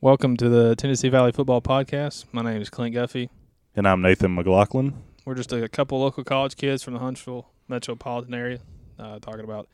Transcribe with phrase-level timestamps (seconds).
[0.00, 2.26] Welcome to the Tennessee Valley Football Podcast.
[2.30, 3.30] My name is Clint Guffey.
[3.74, 4.94] And I'm Nathan McLaughlin.
[5.24, 8.60] We're just a couple local college kids from the Huntsville metropolitan area
[8.96, 9.68] uh, talking about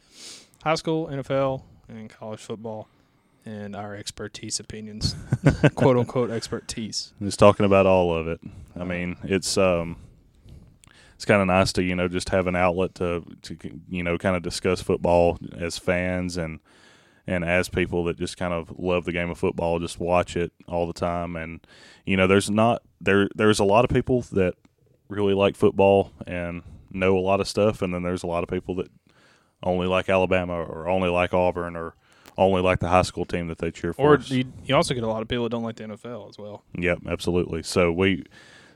[0.62, 2.88] high school, NFL, and college football
[3.45, 5.14] and our expertise opinions,
[5.74, 7.12] quote unquote expertise.
[7.20, 8.41] Just talking about all of it.
[8.75, 9.98] I mean, it's um,
[11.16, 13.59] it's kind of nice to you know just have an outlet to to
[13.91, 16.61] you know kind of discuss football as fans and
[17.27, 20.52] and as people that just kind of love the game of football, just watch it
[20.69, 21.37] all the time.
[21.37, 21.66] And
[22.05, 24.55] you know, there's not there there's a lot of people that
[25.09, 28.48] really like football and know a lot of stuff, and then there's a lot of
[28.48, 28.88] people that
[29.62, 31.95] only like Alabama or only like Auburn or
[32.37, 34.14] only like the high school team that they cheer for.
[34.14, 36.38] Or you, you also get a lot of people that don't like the NFL as
[36.38, 36.64] well.
[36.77, 37.62] Yep, absolutely.
[37.62, 38.25] So we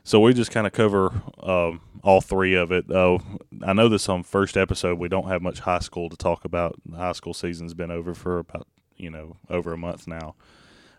[0.09, 2.89] so we just kind of cover um, all three of it.
[2.89, 3.21] Oh,
[3.61, 6.79] I know this on first episode we don't have much high school to talk about.
[6.83, 8.67] The high school season's been over for about
[8.97, 10.33] you know over a month now,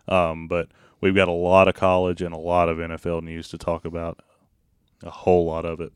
[0.07, 0.69] um, but
[1.01, 4.21] we've got a lot of college and a lot of NFL news to talk about.
[5.03, 5.91] A whole lot of it.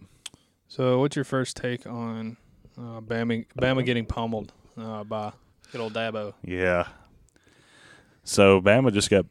[0.67, 2.36] So, what's your first take on
[2.78, 5.32] uh, Bama, Bama getting pummeled uh, by
[5.72, 6.34] good old Dabo?
[6.44, 6.88] Yeah.
[8.26, 9.26] So Bama just got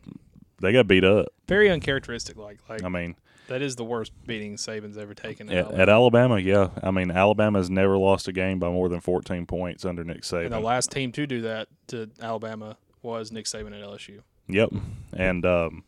[0.62, 1.26] they got beat up.
[1.46, 2.38] Very uncharacteristic.
[2.38, 3.16] Like, like I mean,
[3.48, 5.50] that is the worst beating Saban's ever taken.
[5.50, 6.68] At, at, Alabama, yeah.
[6.82, 10.46] I mean, Alabama's never lost a game by more than 14 points under Nick Saban.
[10.46, 14.20] And the last team to do that to Alabama was Nick Saban at LSU.
[14.48, 14.70] Yep.
[15.12, 15.84] And, um,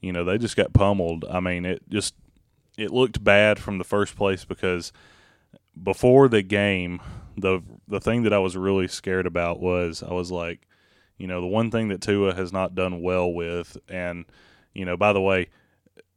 [0.00, 1.24] you know, they just got pummeled.
[1.30, 2.14] I mean, it just
[2.76, 4.92] it looked bad from the first place because
[5.80, 7.00] before the game,
[7.36, 10.66] the the thing that I was really scared about was I was like,
[11.16, 14.24] you know, the one thing that Tua has not done well with, and
[14.74, 15.48] you know, by the way,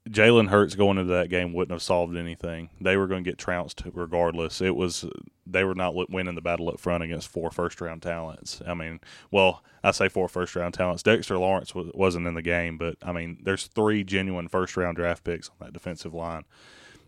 [0.10, 2.70] Jalen Hurts going into that game wouldn't have solved anything.
[2.80, 4.60] They were going to get trounced regardless.
[4.60, 5.06] It was
[5.46, 8.62] they were not winning the battle up front against four first round talents.
[8.66, 9.00] I mean,
[9.30, 11.04] well, I say four first round talents.
[11.04, 14.98] Dexter Lawrence was, not in the game, but I mean, there's three genuine first round
[14.98, 16.46] draft picks on that defensive line,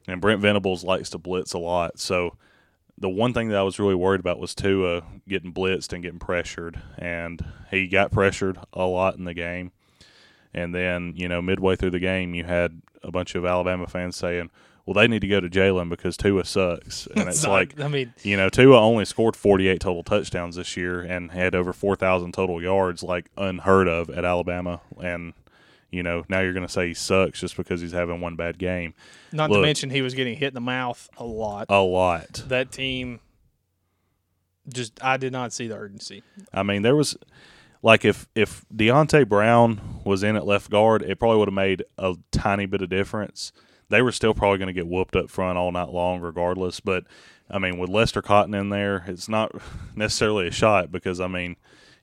[0.07, 1.99] and Brent Venables likes to blitz a lot.
[1.99, 2.37] So
[2.95, 6.19] the one thing that I was really worried about was Tua getting blitzed and getting
[6.19, 9.71] pressured, and he got pressured a lot in the game
[10.53, 14.15] and then, you know, midway through the game, you had a bunch of Alabama fans
[14.15, 14.49] saying,
[14.85, 17.07] well, they need to go to Jalen because Tua sucks.
[17.15, 21.01] And it's, like, I mean, you know, Tua only scored 48 total touchdowns this year
[21.01, 24.81] and had over 4,000 total yards, like unheard of at Alabama.
[25.01, 25.33] And,
[25.89, 28.57] you know, now you're going to say he sucks just because he's having one bad
[28.57, 28.93] game.
[29.31, 31.67] Not Look, to mention he was getting hit in the mouth a lot.
[31.69, 32.43] A lot.
[32.47, 33.21] That team
[34.67, 36.23] just, I did not see the urgency.
[36.53, 37.15] I mean, there was
[37.83, 41.83] like if if Deonte Brown was in at left guard, it probably would have made
[41.97, 43.51] a tiny bit of difference.
[43.89, 46.79] They were still probably going to get whooped up front all night long, regardless.
[46.79, 47.03] But
[47.51, 49.51] I mean, with Lester Cotton in there, it's not
[49.95, 51.57] necessarily a shot because I mean,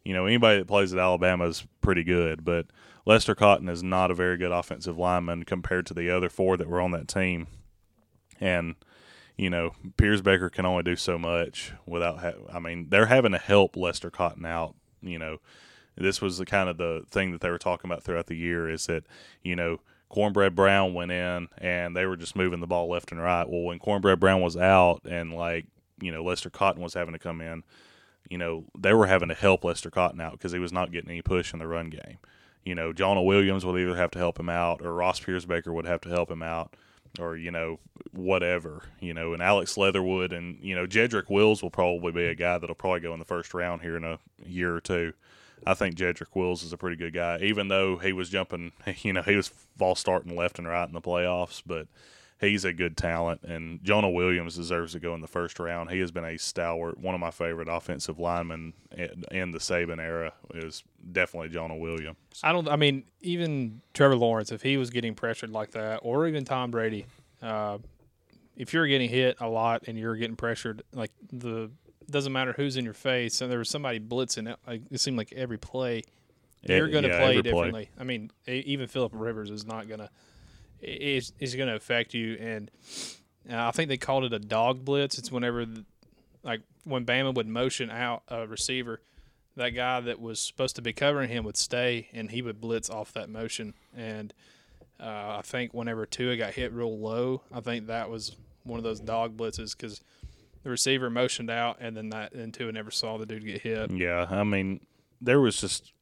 [0.04, 2.66] you know, anybody that plays at Alabama is pretty good, but
[3.06, 6.68] Lester Cotton is not a very good offensive lineman compared to the other four that
[6.68, 7.46] were on that team,
[8.38, 8.74] and
[9.38, 12.18] you know, Pierschbacher can only do so much without.
[12.18, 14.74] Ha- I mean, they're having to help Lester Cotton out.
[15.00, 15.38] You know,
[15.96, 18.68] this was the kind of the thing that they were talking about throughout the year
[18.68, 19.04] is that
[19.42, 23.20] you know Cornbread Brown went in and they were just moving the ball left and
[23.20, 23.48] right.
[23.48, 25.66] Well, when Cornbread Brown was out and like
[26.00, 27.62] you know Lester Cotton was having to come in,
[28.28, 31.10] you know they were having to help Lester Cotton out because he was not getting
[31.10, 32.18] any push in the run game.
[32.64, 35.86] You know, Jonah Williams would either have to help him out or Ross Pierschbacher would
[35.86, 36.76] have to help him out
[37.18, 37.78] or you know
[38.12, 42.34] whatever you know and alex leatherwood and you know jedrick wills will probably be a
[42.34, 45.12] guy that'll probably go in the first round here in a year or two
[45.66, 48.72] I think Jedrick Wills is a pretty good guy, even though he was jumping,
[49.02, 49.48] you know, he was
[49.78, 51.86] false starting left and right in the playoffs, but
[52.40, 53.42] he's a good talent.
[53.42, 55.90] And Jonah Williams deserves to go in the first round.
[55.90, 58.72] He has been a stalwart, one of my favorite offensive linemen
[59.30, 60.82] in the Saban era is
[61.12, 62.16] definitely Jonah Williams.
[62.42, 66.26] I don't, I mean, even Trevor Lawrence, if he was getting pressured like that, or
[66.26, 67.06] even Tom Brady,
[67.42, 67.78] uh,
[68.56, 71.70] if you're getting hit a lot and you're getting pressured, like the
[72.10, 73.40] doesn't matter who's in your face.
[73.40, 74.54] And there was somebody blitzing.
[74.66, 76.02] Like it seemed like every play,
[76.62, 77.86] you're going to yeah, play differently.
[77.86, 77.90] Play.
[77.98, 80.10] I mean, even Philip Rivers is not going to
[80.80, 82.34] is is going to affect you.
[82.34, 82.70] And
[83.50, 85.18] uh, I think they called it a dog blitz.
[85.18, 85.84] It's whenever the,
[86.42, 89.00] like when Bama would motion out a receiver,
[89.56, 92.90] that guy that was supposed to be covering him would stay, and he would blitz
[92.90, 93.74] off that motion.
[93.96, 94.32] And
[94.98, 98.84] uh, I think whenever Tua got hit real low, I think that was one of
[98.84, 100.02] those dog blitzes because
[100.62, 103.90] the receiver motioned out, and then that and Tua never saw the dude get hit.
[103.90, 104.80] Yeah, I mean,
[105.20, 105.92] there was just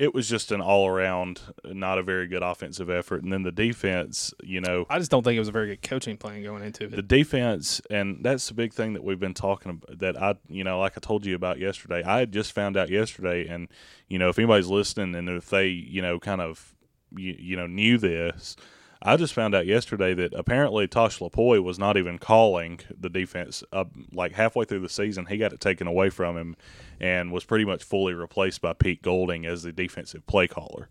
[0.00, 3.22] it was just an all around not a very good offensive effort.
[3.22, 5.82] And then the defense, you know, I just don't think it was a very good
[5.82, 6.92] coaching plan going into it.
[6.92, 9.98] the defense, and that's the big thing that we've been talking about.
[9.98, 12.88] That I, you know, like I told you about yesterday, I had just found out
[12.88, 13.68] yesterday, and
[14.08, 16.74] you know, if anybody's listening, and if they, you know, kind of,
[17.14, 18.56] you, you know, knew this.
[19.02, 23.64] I just found out yesterday that apparently Tosh Lupoi was not even calling the defense.
[23.72, 26.56] Uh, like halfway through the season, he got it taken away from him,
[27.00, 30.88] and was pretty much fully replaced by Pete Golding as the defensive play caller.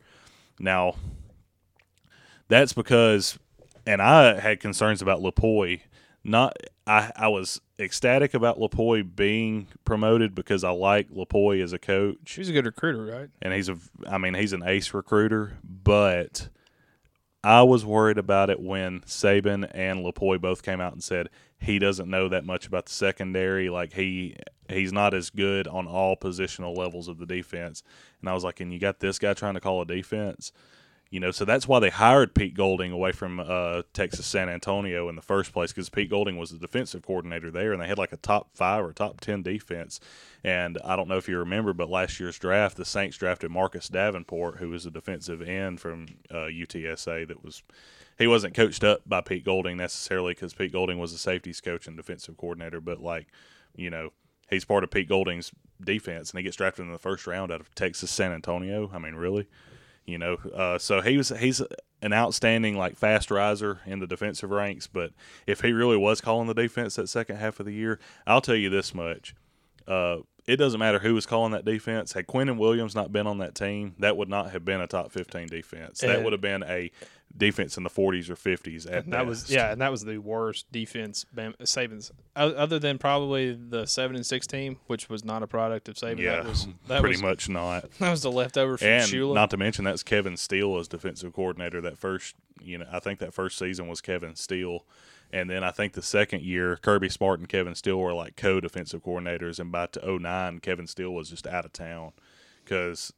[0.59, 0.95] Now,
[2.47, 3.37] that's because,
[3.85, 5.81] and I had concerns about Lupoi.
[6.23, 6.57] Not,
[6.87, 12.17] I, I was ecstatic about Lupoi being promoted because I like Lupoi as a coach
[12.25, 13.29] She's a good recruiter, right?
[13.41, 16.49] and he's a I mean he's an ace recruiter, but
[17.43, 21.79] I was worried about it when Saban and Lupoi both came out and said he
[21.79, 23.69] doesn't know that much about the secondary.
[23.69, 24.35] Like he
[24.67, 27.81] he's not as good on all positional levels of the defense.
[28.19, 30.51] And I was like, and you got this guy trying to call a defense.
[31.11, 35.09] You know, so that's why they hired Pete Golding away from uh, Texas San Antonio
[35.09, 37.97] in the first place because Pete Golding was the defensive coordinator there, and they had
[37.97, 39.99] like a top five or top ten defense.
[40.43, 43.89] And I don't know if you remember, but last year's draft, the Saints drafted Marcus
[43.89, 47.27] Davenport, who was a defensive end from uh, UTSA.
[47.27, 47.63] That was
[48.19, 51.87] he wasn't coached up by Pete Golding necessarily because Pete Golding was a safeties coach
[51.87, 53.27] and defensive coordinator, but like
[53.75, 54.11] you know
[54.49, 55.51] he's part of Pete Golding's
[55.83, 58.91] defense, and he gets drafted in the first round out of Texas San Antonio.
[58.93, 59.47] I mean, really,
[60.09, 60.37] you know.
[60.53, 61.61] Uh, so he was he's
[62.01, 64.87] an outstanding like fast riser in the defensive ranks.
[64.87, 65.11] But
[65.47, 68.55] if he really was calling the defense that second half of the year, I'll tell
[68.55, 69.35] you this much.
[69.87, 72.13] Uh, it doesn't matter who was calling that defense.
[72.13, 75.11] Had Quinnen Williams not been on that team, that would not have been a top
[75.11, 76.01] fifteen defense.
[76.01, 76.91] That would have been a
[77.35, 80.17] defense in the forties or fifties at And that was yeah, and that was the
[80.17, 85.43] worst defense Bam, Saban's other than probably the seven and six team, which was not
[85.43, 86.19] a product of Saban.
[86.19, 87.89] Yeah, that was that pretty was much not.
[87.99, 89.33] that was the leftover from and Shula.
[89.33, 91.81] not to mention that's Kevin Steele as defensive coordinator.
[91.81, 94.85] That first, you know, I think that first season was Kevin Steele,
[95.31, 99.03] and then I think the second year Kirby Smart and Kevin Steele were like co-defensive
[99.03, 102.11] coordinators, and by to 09, Kevin Steele was just out of town
[102.63, 103.13] because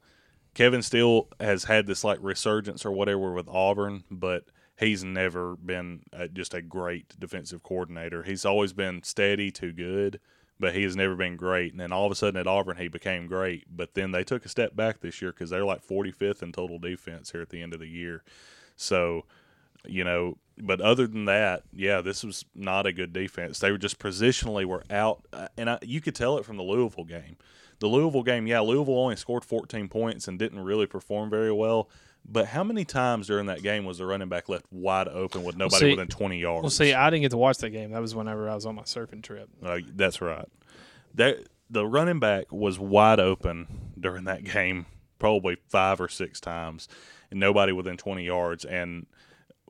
[0.53, 4.45] Kevin Steele has had this like resurgence or whatever with Auburn, but
[4.77, 8.23] he's never been uh just a great defensive coordinator.
[8.23, 10.19] He's always been steady to good,
[10.59, 11.71] but he has never been great.
[11.71, 13.65] And then all of a sudden at Auburn, he became great.
[13.75, 16.79] But then they took a step back this year because they're like 45th in total
[16.79, 18.23] defense here at the end of the year.
[18.75, 19.25] So,
[19.85, 23.59] you know, but other than that, yeah, this was not a good defense.
[23.59, 26.63] They were just positionally were out, uh, and I, you could tell it from the
[26.63, 27.37] Louisville game.
[27.81, 31.89] The Louisville game, yeah, Louisville only scored 14 points and didn't really perform very well.
[32.23, 35.57] But how many times during that game was the running back left wide open with
[35.57, 36.61] nobody see- within 20 yards?
[36.61, 37.89] well, see, I didn't get to watch that game.
[37.91, 39.49] That was whenever I was on my surfing trip.
[39.63, 40.47] Uh, that's right.
[41.15, 44.85] That the running back was wide open during that game,
[45.17, 46.87] probably five or six times,
[47.31, 48.63] and nobody within twenty yards.
[48.63, 49.07] And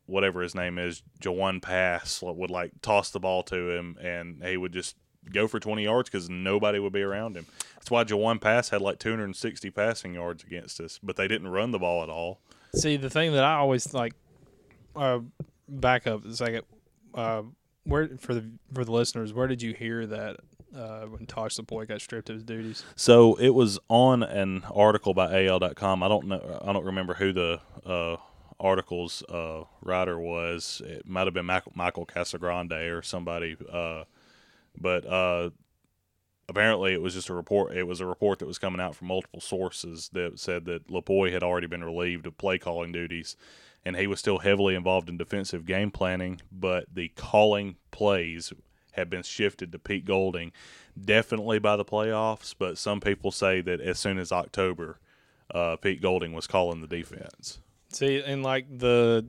[0.05, 4.57] whatever his name is, Jawon Pass would like toss the ball to him, and he
[4.57, 4.97] would just
[5.31, 7.45] go for twenty yards because nobody would be around him.
[7.75, 11.15] That's why Jawon Pass had like two hundred and sixty passing yards against us, but
[11.15, 12.39] they didn't run the ball at all.
[12.75, 14.13] See, the thing that I always like,
[14.95, 15.19] uh,
[15.67, 16.63] back up a second.
[17.13, 17.43] Uh,
[17.83, 20.37] where for the for the listeners, where did you hear that
[20.75, 22.83] uh, when Tosh Lupoi got stripped of his duties?
[22.95, 26.03] So it was on an article by AL.com.
[26.03, 26.61] I don't know.
[26.63, 28.17] I don't remember who the uh,
[28.59, 30.81] article's uh, writer was.
[30.85, 33.57] It might have been Michael, Michael Casagrande or somebody.
[33.71, 34.03] Uh,
[34.77, 35.49] but uh,
[36.49, 37.75] apparently, it was just a report.
[37.75, 41.31] It was a report that was coming out from multiple sources that said that Lupoi
[41.31, 43.35] had already been relieved of play calling duties,
[43.85, 46.41] and he was still heavily involved in defensive game planning.
[46.51, 48.53] But the calling plays
[48.93, 50.51] had been shifted to Pete Golding,
[50.99, 52.53] definitely by the playoffs.
[52.57, 54.99] But some people say that as soon as October,
[55.53, 57.59] uh, Pete Golding was calling the defense.
[57.89, 59.25] See, in like the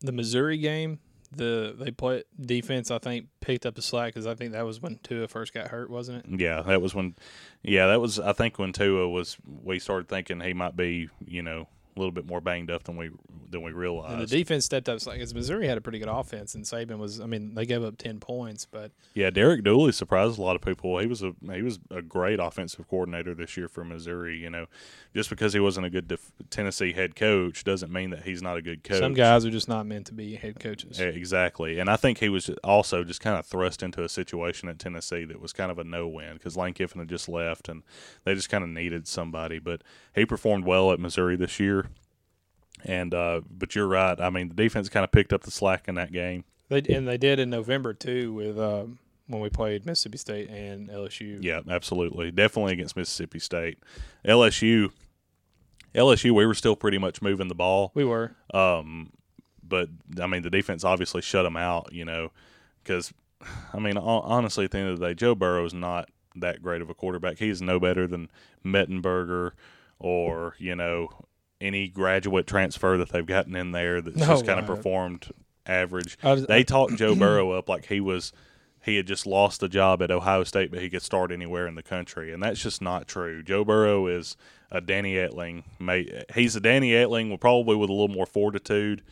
[0.00, 0.98] the Missouri game,
[1.36, 2.90] the they play defense.
[2.90, 5.68] I think picked up the slack because I think that was when Tua first got
[5.68, 6.40] hurt, wasn't it?
[6.40, 7.14] Yeah, that was when.
[7.62, 8.18] Yeah, that was.
[8.18, 12.12] I think when Tua was, we started thinking he might be, you know, a little
[12.12, 13.10] bit more banged up than we
[13.50, 14.98] than we And the defense stepped up.
[15.04, 17.20] Because Missouri had a pretty good offense, and Saban was.
[17.20, 20.62] I mean, they gave up ten points, but yeah, Derek Dooley surprised a lot of
[20.62, 20.98] people.
[20.98, 24.38] He was a he was a great offensive coordinator this year for Missouri.
[24.38, 24.66] You know,
[25.14, 28.56] just because he wasn't a good def- Tennessee head coach doesn't mean that he's not
[28.56, 28.98] a good coach.
[28.98, 30.98] some guys are just not meant to be head coaches.
[30.98, 31.78] Exactly.
[31.78, 35.24] And I think he was also just kind of thrust into a situation at Tennessee
[35.24, 37.82] that was kind of a no win because Lane Kiffin had just left and
[38.24, 39.58] they just kind of needed somebody.
[39.58, 39.82] But
[40.14, 41.81] he performed well at Missouri this year.
[42.84, 44.20] And, uh, but you're right.
[44.20, 46.44] I mean, the defense kind of picked up the slack in that game.
[46.68, 50.88] They and they did in November too with um, when we played Mississippi State and
[50.88, 51.38] LSU.
[51.42, 52.30] Yeah, absolutely.
[52.30, 53.78] Definitely against Mississippi State.
[54.24, 54.90] LSU,
[55.94, 57.92] LSU, we were still pretty much moving the ball.
[57.94, 58.34] We were.
[58.54, 59.12] Um,
[59.62, 61.92] but I mean, the defense obviously shut them out.
[61.92, 62.32] You know,
[62.82, 63.12] because
[63.74, 66.80] I mean, honestly, at the end of the day, Joe Burrow is not that great
[66.80, 67.38] of a quarterback.
[67.38, 68.30] He's no better than
[68.64, 69.52] Mettenberger
[69.98, 71.10] or you know
[71.62, 75.28] any graduate transfer that they've gotten in there that's just kind of performed
[75.66, 76.18] average.
[76.22, 78.32] Was- They talked Joe Burrow up like he was
[78.84, 81.76] he had just lost a job at Ohio State, but he could start anywhere in
[81.76, 83.40] the country, and that's just not true.
[83.42, 84.36] Joe Burrow is
[84.72, 85.62] a Danny Etling.
[86.34, 89.02] He's a Danny Etling, with probably with a little more fortitude,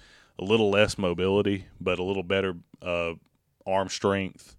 [0.41, 3.13] a little less mobility, but a little better uh,
[3.65, 4.57] arm strength.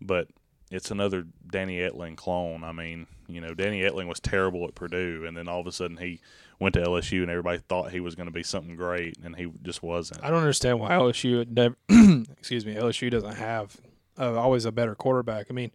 [0.00, 0.28] But
[0.70, 2.64] it's another Danny Etling clone.
[2.64, 5.72] I mean, you know, Danny Etling was terrible at Purdue, and then all of a
[5.72, 6.20] sudden he
[6.60, 9.50] went to LSU, and everybody thought he was going to be something great, and he
[9.62, 10.22] just wasn't.
[10.24, 11.76] I don't understand why LSU never,
[12.38, 13.76] excuse me, LSU doesn't have
[14.18, 15.46] uh, always a better quarterback.
[15.50, 15.70] I mean,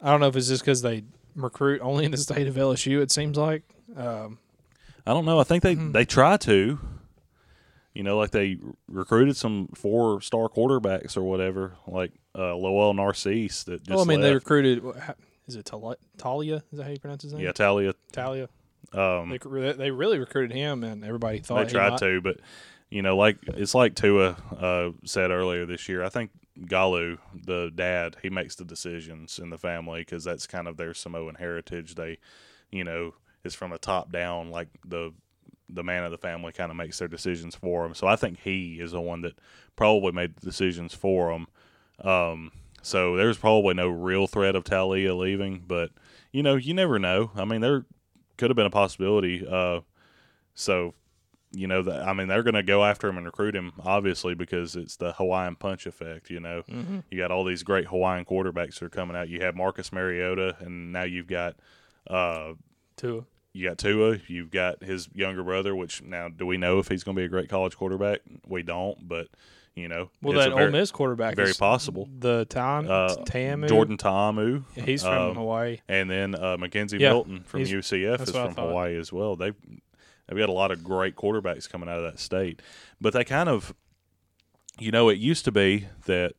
[0.00, 3.00] I don't know if it's just because they recruit only in the state of LSU.
[3.02, 3.62] It seems like.
[3.96, 4.38] Um,
[5.06, 5.38] I don't know.
[5.38, 5.92] I think they Mhm.
[5.92, 6.78] they try to.
[7.94, 8.58] You know, like they
[8.88, 14.04] recruited some four star quarterbacks or whatever, like uh, Lowell Narcisse that just well, I
[14.04, 14.82] mean, they recruited.
[15.46, 16.62] Is it Talia?
[16.72, 17.44] Is that how you pronounce his name?
[17.44, 17.94] yeah, Talia.
[18.12, 18.48] Talia.
[18.92, 22.38] Um, They, they really recruited him, and everybody thought they he tried might- to, but
[22.90, 26.02] you know, like it's like Tua uh, said earlier this year.
[26.02, 26.30] I think
[26.66, 30.94] Galu, the dad, he makes the decisions in the family because that's kind of their
[30.94, 31.94] Samoan heritage.
[31.94, 32.18] They,
[32.70, 34.50] you know, is from a top down.
[34.50, 35.12] Like the
[35.68, 37.94] the man of the family kind of makes their decisions for him.
[37.94, 39.38] So I think he is the one that
[39.76, 41.46] probably made the decisions for him.
[42.06, 42.52] Um,
[42.82, 45.90] so there's probably no real threat of Talia leaving, but
[46.32, 47.30] you know, you never know.
[47.34, 47.86] I mean, there
[48.36, 49.46] could have been a possibility.
[49.46, 49.80] Uh,
[50.54, 50.94] so
[51.56, 54.34] you know that I mean they're going to go after him and recruit him obviously
[54.34, 56.28] because it's the Hawaiian punch effect.
[56.28, 57.04] You know, Mhm.
[57.10, 59.28] you got all these great Hawaiian quarterbacks that are coming out.
[59.28, 61.54] You have Marcus Mariota, and now you've got
[62.10, 62.54] uh,
[62.96, 63.22] Tua.
[63.54, 64.18] You got Tua.
[64.26, 65.74] You've got his younger brother.
[65.74, 68.20] Which now do we know if he's going to be a great college quarterback?
[68.46, 69.28] We don't, but
[69.76, 72.08] you know, Well, it's that very, Ole Miss quarterback very is possible.
[72.18, 73.68] The Tom Uh, Ta'amu.
[73.68, 75.78] Jordan Ta'amu, He's from um, Hawaii.
[75.88, 78.54] and then uh, McKenzie Yeah, Milton from UCF is from.
[78.54, 79.34] Hawaii as well.
[79.36, 79.54] They've
[80.28, 82.60] they've got a lot of great quarterbacks coming out of that state,
[83.00, 83.72] but they kind of,
[84.80, 86.34] you know, it used to be that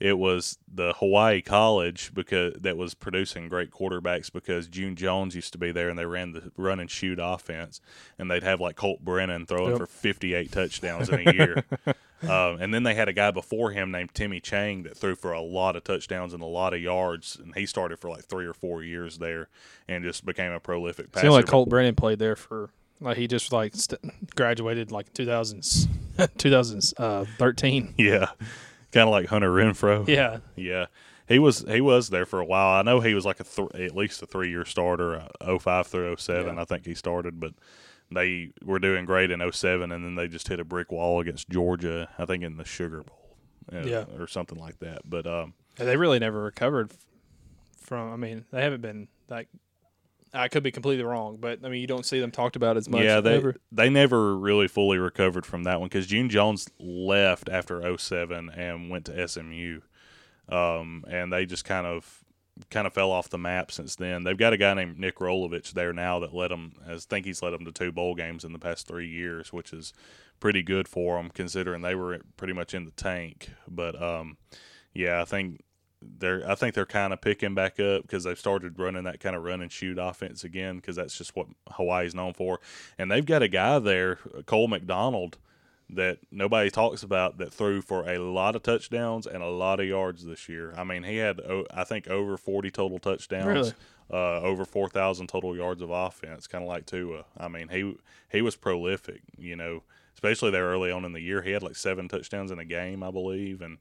[0.00, 5.52] it was the Hawaii college because that was producing great quarterbacks because June Jones used
[5.52, 7.80] to be there and they ran the run and shoot offense
[8.18, 9.78] and they'd have like Colt Brennan throwing Yep.
[9.78, 11.64] for 58 touchdowns in a year.
[12.22, 15.32] um, and then they had a guy before him named Timmy Chang that threw for
[15.32, 18.46] a lot of touchdowns and a lot of yards and he started for like 3
[18.46, 19.48] or 4 years there
[19.88, 21.26] and just became a prolific passer.
[21.26, 22.70] Seemed like Colt Brennan played there for
[23.00, 25.86] like he just like st- graduated like 2000s,
[26.38, 27.94] 2013.
[27.98, 28.26] yeah.
[28.94, 30.08] Kind of like Hunter Renfro.
[30.08, 30.86] Yeah, Yeah,
[31.28, 32.78] he was he was there for a while.
[32.78, 35.86] I know he was like a th- at least a three year starter, uh, 05
[35.86, 36.54] through 07.
[36.54, 36.60] Yeah.
[36.62, 37.52] I think he started, but
[38.10, 41.48] they were doing great in 07, and then they just hit a brick wall against
[41.50, 42.08] Georgia.
[42.18, 43.36] I think in the Sugar Bowl,
[43.72, 44.04] uh, Yeah.
[44.18, 45.02] or something like that.
[45.04, 46.92] But um, And they really never recovered
[47.80, 48.12] from.
[48.12, 49.48] I mean, they haven't been like.
[50.34, 52.88] I could be completely wrong, but I mean, you don't see them talked about as
[52.88, 53.04] much.
[53.04, 53.56] yeah, they ever.
[53.70, 58.90] they never really fully recovered from that one because June Jones left after 07 and
[58.90, 59.80] went to SMU,
[60.48, 62.24] um, and they just kind of
[62.70, 64.24] kind of fell off the map since then.
[64.24, 66.74] They've got a guy named Nick Rolovich there now that led them.
[66.86, 69.72] I think he's led them to two bowl games in the past three years, which
[69.72, 69.92] is
[70.40, 73.50] pretty good for them considering they were pretty much in the tank.
[73.68, 74.36] But um,
[74.92, 75.62] yeah, I think
[76.18, 79.36] they're I think they're kind of picking back up because they've started running that kind
[79.36, 82.60] of run and shoot offense again because that's just what Hawaii's known for.
[82.98, 85.38] And they've got a guy there, Cole McDonald,
[85.90, 89.86] that nobody talks about that threw for a lot of touchdowns and a lot of
[89.86, 90.72] yards this year.
[90.76, 91.40] I mean, he had
[91.72, 93.46] I think over 40 total touchdowns.
[93.46, 93.72] Really?
[94.12, 97.24] Uh, over 4,000 total yards of offense, kind of like Tua.
[97.38, 97.96] I mean, he
[98.30, 99.82] he was prolific, you know,
[100.14, 101.40] especially there early on in the year.
[101.40, 103.78] He had like seven touchdowns in a game, I believe, and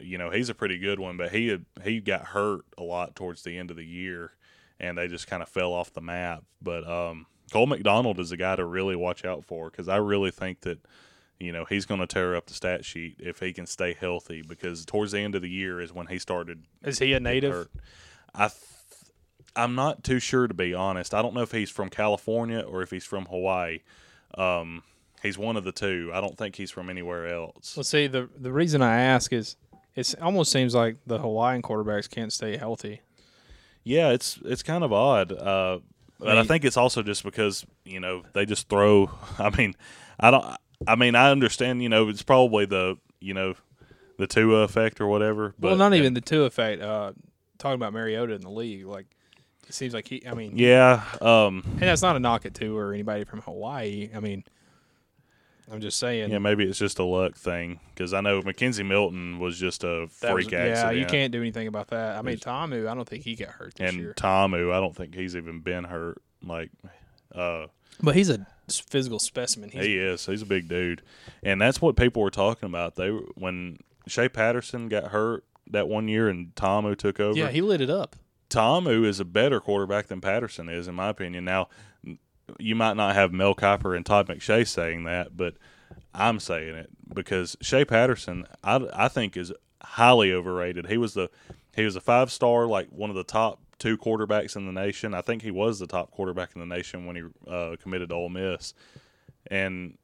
[0.00, 1.16] you know he's a pretty good one.
[1.16, 4.32] But he had he got hurt a lot towards the end of the year,
[4.78, 6.44] and they just kind of fell off the map.
[6.60, 10.30] But um, Cole McDonald is a guy to really watch out for because I really
[10.30, 10.78] think that
[11.38, 14.42] you know he's going to tear up the stat sheet if he can stay healthy.
[14.42, 17.52] Because towards the end of the year is when he started Is he a native?
[17.52, 17.70] hurt.
[18.34, 18.54] I th-
[19.56, 21.12] I'm not too sure to be honest.
[21.12, 23.80] I don't know if he's from California or if he's from Hawaii.
[24.36, 24.84] Um,
[25.22, 26.10] he's one of the two.
[26.12, 27.76] I don't think he's from anywhere else.
[27.76, 29.56] Well, see, the the reason I ask is
[29.94, 33.00] it almost seems like the Hawaiian quarterbacks can't stay healthy.
[33.84, 35.32] Yeah, it's it's kind of odd.
[35.32, 35.80] Uh,
[36.18, 39.10] but I mean- think it's also just because you know they just throw.
[39.38, 39.74] I mean,
[40.18, 40.44] I don't.
[40.86, 41.82] I mean, I understand.
[41.82, 43.54] You know, it's probably the you know
[44.18, 45.54] the Tua effect or whatever.
[45.58, 46.82] But well, not even the two effect.
[46.82, 47.12] Uh,
[47.58, 49.06] talking about Mariota in the league, like
[49.66, 50.26] It seems like he.
[50.26, 54.10] I mean, Yeah, um, and that's not a knock at Tua or anybody from Hawaii.
[54.14, 54.44] I mean,
[55.72, 56.30] I'm just saying.
[56.30, 60.08] yeah, maybe it's just a luck thing because I know McKenzie Milton was just a
[60.20, 60.96] that was- freak yeah, accident.
[60.96, 62.16] Yeah, you can't do anything about that.
[62.16, 64.80] I mean, He's- Ta'amu, I don't think he got hurt this And year, Ta'amu, I
[64.80, 66.20] don't think he's even been hurt.
[66.42, 66.70] Like,
[67.34, 67.66] uh,
[68.02, 69.70] but he's a physical specimen.
[69.70, 70.26] He's, he is.
[70.26, 71.02] He's a big dude,
[71.42, 72.96] and that's what people were talking about.
[72.96, 77.38] They when Shea Patterson got hurt that one year and Ta'amu took over.
[77.38, 78.16] yeah, he lit it up.
[78.48, 81.44] Ta'amu is a better quarterback than Patterson is, in my opinion.
[81.44, 81.68] Now,
[82.58, 85.54] you might not have Mel Kiper and Todd McShay saying that, but
[86.14, 89.52] I'm saying it because Shea Patterson, I, I think, is
[89.82, 90.86] highly overrated.
[90.86, 91.30] He was the
[91.74, 95.14] he was a five star, like one of the top two quarterbacks in the nation.
[95.14, 98.14] I think he was the top quarterback in the nation when he uh, committed to
[98.14, 98.74] Ole Miss,
[99.46, 99.96] and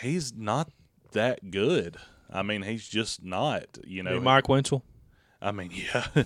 [0.00, 0.70] he's not
[1.12, 1.96] that good.
[2.32, 3.78] I mean, he's just not.
[3.84, 4.82] You know, Mike Winchell.
[5.42, 6.24] I mean, yeah.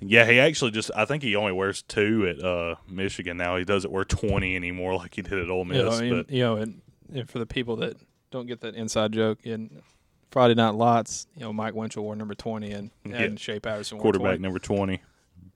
[0.00, 3.56] Yeah, he actually just I think he only wears two at uh, Michigan now.
[3.56, 5.76] He doesn't wear 20 anymore like he did at Ole Miss.
[5.78, 6.80] You know, and, but you know, and,
[7.12, 7.96] and for the people that
[8.30, 9.82] don't get that inside joke, in
[10.30, 13.28] Friday Night Lights, you know, Mike Winchell wore number twenty, and and Yeah.
[13.36, 14.42] Shea Patterson wore quarterback 20.
[14.42, 15.00] number 20.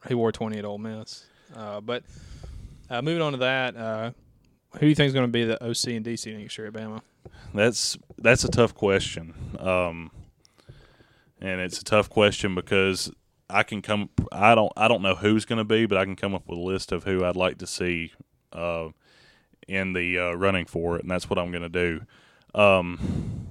[0.08, 1.24] He wore twenty at Ole Miss.
[1.54, 2.02] Uh, but
[2.90, 4.10] uh, moving on to that, uh,
[4.72, 6.72] who do you think is going to be the OC and DC next year at
[6.72, 7.00] Bama?
[7.54, 9.32] That's that's a tough question.
[9.58, 10.10] Um,
[11.40, 13.10] and it's a tough question because
[13.50, 16.16] I can come I don't I don't know who's going to be, but I can
[16.16, 18.12] come up with a list of who I'd like to see
[18.52, 18.88] uh,
[19.68, 22.00] in the uh, running for it, and that's what I'm going to do.
[22.58, 23.48] Um,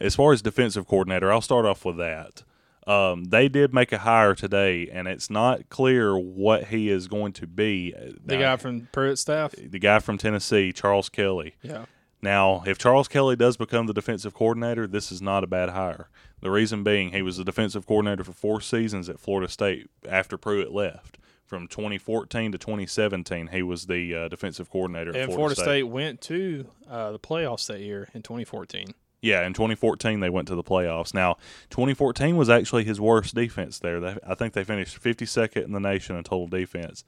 [0.00, 2.42] as far as defensive coordinator, I'll start off with that.
[2.86, 7.32] Um, they did make a hire today, and it's not clear what he is going
[7.34, 7.92] to be.
[7.92, 9.52] The Now, guy from Pruitt staff.
[9.52, 11.54] the guy from Tennessee, Charles Kelly.
[11.62, 11.86] Yeah.
[12.20, 16.08] Now, if Charles Kelly does become the defensive coordinator, this is not a bad hire.
[16.44, 20.36] The reason being, he was the defensive coordinator for four seasons at Florida State after
[20.36, 21.16] Pruitt left.
[21.46, 25.82] From 2014 to 2017, he was the uh, defensive coordinator at And Florida, Florida State
[25.84, 28.92] went to uh, the playoffs that year in 2014.
[29.22, 31.14] Yeah, in 2014 they went to the playoffs.
[31.14, 31.38] Now,
[31.70, 33.98] 2014 was actually his worst defense there.
[33.98, 37.04] They, I think they finished 52nd in the nation in total defense,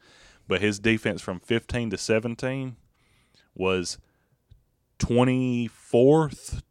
[0.48, 2.76] but his defense from 15 to 17
[3.54, 3.98] was
[4.98, 6.62] 24th.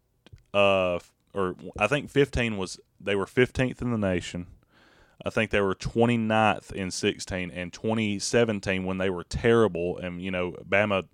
[0.52, 0.98] Uh,
[1.36, 4.48] or I think 15 was they were 15th in the nation.
[5.26, 10.32] I think they were 29th in 16 and 2017 when they were terrible and you
[10.32, 11.08] know Bama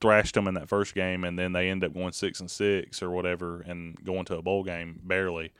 [0.00, 3.02] thrashed them in that first game and then they end up going 6 and 6
[3.02, 5.52] or whatever and going to a bowl game barely.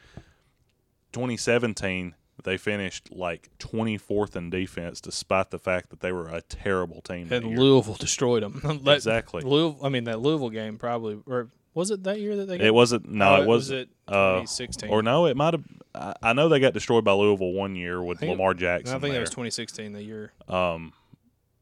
[1.13, 7.01] 2017 they finished like 24th in defense despite the fact that they were a terrible
[7.01, 7.29] team.
[7.33, 7.59] And.
[7.59, 8.61] Louisville destroyed them.
[8.85, 9.43] That- Exactly.
[9.43, 12.67] Louisville, I mean, that Louisville game probably, or was it that year that they got
[12.67, 14.91] It wasn't no, it was was it uh, 2016?
[14.91, 15.65] or no, it might have.
[15.95, 18.97] I, I know they got destroyed by Louisville one year with think Lamar Jackson.
[18.97, 19.13] I think there.
[19.13, 20.33] that was 2016, the year.
[20.49, 20.93] Um,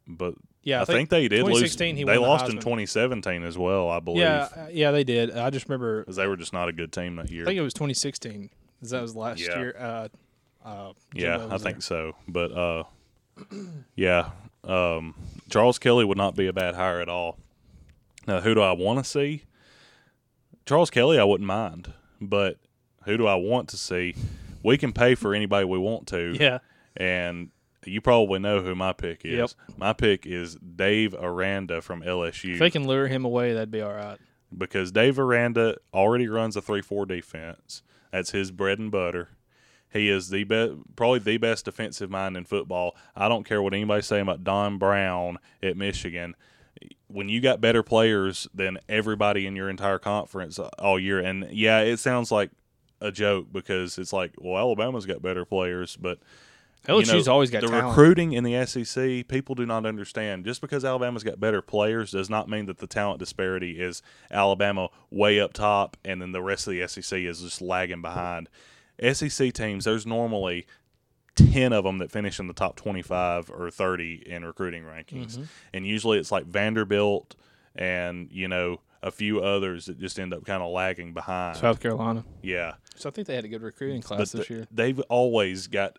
[0.07, 1.61] but Yeah, I, think, they did lose.
[1.61, 4.91] 2016 he They won the lost in 2017 as well, I believe, Yeah, uh, yeah,
[4.93, 5.37] they did.
[5.37, 6.01] I just remember.
[6.01, 7.43] because they were just not a good team that year.
[7.43, 9.59] I think it was 2016 because that was last Yeah.
[9.59, 9.77] year.
[9.79, 10.09] Uh,
[10.65, 11.81] uh, yeah, I think there.
[11.81, 12.13] so.
[12.29, 12.85] But uh,
[13.97, 14.31] yeah,
[14.63, 15.15] um,
[15.51, 17.39] Charles Kelly would not be a bad hire at all.
[18.27, 19.43] Now, who do I want to see?
[20.67, 22.59] Charles Kelly, I wouldn't mind, but
[23.05, 24.15] who do I want to see?
[24.63, 26.37] We can pay for anybody we want to.
[26.41, 26.59] Yeah,
[26.97, 27.51] and
[27.85, 29.35] you probably know who my pick is.
[29.37, 29.51] Yep.
[29.77, 33.83] My pick is Dave Aranda from LSU if they can lure him away, that'd be
[33.83, 34.19] all right.
[34.57, 37.83] because Dave Aranda already runs a three-four defense.
[38.11, 39.29] That's his bread and butter.
[39.93, 42.97] He is the best, probably the best defensive mind in football.
[43.15, 46.35] I don't care what anybody's saying about Don Brown at Michigan.
[47.15, 51.81] When you got better players than everybody in your entire conference all year, and yeah,
[51.81, 52.51] it sounds like
[53.01, 56.19] a joke because it's like, well, Alabama's got better players, but
[56.89, 57.89] you LSU's know, always got the talent.
[57.89, 59.29] recruiting in the SEC.
[59.29, 60.45] People do not understand.
[60.45, 64.89] Just because Alabama's got better players does not mean that the talent disparity is Alabama
[65.11, 68.49] way up top, and then the rest of the SEC is just lagging behind.
[69.13, 70.67] SEC teams, there's normally
[71.37, 75.43] ten of them that finish in the top twenty-five or thirty in recruiting rankings, Mm-hmm.
[75.73, 77.35] and usually it's like Vanderbilt
[77.77, 81.59] and you know a few others that just end up kind of lagging behind.
[81.59, 82.25] South Carolina.
[82.43, 84.67] yeah, So I think they had a good recruiting but class this the- year.
[84.71, 85.99] they've always got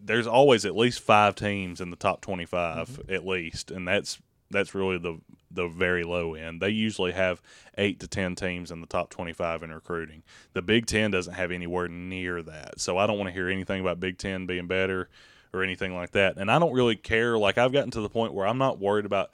[0.00, 3.12] there's always at least five teams in the top 25 Mm-hmm.
[3.14, 4.18] at least and that's
[4.50, 7.40] that's really the the very low end they usually have
[7.76, 11.50] 8 to 10 teams in the top 25 in recruiting the big 10 doesn't have
[11.50, 15.08] anywhere near that so i don't want to hear anything about big 10 being better
[15.52, 18.34] or anything like that and i don't really care like i've gotten to the point
[18.34, 19.30] where i'm not worried about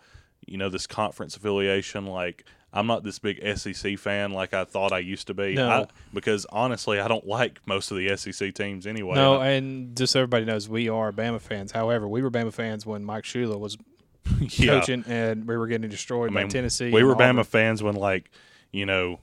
[0.46, 4.92] you know this conference affiliation like I'm not this big SEC fan like I thought
[4.92, 5.54] I used to be.
[5.54, 5.68] No.
[5.70, 9.14] I, because honestly, I don't like most of the SEC teams anyway.
[9.14, 11.70] No, And just so everybody knows, we are Bama fans.
[11.70, 13.78] However, we were Bama fans when Mike Shula was
[14.40, 14.80] yeah.
[14.80, 16.90] coaching, and we were getting destroyed I by Tennessee.
[16.90, 17.14] We were.
[17.14, 18.30] Bama fans when, like,
[18.72, 19.20] you know,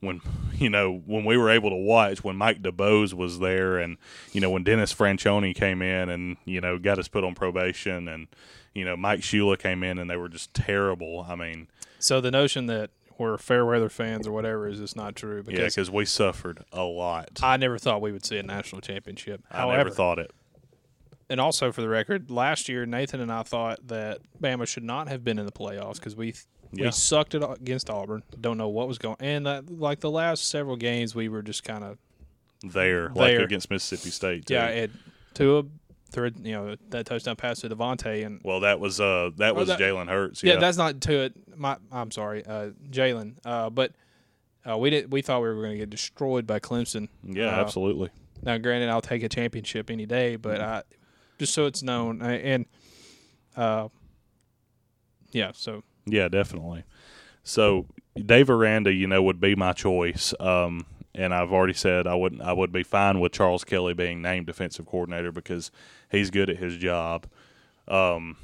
[0.00, 0.20] when
[0.54, 3.96] you know when we were able to watch when Mike DuBose was there, and
[4.32, 8.08] you know when Dennis Franchione came in and you know got us put on probation,
[8.08, 8.28] and
[8.74, 11.26] you know Mike Shula came in and they were just terrible.
[11.28, 15.16] I mean, So the notion that we're fair weather fans or whatever is just not
[15.16, 17.40] true yeah, because because we suffered a lot.
[17.42, 19.42] I never thought we would see a national championship.
[19.50, 20.30] I never thought it.
[21.30, 25.08] And also for the record, last year Nathan and I thought that Bama should not
[25.08, 26.34] have been in the playoffs because we
[26.72, 26.86] Yeah.
[26.86, 28.22] we sucked it against Auburn.
[28.40, 31.64] Don't know what was going, and that, like the last several games, we were just
[31.64, 31.98] kind of
[32.62, 33.44] There, like There.
[33.44, 34.46] against Mississippi State.
[34.46, 34.54] Too.
[34.54, 34.66] yeah.
[34.68, 34.90] It
[35.34, 35.64] Tua
[36.10, 39.68] threw you know that touchdown pass to DeVonta and Well, that was uh that was
[39.68, 40.42] that- Jalen Hurts.
[40.42, 41.30] yeah, Yeah, that's not Tua.
[41.56, 43.34] My I'm sorry, uh, Jalen.
[43.44, 43.92] Uh, but
[44.68, 47.08] uh, we did we thought we were going to get destroyed by Clemson.
[47.22, 48.08] yeah, uh, absolutely.
[48.42, 50.70] Now, granted, I'll take a championship any day, but Mm-hmm.
[50.70, 50.82] I,
[51.38, 52.66] just so it's known, and
[53.56, 53.88] uh,
[55.32, 56.84] yeah, so Yeah, definitely.
[57.42, 60.34] So Dave Aranda, you know, would be my choice.
[60.40, 62.42] Um, and I've already said I wouldn't.
[62.42, 65.70] I would be fine with Charles Kelly being named defensive coordinator because
[66.10, 67.26] he's good at his job.
[67.88, 68.36] Um,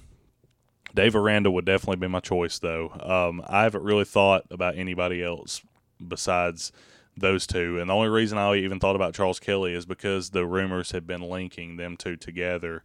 [0.95, 2.91] Dave Aranda would definitely be my choice, though.
[3.01, 5.61] Um, I haven't really thought about anybody else
[6.07, 6.73] besides
[7.17, 10.47] those two, and the only reason I even thought about Charles Kelly is because the
[10.47, 12.83] rumors had been linking them two together.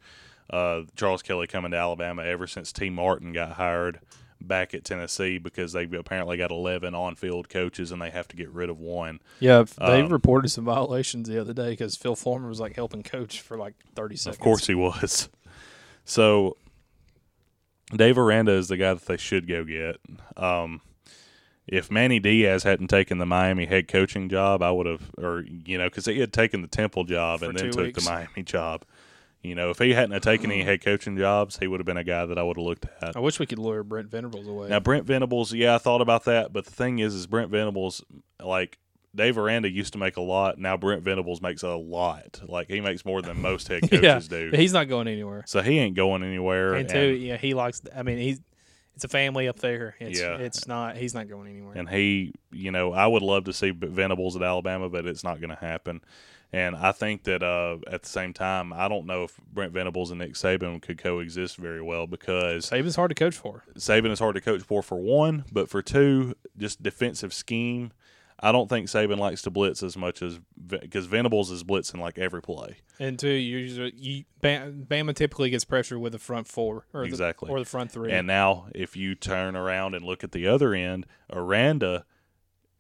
[0.50, 4.00] Uh, Charles Kelly coming to Alabama ever since Tee Martin got hired
[4.42, 8.50] back at Tennessee because they apparently got 11 on-field coaches and they have to get
[8.52, 9.20] rid of one.
[9.40, 13.04] yeah, they Um, reported some violations the other day because Phil Fulmer was like helping
[13.04, 14.38] coach for like thirty seconds.
[14.38, 15.30] Of course he was.
[16.06, 16.58] So
[17.96, 19.98] Dave Aranda is the guy that they should go get.
[20.38, 20.82] Um,
[21.72, 25.78] if Manny Diaz hadn't taken the Miami head coaching job, I would have, or you
[25.78, 28.04] know, because he had taken the Temple job For and then took weeks.
[28.04, 28.84] the Miami job.
[29.44, 30.70] You know, if he hadn't taken any mm-hmm.
[30.70, 33.16] head coaching jobs, he would have been a guy that I would have looked at.
[33.16, 34.68] I wish we could lure Brent Venables away.
[34.68, 38.04] Now Brent Venables, yeah, I thought about that, but the thing is, is Brent Venables,
[38.44, 38.80] like
[39.16, 40.58] Dave Aranda used to make a lot.
[40.58, 42.42] Now Brent Venables makes a lot.
[42.48, 44.52] Like he makes more than most head coaches yeah, do.
[44.54, 45.44] he's not going anywhere.
[45.48, 46.74] So he ain't going anywhere.
[46.74, 47.82] And two, yeah, he likes.
[47.96, 48.42] I mean, he's
[48.96, 49.96] it's a family up there.
[50.00, 50.38] It's, Yeah.
[50.38, 50.98] it's not.
[50.98, 51.78] He's not going anywhere.
[51.78, 55.40] and he, you know, I would love to see Venables at Alabama, but it's not
[55.40, 56.02] going to happen.
[56.52, 60.10] And I think that uh, at the same time, I don't know if Brent Venables
[60.10, 63.64] and Nick Saban could coexist very well because Saban's hard to coach for.
[63.76, 67.92] Saban is hard to coach for, for one, but for two, just defensive scheme.
[68.42, 72.18] I don't think Saban likes to blitz as much as because Venables is blitzing like
[72.18, 72.78] every play.
[73.00, 77.48] And two, you usually you Bama typically gets pressure with the front four or Exactly.
[77.48, 78.12] the, or the front three.
[78.12, 82.06] And now, if you turn around and look at the other end, Aranda,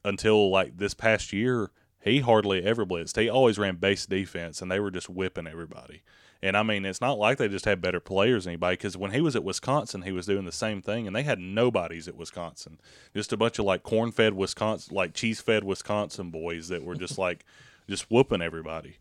[0.05, 3.19] until like this past year, he hardly ever blitzed.
[3.19, 6.03] He always ran base defense, and they were just whipping everybody.
[6.41, 8.77] And I mean, it's not like they just had better players than anybody.
[8.77, 11.39] Because when he was at Wisconsin, he was doing the same thing, and they had
[11.39, 12.79] nobodies at Wisconsin.
[13.13, 17.45] Just a bunch of like corn-fed Wisconsin, like cheese-fed Wisconsin boys that were just like
[17.89, 18.97] just whooping everybody.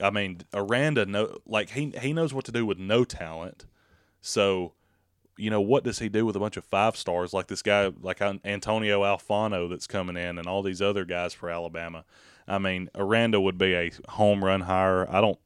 [0.00, 3.66] I mean, Aranda know like he he knows what to do with no talent.
[4.20, 4.72] So
[5.38, 7.92] you know, what does he do with a bunch of five stars like this guy,
[8.02, 12.04] like Antonio Alfano that's coming in, and all these other guys for Alabama?
[12.46, 15.08] I mean, Aranda would be a home run hire.
[15.10, 15.38] I don't,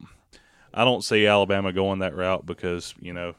[0.73, 3.35] I don't see Alabama going that route because you know,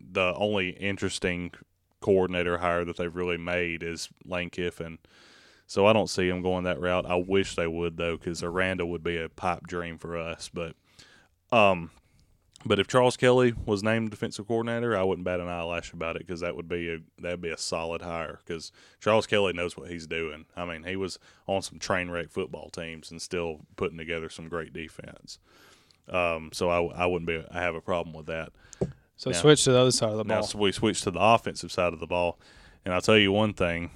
[0.00, 1.52] the only interesting
[2.00, 4.98] coordinator hire that they've really made is Lane Kiffin.
[5.66, 7.06] So I don't see them going that route.
[7.06, 10.50] I wish they would though, because Aranda would be a pipe dream for us.
[10.52, 10.74] But,
[11.50, 11.90] um,
[12.64, 16.26] but if Charles Kelly was named defensive coordinator, I wouldn't bat an eyelash about it
[16.26, 19.90] because that would be a that'd be a solid hire because Charles Kelly knows what
[19.90, 20.44] he's doing.
[20.56, 24.48] I mean, he was on some train wreck football teams and still putting together some
[24.48, 25.38] great defense.
[26.08, 28.50] Um, so I, I wouldn't be I have a problem with that.
[29.16, 30.42] so now- switch to the other side of the Now ball.
[30.46, 32.38] so we switch to the offensive side of the ball,
[32.84, 33.90] and I'll tell you one thing.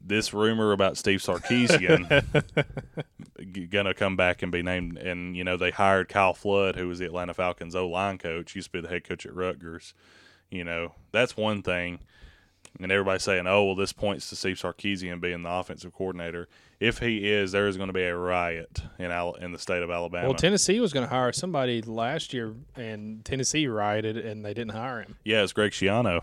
[0.00, 2.24] This rumor about Steve Sarkisian
[3.70, 6.98] gonna come back and be named, and you know they hired Kyle Flood, who was
[6.98, 9.94] the Atlanta Falcons O line coach, used to be the head coach at Rutgers.
[10.50, 11.98] You know that's one thing,
[12.80, 16.48] and everybody's saying, "Oh, well, this points to Steve Sarkisian being the offensive coordinator."
[16.80, 19.82] If he is, there is going to be a riot in Al- in the state
[19.82, 20.28] of Alabama.
[20.28, 24.72] well, Tennessee was going to hire somebody last year, and Tennessee rioted, and they didn't
[24.72, 25.16] hire him.
[25.24, 26.22] Yeah, it's Greg Schiano.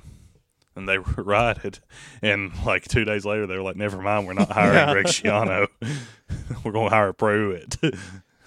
[0.78, 1.80] And they rioted.
[2.22, 5.68] And like two days later, they were like, never mind, we're not hiring Greg Schiano.
[6.64, 7.78] we're going to hire Pruitt.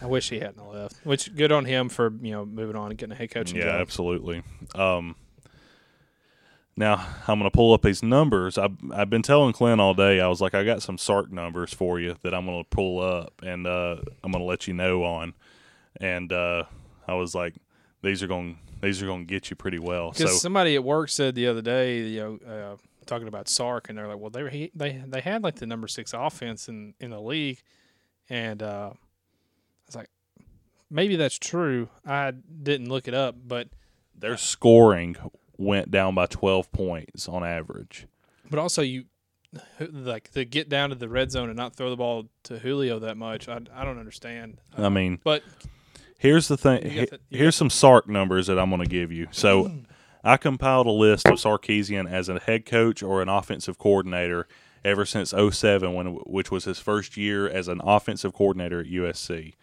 [0.01, 0.95] I wish he hadn't left.
[1.05, 3.65] Which good on him for you know moving on and getting a head coaching yeah,
[3.65, 3.75] job.
[3.75, 4.43] Yeah, absolutely.
[4.75, 5.17] Um,
[6.79, 8.57] Now I'm going to pull up these numbers.
[8.57, 10.21] I've I've been telling Clint all day.
[10.21, 13.01] I was like, I got some Sark numbers for you that I'm going to pull
[13.03, 15.35] up, and uh, I'm going to let you know on.
[16.01, 16.65] And uh,
[17.09, 17.55] I was like,
[18.03, 20.13] these are going these are to get you pretty well.
[20.13, 23.89] So Because somebody at work said the other day, you know, uh, talking about Sark,
[23.89, 26.69] and they're like, well, they were, he, they they had like the number six offense
[26.69, 27.61] in in the league,
[28.29, 30.11] and uh, I was like,
[30.91, 31.89] maybe that's true.
[32.07, 33.69] I didn't look it up, but
[34.17, 35.17] their scoring
[35.59, 38.07] went down by 12 points on average.
[38.51, 39.05] but also you
[39.91, 42.99] like to get down to the red zone and not throw the ball to Julio
[43.01, 43.49] that much.
[43.49, 44.61] I, I don't understand.
[44.77, 45.43] I mean, but
[46.19, 46.83] Here's the thing.
[46.85, 49.29] You he- got the- here's some Sark numbers that I'm going to give you.
[49.31, 49.71] So,
[50.25, 54.49] I compiled a list of Sarkisian as a head coach or an offensive coordinator
[54.85, 59.55] ever since 07, when which was his first year as an offensive coordinator at USC.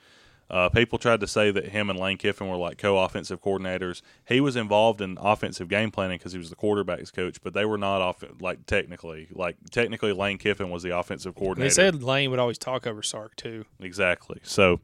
[0.49, 4.01] Uh, people tried to say that him and Lane Kiffin were like co-offensive coordinators.
[4.27, 7.65] He was involved in offensive game planning because he was the quarterbacks coach, but they
[7.65, 9.27] were not off like technically.
[9.31, 11.69] Like technically, Lane Kiffin was the offensive coordinator.
[11.69, 13.65] they said Lane would always talk over Sark too.
[13.79, 14.39] Exactly.
[14.43, 14.81] So,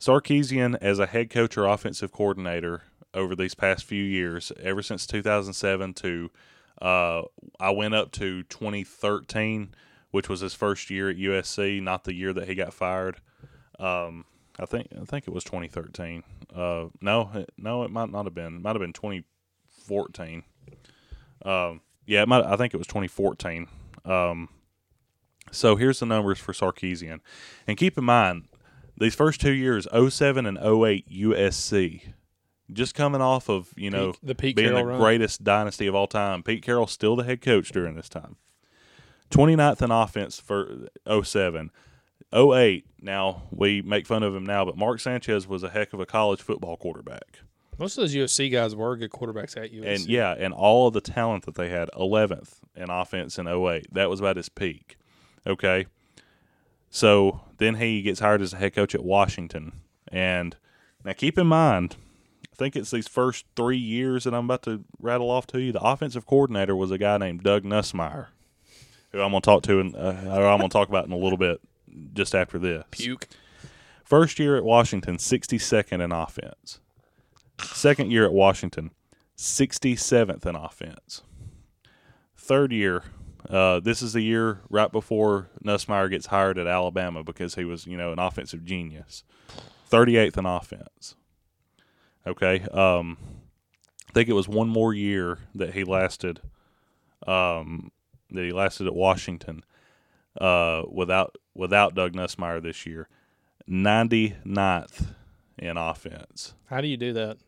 [0.00, 5.06] Sarkisian as a head coach or offensive coordinator over these past few years, ever since
[5.06, 6.30] 2007 to
[6.80, 7.22] uh,
[7.60, 9.74] I went up to 2013,
[10.10, 13.18] which was his first year at USC, not the year that he got fired.
[13.78, 14.24] Um,
[14.58, 16.22] I think I think it was 2013.
[16.54, 18.56] Uh, no, it, no, it might not have been.
[18.56, 20.44] It might have been 2014.
[21.44, 23.66] Um, yeah, it might, I think it was 2014.
[24.04, 24.48] Um,
[25.50, 27.20] so here's the numbers for Sarkisian,
[27.66, 28.44] and keep in mind
[28.96, 32.02] these first two years, 07 and 08 USC,
[32.72, 35.00] just coming off of you know Pete- the Pete being Carroll the run.
[35.00, 36.42] greatest dynasty of all time.
[36.42, 38.36] Pete Carroll still the head coach during this time.
[39.30, 40.88] 29th in offense for
[41.22, 41.70] 07.
[42.34, 46.00] 08, now we make fun of him now, but Mark Sanchez was a heck of
[46.00, 47.40] a college football quarterback.
[47.78, 49.86] Most of those USC guys were good quarterbacks at USC.
[49.86, 53.92] And yeah, and all of the talent that they had, 11th in offense in 08.
[53.92, 54.96] That was about his peak.
[55.46, 55.86] Okay.
[56.88, 59.80] So then he gets hired as a head coach at Washington.
[60.08, 60.56] And
[61.04, 61.96] now keep in mind,
[62.52, 65.72] I think it's these first three years that I'm about to rattle off to you.
[65.72, 68.28] The offensive coordinator was a guy named Doug Nussmeier,
[69.10, 71.16] who I'm going to talk to, and uh, I'm going to talk about in a
[71.16, 71.60] little bit
[72.12, 72.84] just after this.
[72.90, 73.28] puke.
[74.04, 76.80] First year at Washington, 62nd in offense.
[77.60, 78.90] Second year at Washington,
[79.36, 81.22] 67th in offense.
[82.36, 83.04] Third year,
[83.48, 87.86] uh, this is the year right before Nussmeier gets hired at Alabama because he was,
[87.86, 89.24] you know, an offensive genius.
[89.90, 91.14] 38th in offense.
[92.26, 92.60] Okay.
[92.72, 93.16] Um,
[94.08, 96.40] I think it was one more year that he lasted,
[97.26, 97.90] um,
[98.30, 99.64] that he lasted at Washington
[100.40, 103.08] uh, without without Doug Nussmeier this year.
[103.68, 105.14] 99th
[105.58, 106.54] in offense.
[106.66, 107.38] How do you do that?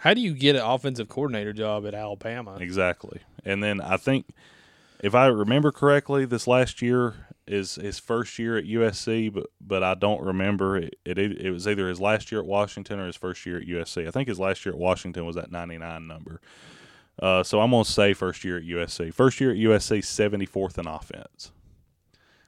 [0.00, 2.58] How do you get an offensive coordinator job at Alabama?
[2.60, 3.20] Exactly.
[3.44, 4.26] And then I think,
[5.00, 7.14] if I remember correctly, this last year
[7.46, 10.96] is his first year at USC, but but I don't remember it.
[11.04, 14.06] It, it was either his last year at Washington or his first year at USC.
[14.06, 16.40] I think his last year at Washington was that 99 number.
[17.20, 19.14] Uh, so I'm going to say first year at USC.
[19.14, 21.50] First year at USC, 74th in offense.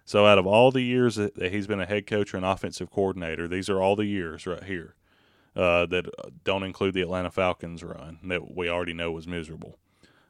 [0.09, 2.45] So out of all the years that, that he's been a head coach or an
[2.45, 4.95] offensive coordinator, these are all the years right here
[5.55, 6.07] uh, that
[6.45, 9.79] don't include the Atlanta Falcons run that we already know was miserable.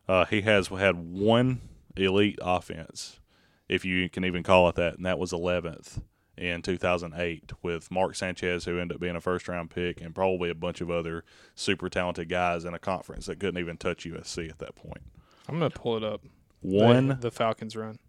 [0.09, 1.61] Uh, he has had one
[1.97, 3.21] elite offense,
[3.69, 6.03] if you can even call it that, and that was 11th
[6.37, 10.51] in 2008 with Mark Sanchez, who ended up being a first round pick, and probably
[10.51, 11.23] a bunch of other
[11.55, 15.05] super talented guys in a conference that couldn't even touch USC at that point.
[15.49, 16.23] I'm gonna pull it up.
[16.65, 18.01] The- One, the, Falcons run.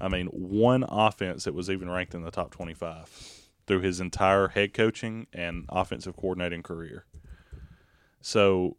[0.00, 4.48] I mean, one offense that was even ranked in the top 25 through his entire
[4.48, 7.04] head coaching and offensive coordinating career.
[8.20, 8.76] So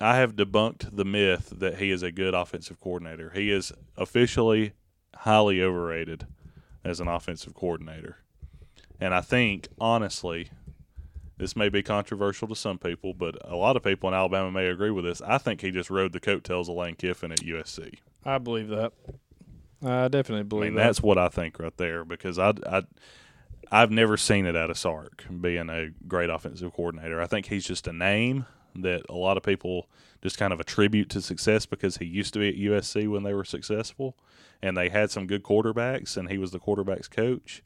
[0.00, 3.30] I have debunked the myth that he is a good offensive coordinator.
[3.30, 4.72] He is officially
[5.14, 6.26] highly overrated
[6.84, 8.18] as an offensive coordinator.
[8.98, 10.50] And I think, honestly,
[11.36, 14.66] this may be controversial to some people, but a lot of people in Alabama may
[14.66, 15.22] agree with this.
[15.22, 17.94] I think he just rode the coattails of Lane Kiffin at USC.
[18.24, 18.92] I believe that.
[19.84, 20.84] I definitely I believe mean, that.
[20.84, 22.82] that's what I think right there because I, I,
[23.70, 27.20] I've never seen it out of Sark being a great offensive coordinator.
[27.20, 29.88] I think he's just a name that a lot of people
[30.22, 33.32] just kind of attribute to success because he used to be at USC when they
[33.32, 34.16] were successful
[34.62, 37.62] and they had some good quarterbacks and he was the quarterbacks coach.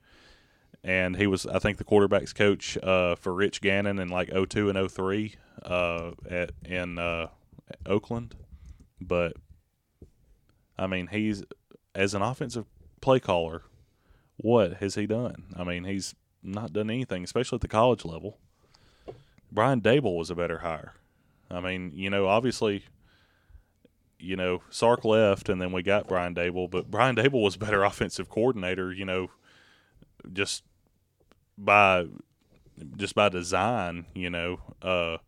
[0.82, 4.68] And he was, I think, the quarterbacks coach uh, for Rich Gannon in like 02
[4.68, 7.28] and 03 uh, at in uh,
[7.86, 8.34] Oakland.
[9.00, 9.34] But
[10.78, 11.42] I mean, he's
[11.94, 12.66] as an offensive
[13.00, 13.62] play caller,
[14.36, 15.44] what has he done?
[15.56, 18.38] I mean, he's not done anything, especially at the college level.
[19.52, 20.94] Brian Daboll was a better hire.
[21.50, 22.84] I mean, you know, obviously,
[24.18, 27.84] you know, Sark left, and then we got Brian Daboll, but Brian Daboll was better
[27.84, 29.30] offensive coordinator, you know,
[30.32, 30.64] just
[31.56, 32.06] by
[32.96, 34.58] just by design, you know.
[34.82, 35.18] Uh,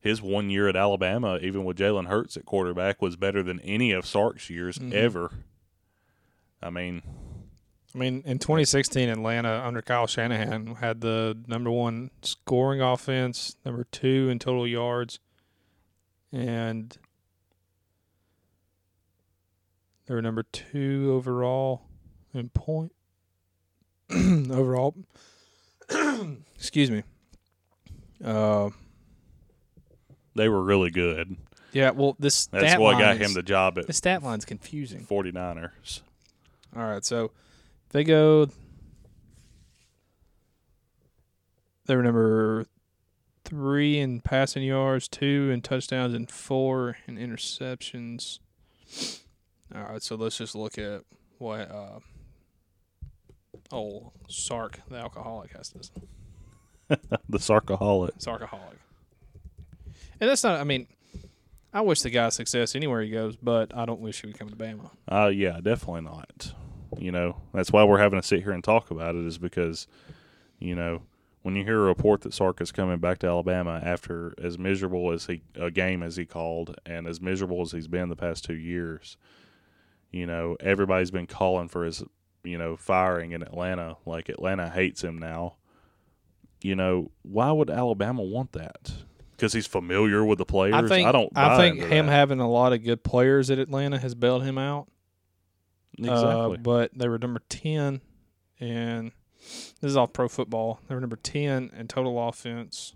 [0.00, 3.90] his one year at Alabama, even with Jalen Hurts at quarterback, was better than any
[3.90, 4.92] of Sark's years Mhm.
[4.92, 5.30] ever.
[6.64, 7.02] I mean,
[7.94, 13.84] I mean, in 2016, Atlanta under Kyle Shanahan had the number one scoring offense, number
[13.84, 15.20] two in total yards,
[16.32, 16.96] and
[20.06, 21.82] they were number two overall
[22.32, 22.92] in point
[24.10, 24.94] overall.
[26.56, 27.02] Excuse me.
[28.24, 28.70] Uh,
[30.34, 31.36] they were really good.
[31.72, 31.90] yeah.
[31.90, 35.04] Well, this That's stat what got him is- the job at The stat line's confusing.
[35.06, 36.00] 49ers.
[36.76, 37.30] All right, so
[37.90, 38.48] they go.
[41.86, 42.66] They were number
[43.44, 48.38] three in passing yards, two in touchdowns, and four in interceptions.
[49.74, 51.02] All right, so let's just look at
[51.38, 52.00] what uh,
[53.70, 55.78] old Sark, the alcoholic, has to
[57.28, 58.22] the Sarkaholic.
[58.22, 58.78] Sarkaholic.
[60.20, 60.60] And that's not.
[60.60, 60.86] I mean,
[61.72, 64.48] I wish the guy success anywhere he goes, but I don't wish he would come
[64.48, 64.90] to Bama.
[65.08, 66.54] Uh, yeah, definitely not.
[66.98, 69.86] You know, that's why we're having to sit here and talk about it, is because,
[70.58, 71.02] you know,
[71.42, 75.12] when you hear a report that Sark is coming back to Alabama after as miserable
[75.12, 78.44] as he a game as he called and as miserable as he's been the past
[78.44, 79.18] two years,
[80.10, 82.02] you know, everybody's been calling for his,
[82.44, 83.96] you know, firing in Atlanta.
[84.06, 85.56] Like Atlanta hates him now.
[86.62, 88.90] You know, why would Alabama want that?
[89.32, 90.74] Because he's familiar with the players.
[90.74, 91.30] I think don't.
[91.36, 92.12] I think him that.
[92.12, 94.88] having a lot of good players at Atlanta has bailed him out.
[96.00, 96.56] Uh, exactly.
[96.58, 98.00] but they were number ten,
[98.58, 99.12] and
[99.80, 100.80] this is off Pro Football.
[100.88, 102.94] They were number ten in total offense.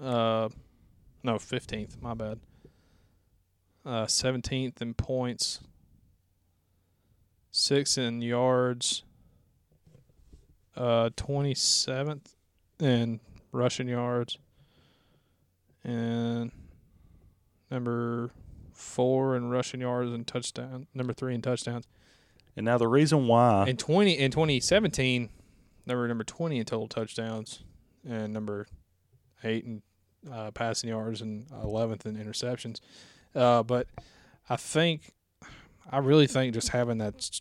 [0.00, 0.48] Uh,
[1.22, 2.00] no, fifteenth.
[2.00, 2.40] My bad.
[3.84, 5.60] Uh, seventeenth in points.
[7.50, 9.04] Six in yards.
[10.74, 12.34] Uh, twenty seventh
[12.80, 13.20] in
[13.52, 14.38] rushing yards.
[15.84, 16.52] And
[17.70, 18.30] number
[18.72, 20.86] four in rushing yards and touchdown.
[20.94, 21.86] Number three in touchdowns.
[22.56, 25.30] and now the reason why In twenty in twenty seventeen,
[25.86, 27.62] they were number twenty in total touchdowns,
[28.08, 28.66] and number
[29.44, 29.82] eight in
[30.30, 32.80] uh, passing yards and eleventh in interceptions.
[33.34, 33.86] Uh, but
[34.48, 35.12] I think,
[35.90, 37.40] I really think just having that,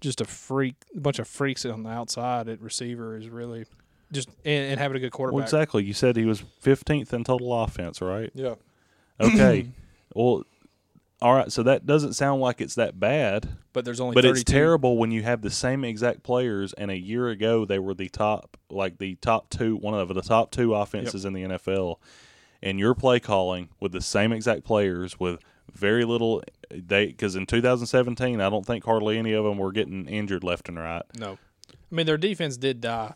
[0.00, 3.66] just a freak, a bunch of freaks on the outside at receiver is really
[4.12, 5.34] just and, and having a good quarterback.
[5.34, 5.84] Well, exactly.
[5.84, 8.30] You said he was 15th in total offense, right?
[8.34, 8.54] Yeah.
[9.20, 9.68] Okay.
[10.14, 10.44] well,
[11.22, 11.50] all right.
[11.52, 14.32] So that doesn't sound like it's that bad, But there's only but 32.
[14.40, 17.94] it's terrible when you have the same exact players, and a year ago they were
[17.94, 21.96] the top, like the top two, one of the top two offenses in the NFL,
[22.60, 25.40] and your play calling with the same exact players with
[25.72, 26.42] very little.
[26.70, 30.68] They because in 2017, I don't think hardly any of them were getting injured left
[30.68, 31.02] and right.
[31.16, 31.38] No.
[31.70, 33.14] I mean, their defense did die.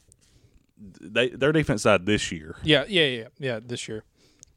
[0.78, 2.56] They their defense died this year.
[2.62, 3.60] Yeah, yeah, yeah, yeah.
[3.64, 4.04] This year,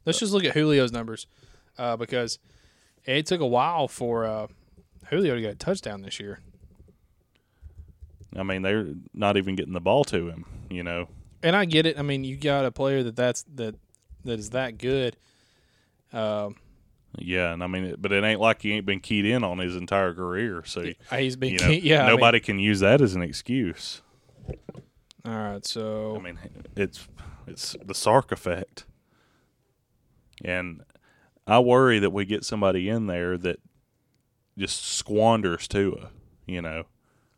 [0.05, 1.25] let's just look at Julio's numbers,
[1.77, 2.37] uh, because
[3.17, 4.47] it took a while for uh,
[5.09, 6.39] Julio to get a touchdown this year.
[8.35, 10.45] I mean, they're not even getting the ball to him.
[10.69, 11.09] You know.
[11.41, 11.97] And I get it.
[11.97, 13.75] I mean, you got a player that that's that
[14.25, 15.15] that is that good.
[16.13, 16.55] Um,
[17.17, 19.75] Yeah, and I mean, but it ain't like he ain't been keyed in on his
[19.75, 20.63] entire career.
[20.65, 22.03] So he's been you know, yeah.
[22.03, 24.01] I mean- nobody can use that as an excuse.
[25.25, 26.37] all right, so I mean,
[26.75, 27.07] it's
[27.47, 28.85] it's the Sark effect,
[30.43, 30.83] and
[31.49, 33.59] I worry that we get somebody in there that
[34.57, 36.11] just squanders Tua.
[36.45, 36.83] You know,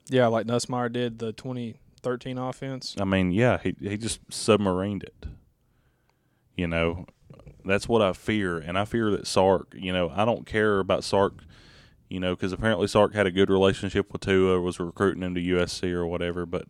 [0.09, 2.95] yeah, like Nussmeier did the 2013 offense.
[2.99, 5.25] I mean, yeah, he he just submarined it.
[6.55, 7.05] You know,
[7.63, 9.73] that's what I fear, and I fear that Sark.
[9.77, 11.43] You know, I don't care about Sark.
[12.09, 15.41] You know, because apparently Sark had a good relationship with Tua, was recruiting him to
[15.41, 16.45] USC or whatever.
[16.45, 16.65] But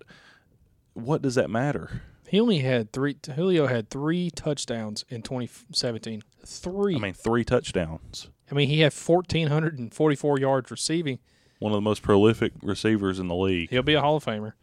[0.94, 2.04] what does that matter?
[2.32, 3.18] He only had three.
[3.36, 6.22] Julio had three touchdowns in 2017.
[6.46, 6.96] Three.
[6.96, 8.30] I mean, three touchdowns.
[8.50, 11.20] I mean, he had 1,444 yards receiving.
[11.60, 13.70] One of the most prolific receivers in the league.
[13.70, 14.54] He'll be a Hall of Famer.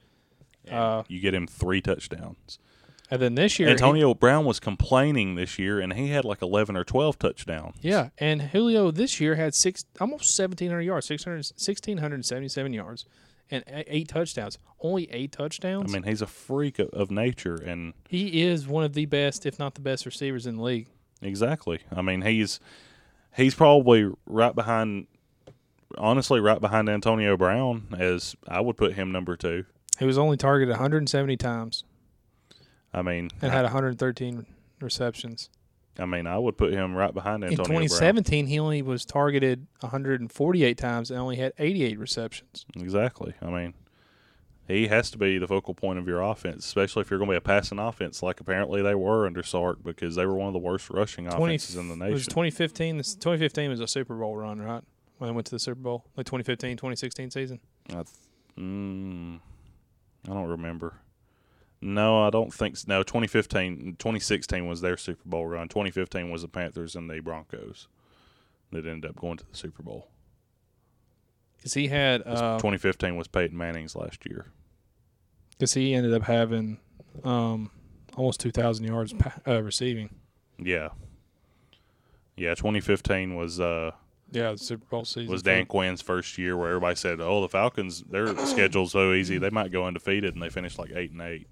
[0.70, 2.58] Uh, you get him three touchdowns.
[3.10, 6.40] And then this year, he- Antonio Brown was complaining this year, and he had like
[6.40, 7.76] eleven or twelve touchdowns.
[7.82, 13.04] Yeah, and Julio this year had six almost 1,700 yards, 600, 1,677 yards,
[13.50, 14.58] and eight touchdowns.
[14.80, 15.92] Only eight touchdowns.
[15.92, 19.46] I mean, he's a freak of, of nature, and he is one of the best,
[19.46, 20.88] if not the best, receivers in the league.
[21.22, 21.80] exactly.
[21.94, 22.60] I mean, he's
[23.36, 25.06] he's probably right behind,
[25.96, 27.88] honestly, right behind Antonio Brown.
[27.98, 29.64] As I would put him number two.
[29.98, 31.82] He was only targeted 170 times
[32.92, 34.46] I mean, and had 113
[34.80, 35.50] receptions.
[35.98, 37.54] I mean, I would put him right behind Antonio.
[37.54, 42.64] In Antonio 2017, he only was targeted 148 times and only had 88 receptions.
[42.76, 43.34] Exactly.
[43.42, 43.74] I mean,
[44.68, 47.32] he has to be the focal point of your offense, especially if you're going to
[47.32, 50.52] be a passing offense, like apparently they were under Sark, because they were one of
[50.52, 52.30] the worst rushing 20 offenses in the It was nation.
[52.30, 52.96] 2015.
[52.98, 54.82] 2015 was a Super Bowl run, right?
[55.16, 57.60] When they went to the Super Bowl, like 2015, 2016 season.
[57.88, 58.06] I, th-
[58.56, 59.40] mm,
[60.28, 60.94] I don't remember.
[61.80, 62.74] No, I don't think.
[62.74, 65.68] s- No, 2015, 2016 was their Super Bowl run.
[65.68, 67.86] 2015 was the Panthers and the Broncos
[68.72, 70.08] that ended up going to the Super Bowl.
[71.56, 72.22] Because he had.
[72.26, 74.46] uh, 2015 was Peyton Manning's last year.
[75.52, 76.78] because he ended up having
[77.24, 77.70] um,
[78.16, 79.14] almost 2,000 yards
[79.46, 80.10] uh, receiving.
[80.58, 80.88] Yeah.
[82.36, 83.90] Yeah, 2015 was uh
[84.30, 87.48] Yeah, the Super Bowl season was Dan Quinn's first year where everybody said, "Oh, the
[87.48, 91.20] Falcons, their schedule's so easy, they might go undefeated," and they finished like eight and
[91.20, 91.48] eight.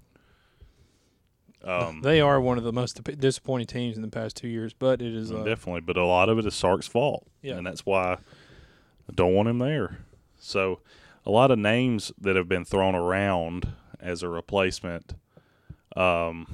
[1.63, 5.01] Um, They are one of the most disappointing teams in the past two years, but
[5.01, 7.55] it is uh, definitely, but a lot of it is Sark's fault, Yeah.
[7.57, 9.99] and that's why I don't want him there.
[10.39, 10.79] So,
[11.25, 15.15] a lot of names that have been thrown around as a replacement.
[15.95, 16.45] Um,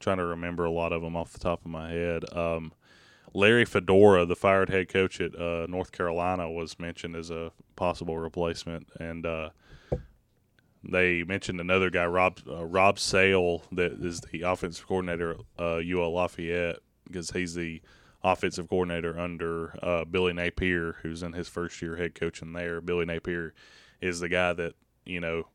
[0.00, 2.24] trying to remember a lot of them off the top of my head.
[2.36, 2.72] Um,
[3.32, 8.18] Larry Fedora, the fired head coach at uh, North Carolina, was mentioned as a possible
[8.18, 9.50] replacement, and uh,
[10.88, 15.80] they mentioned another guy, Rob uh, Rob Sale, that is the offensive coordinator at uh,
[15.84, 17.80] UL Lafayette, because he's the
[18.22, 22.80] offensive coordinator under uh, Billy Napier, who's in his first year head coaching there.
[22.80, 23.54] Billy Napier
[24.00, 24.74] is the guy that
[25.04, 25.48] you know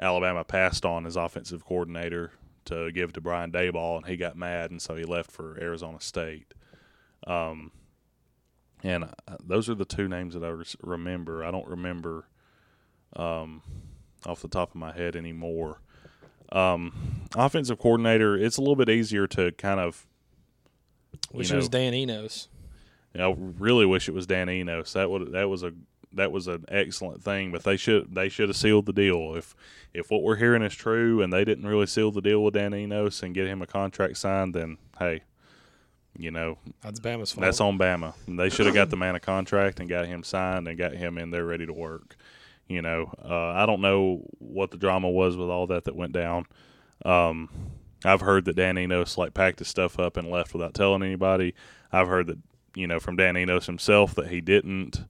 [0.00, 2.32] Alabama passed on as offensive coordinator
[2.66, 6.00] to give to Brian Daboll, and he got mad, and so he left for Arizona
[6.00, 6.54] State.
[7.26, 7.72] Um,
[8.82, 11.44] and uh, those are the two names that I remember.
[11.44, 12.26] I don't remember
[13.16, 13.62] um,
[14.26, 15.78] off the top of my head anymore.
[16.52, 20.06] Um, offensive coordinator, it's a little bit easier to kind of
[21.30, 22.48] which you is know, Dan Enos.
[23.14, 24.92] know, really wish it was Dan Enos.
[24.92, 25.72] That would that was a
[26.12, 29.34] that was an excellent thing, but they should they should have sealed the deal.
[29.34, 29.54] If
[29.92, 32.74] if what we're hearing is true and they didn't really seal the deal with Dan
[32.74, 35.22] Enos and get him a contract signed, then hey,
[36.16, 37.42] you know That's Bama's fault.
[37.42, 38.14] that's on Bama.
[38.28, 41.18] They should have got the man a contract and got him signed and got him
[41.18, 42.16] in there ready to work.
[42.68, 46.12] You know, uh, I don't know what the drama was with all that that went
[46.12, 46.46] down.
[47.04, 47.50] Um,
[48.04, 51.54] I've heard that Dan Enos like packed his stuff up and left without telling anybody.
[51.92, 52.38] I've heard that
[52.74, 55.04] you know from Dan Enos himself that he didn't.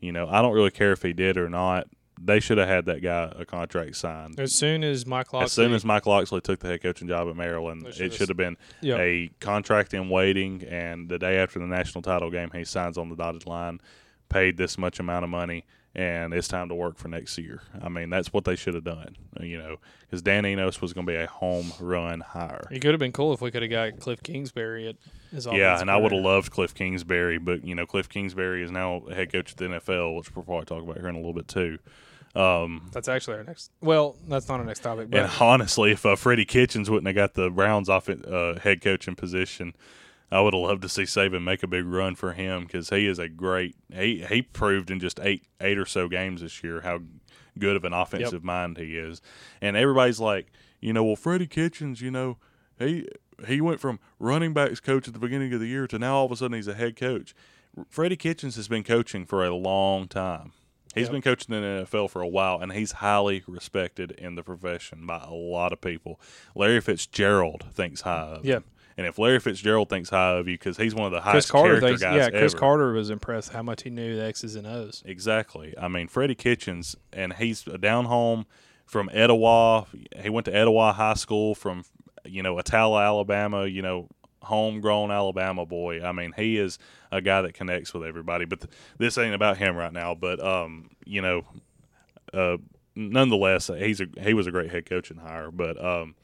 [0.00, 1.88] You know, I don't really care if he did or not.
[2.20, 4.40] They should have had that guy a contract signed.
[4.40, 7.28] As soon as Mike Locksley, As soon as Mike Locksley took the head coaching job
[7.28, 11.66] at Maryland, it should've been yeah, a contract in waiting, and the day after the
[11.66, 13.80] national title game, he signs on the dotted line,
[14.28, 15.64] paid this much amount of money,
[15.98, 17.60] and it's time to work for next year.
[17.82, 21.04] I mean, that's what they should have done, you know, because Dan Enos was going
[21.04, 22.68] to be a home run hire.
[22.70, 24.96] it could have been cool if we could have got Cliff Kingsbury at
[25.32, 28.70] his Yeah, and I would have loved Cliff Kingsbury, but you know, Cliff Kingsbury is
[28.70, 31.34] now head coach of the NFL, which we'll probably talk about here in a little
[31.34, 31.80] bit too.
[32.36, 33.72] Um, That's actually our next.
[33.80, 37.16] Well, that's not our next topic, but And honestly, if uh, Freddie Kitchens wouldn't have
[37.16, 39.74] got the Browns off uh, head coaching position,
[40.30, 43.06] I would have loved to see Saban make a big run for him because he
[43.06, 43.76] is a great.
[43.92, 47.00] He he proved in just eight eight or so games this year how
[47.58, 49.20] good of an offensive mind he is,
[49.60, 52.36] and everybody's like, you know, well, Freddie Kitchens, you know,
[52.78, 53.08] he
[53.46, 56.26] he went from running backs coach at the beginning of the year to now all
[56.26, 57.34] of a sudden he's a head coach.
[57.88, 60.52] Freddie Kitchens has been coaching for a long time.
[60.94, 61.12] He's Yep.
[61.12, 65.06] been coaching in the NFL for a while, and he's highly respected in the profession
[65.06, 66.18] by a lot of people.
[66.56, 68.60] Larry Fitzgerald thinks high of Yeah.
[68.98, 71.50] And if Larry Fitzgerald thinks high of you, because he's one of the Chris highest
[71.50, 72.02] Carter character thinks.
[72.02, 72.60] guys Yeah, Chris ever.
[72.60, 75.04] Carter was impressed how much he knew the X's and O's.
[75.06, 75.72] Exactly.
[75.80, 78.44] I mean, Freddie Kitchens, and he's down home
[78.86, 79.86] from Etowah.
[80.20, 81.84] He went to Etowah High School from,
[82.24, 84.08] you know, Attalla, Alabama, you know,
[84.42, 86.02] homegrown Alabama boy.
[86.02, 86.80] I mean, he is
[87.12, 88.46] a guy that connects with everybody.
[88.46, 90.16] But th- this ain't about him right now.
[90.16, 91.44] But, um, you know,
[92.34, 92.56] uh,
[92.96, 95.52] nonetheless, he's a he was a great head coaching hire.
[95.52, 96.16] But um,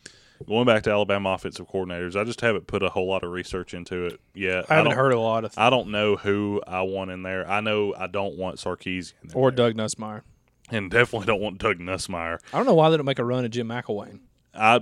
[0.47, 3.75] going back to Alabama offensive coordinators, I just haven't put a whole lot of research
[3.75, 4.67] into it yet.
[4.71, 7.49] I haven't don't- heard a lot of I don't know who I want in there.
[7.51, 9.57] I know I don't want Sarkisian in or there.
[9.57, 10.23] Doug Nussmeier.
[10.71, 12.39] and definitely don't want Doug Nussmeier.
[12.53, 14.21] I don't know why they don't make a run at Jim McElwain.
[14.55, 14.81] I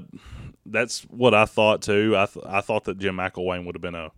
[0.66, 2.14] that's what I thought too.
[2.16, 4.10] I th- I thought that Jim McElwain would have been a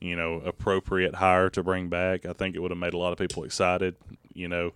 [0.00, 2.26] you know appropriate hire to bring back.
[2.26, 3.96] I think it would have made a lot of people excited.
[4.34, 4.72] You know.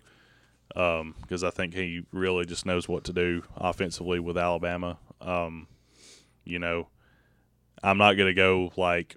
[0.75, 4.97] Because I think he really just knows what to do offensively with Alabama.
[5.21, 5.67] Um,
[6.45, 6.87] you know,
[7.81, 9.15] I'm not going to go like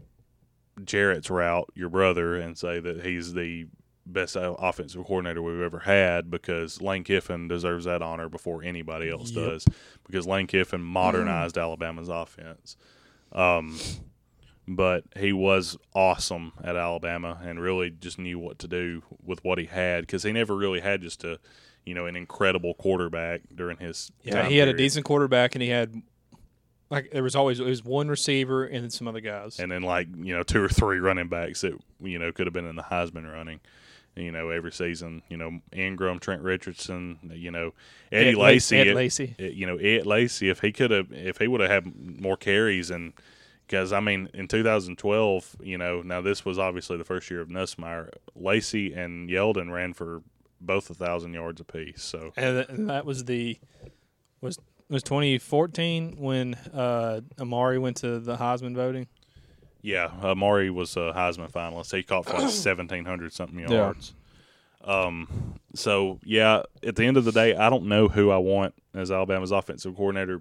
[0.85, 3.67] Jarrett's route, your brother, and say that he's the
[4.09, 9.33] best offensive coordinator we've ever had because Lane Kiffin deserves that honor before anybody else
[9.33, 9.51] Yep.
[9.51, 9.67] does
[10.07, 12.77] because Lane Kiffin modernized Alabama's offense.
[13.33, 13.77] Um,
[14.69, 19.59] but he was awesome at Alabama and really just knew what to do with what
[19.59, 21.39] he had because he never really had just a,
[21.85, 24.11] you know, an incredible quarterback during his.
[24.23, 26.01] Yeah, he had a decent quarterback, and he had
[26.91, 29.59] like there was always it was one receiver and then some other guys.
[29.59, 32.55] and then like you know two or three running backs that you know could have
[32.55, 33.61] been in the Heisman running.
[34.19, 37.75] You know, every season, you know Ingram, Trent Richardson, you know
[38.11, 39.35] Eddie Ed Lacy, Ed Lacy.
[39.37, 40.49] it- you know Ed Lacy.
[40.49, 43.13] If he could have, if he would have had more carries, and
[43.67, 47.49] because I mean, in 2012, you know, now this was obviously the first year of
[47.49, 48.09] Nussmeier.
[48.35, 50.23] Lacy and Yeldon ran for
[50.63, 52.03] both a thousand yards apiece.
[52.03, 53.59] So and, and that was the
[54.41, 54.59] was
[54.89, 59.07] was 2014 when uh, Amari went to the Heisman voting.
[59.83, 61.95] Yeah, Amari was a Heisman finalist.
[61.95, 63.71] He caught for like seventeen hundred something Yeah.
[63.71, 64.15] yards.
[64.85, 68.75] Um, so yeah, at the end of the day, I don't know who I want
[68.95, 70.41] as Alabama's offensive coordinator,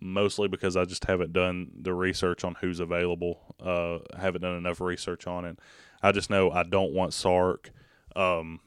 [0.00, 3.40] mostly because I just haven't done the research on who's available.
[3.62, 5.58] Uh, haven't done enough research on it.
[6.02, 7.70] I just know I don't want Sark.
[8.16, 8.60] Um,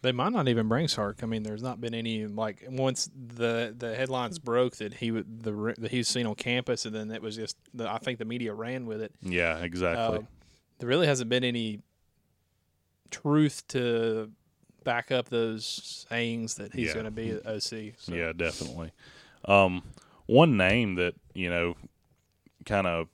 [0.00, 1.20] They might not even bring Sark.
[1.22, 5.42] I mean, there's not been any like once the the headlines broke that he would
[5.42, 8.18] the that he was seen on campus, and then it was just the, I think
[8.20, 9.12] the media ran with it.
[9.22, 10.18] yeah, exactly.
[10.18, 10.22] Uh,
[10.78, 11.80] there really hasn't been any
[13.10, 14.30] truth to
[14.84, 16.92] back up those sayings that he's Yeah.
[16.94, 17.94] going to be at OC.
[17.98, 18.14] So.
[18.14, 18.92] Yeah, definitely.
[19.44, 19.82] Um,
[20.26, 21.74] one name that you know,
[22.66, 23.08] kind of,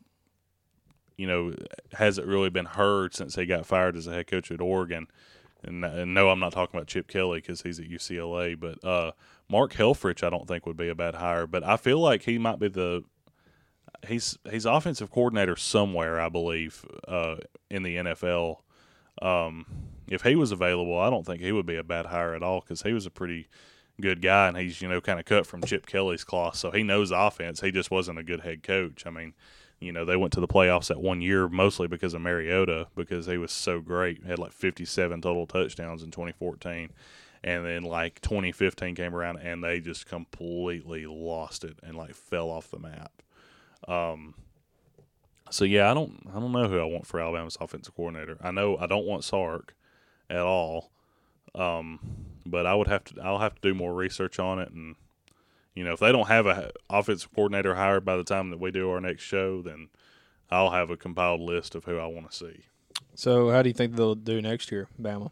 [1.16, 1.55] you know,
[1.93, 5.07] hasn't really been heard since he got fired as a head coach at Oregon.
[5.66, 9.12] And, and no, I'm not talking about Chip Kelly because he's at UCLA, but uh,
[9.48, 11.46] Mark Helfrich, I don't think would be a bad hire.
[11.46, 13.04] But I feel like he might be the
[14.06, 17.36] he's he's offensive coordinator somewhere, I believe, uh,
[17.70, 18.58] in the NFL.
[19.22, 19.66] Um,
[20.08, 22.60] if he was available, I don't think he would be a bad hire at all
[22.60, 23.48] because he was a pretty
[24.00, 26.82] good guy and he's you know kind of cut from Chip Kelly's cloth, so he
[26.82, 27.60] knows offense.
[27.60, 29.06] He just wasn't a good head coach.
[29.06, 29.34] I mean,
[29.85, 33.26] you know they went to the playoffs that one year mostly because of Mariota because
[33.26, 34.22] he was so great.
[34.22, 36.91] He had like 57 total touchdowns in 2014.
[37.43, 42.49] And then like 2015 came around and they just completely lost it and like fell
[42.49, 43.12] off the map.
[43.87, 44.35] Um,
[45.51, 48.39] so yeah, I don't I don't know who I want for Alabama's offensive coordinator.
[48.43, 49.74] I know I don't want Sark
[50.30, 50.91] at all.
[51.55, 52.01] Um,
[52.47, 54.97] but I would have to I'll have to do more research on it and
[55.75, 58.70] you know, if they don't have a offensive coordinator hired by the time that we
[58.70, 59.89] do our next show, then
[60.51, 62.61] I'll have a compiled list of who I want to see.
[63.14, 65.31] So, how do you think they'll do next year, Bama?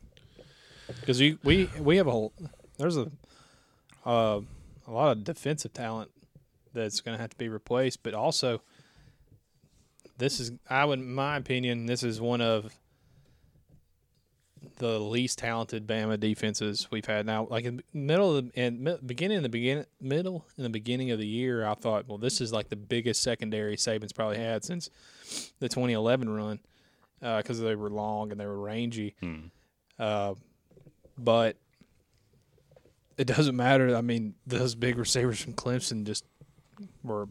[1.00, 2.32] Because we, we have a whole
[2.78, 3.10] there's a
[4.04, 4.40] uh,
[4.86, 6.10] a lot of defensive talent
[6.74, 8.60] that's going to have to be replaced, but also
[10.18, 12.72] this is I would in my opinion this is one of
[14.82, 17.46] the least talented Bama defenses we've had now.
[17.48, 21.12] Like in the middle of the and beginning in the beginning middle in the beginning
[21.12, 24.64] of the year, I thought, well, this is like the biggest secondary Saban's probably had
[24.64, 24.90] since
[25.60, 26.58] the 2011 run
[27.20, 29.14] because they were long and they were rangy.
[29.20, 29.36] Hmm.
[30.00, 30.34] Uh,
[31.16, 31.56] but
[33.16, 33.94] it doesn't matter.
[33.94, 36.24] I mean, those big receivers from Clemson just
[37.04, 37.28] were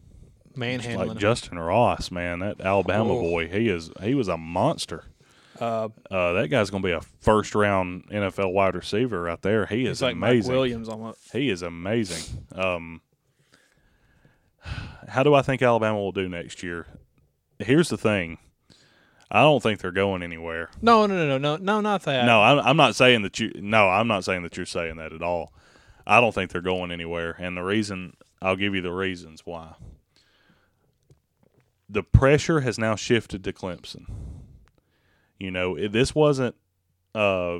[0.56, 1.08] manhandling.
[1.08, 1.34] Like them.
[1.34, 3.20] Justyn Ross, man, that Alabama Oh.
[3.20, 5.04] boy, he is he was a monster.
[5.62, 9.66] Uh, Uh, that guy's going to be a first round NFL wide receiver right there.
[9.66, 10.52] He is like Mike amazing.
[10.54, 11.32] Williams almost.
[11.32, 12.46] He is amazing.
[12.54, 13.00] Um,
[15.08, 16.86] how do I think Alabama will do next year?
[17.58, 18.38] Here's the thing.
[19.30, 20.68] I don't think they're going anywhere.
[20.82, 22.26] No, no, no, no, no, no, not that.
[22.26, 23.50] No, I'm, I'm not saying that you.
[23.54, 25.54] No, I'm not saying that you're saying that at all.
[26.06, 29.74] I don't think they're going anywhere, and the reason I'll give you the reasons why.
[31.88, 34.04] The pressure has now shifted to Clemson.
[35.42, 36.54] You know, it, this wasn't,
[37.16, 37.58] uh,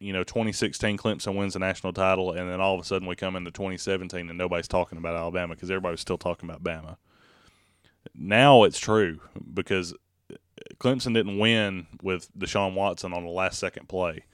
[0.00, 3.16] you know, 2016 Clemson wins the national title, and then all of a sudden we
[3.16, 6.96] come into 2017 and nobody's talking about Alabama because everybody's still talking about Bama.
[8.14, 9.20] Now it's true
[9.52, 9.92] because
[10.78, 14.24] Clemson didn't win with Deshaun Watson on the last second play.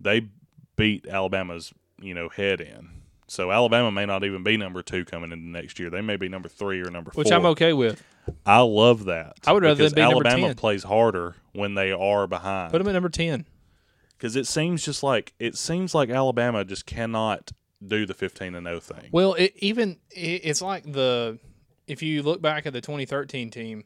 [0.00, 0.30] They
[0.76, 2.88] beat Alabama's, you know, head in.
[3.26, 5.90] So Alabama may not even be number two coming into next year.
[5.90, 7.36] They may be number three or number which four.
[7.36, 8.02] I'm okay with.
[8.46, 9.34] I love that.
[9.46, 10.56] I would rather because them be number Alabama 10.
[10.56, 12.72] plays harder when they are behind.
[12.72, 13.46] Put them at number ten.
[14.16, 17.52] Because it seems just like it seems like Alabama just cannot
[17.86, 19.08] do the 15 and 0 thing.
[19.12, 21.38] Well, it even it, it's like the
[21.86, 23.84] if you look back at the 2013 team,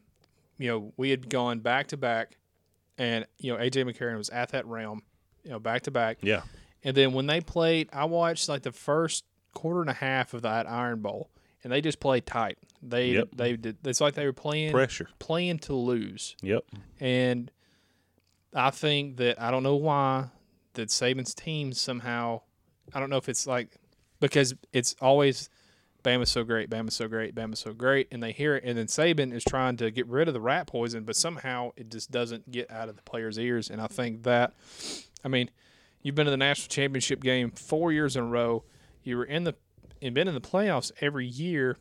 [0.57, 2.37] you know we had gone back to back,
[2.97, 5.03] and you know AJ McCarron was at that realm,
[5.45, 6.41] you know back to back, Yeah,
[6.83, 10.41] and then when they played, I watched like the first quarter and a half of
[10.41, 11.29] that Iron Bowl,
[11.63, 12.57] and they just played tight.
[12.83, 13.29] They Yep.
[13.37, 13.77] they did.
[13.85, 15.07] It's like they were playing pressure.
[15.19, 16.65] playing to lose, Yep.
[16.99, 17.49] and
[18.55, 20.29] I think that I don't know why
[20.73, 22.41] that Saban's team somehow
[22.93, 23.77] I don't know if it's like
[24.19, 25.49] because it's always
[26.03, 28.85] Bama's so great, Bama's so great, Bama's so great, and they hear it, and then
[28.85, 32.51] Saban is trying to get rid of the rat poison, but somehow it just doesn't
[32.51, 34.53] get out of the players' ears, and I think that,
[35.23, 35.49] I mean,
[36.03, 38.63] you've been to the national championship game four years in a row,
[39.03, 39.55] you were in the
[40.01, 41.77] and been in the playoffs every year,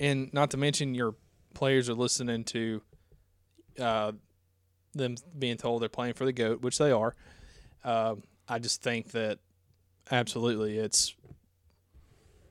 [0.00, 1.14] and not to mention your
[1.54, 2.82] players are listening to,
[3.78, 4.12] uh,
[4.94, 7.14] them being told they're playing for the goat, which they are.
[7.84, 9.38] Um, I just think that
[10.10, 11.14] absolutely it's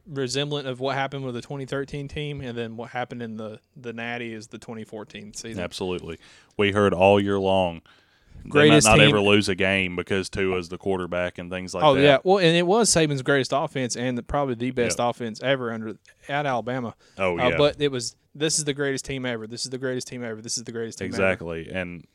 [0.07, 3.93] resemblant of what happened with the 2013 team, and then what happened in the the
[3.93, 5.63] Natty is the 2014 season.
[5.63, 6.17] Absolutely.
[6.57, 7.81] We heard all year long.
[8.47, 11.73] Greatest they might not team- ever lose a game because Tua's the quarterback and things
[11.73, 11.99] like oh that.
[11.99, 15.43] Oh yeah, well, and it was Saban's greatest offense and the, probably the best offense
[15.43, 15.97] ever under
[16.29, 16.95] at Alabama.
[17.17, 17.57] Oh Uh, yeah.
[17.57, 19.45] but it was this is the greatest team ever.
[19.45, 20.41] This is the greatest team ever.
[20.41, 21.15] This is the greatest team ever.
[21.15, 21.69] Exactly.
[21.69, 22.05] And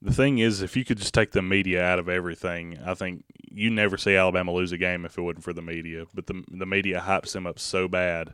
[0.00, 3.24] the thing is, if you could just take the media out of everything, I think
[3.50, 6.06] you never see Alabama lose a game if it wasn't for the media.
[6.14, 8.32] But the the media hypes them up so bad.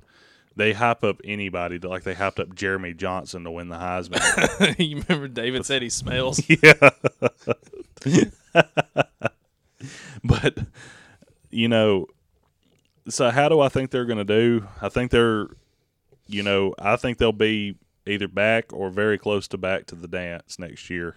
[0.57, 4.79] They hype up anybody, like they hyped up Jeremy Johnson to win the Heisman.
[4.79, 6.41] you remember David said he smells.
[6.49, 6.91] yeah.
[10.25, 10.59] but
[11.51, 12.07] you know,
[13.09, 14.67] so how do I think they're going to do?
[14.81, 15.49] I think they're,
[16.27, 20.09] you know, I think they'll be either back or very close to back to the
[20.09, 21.17] dance next year,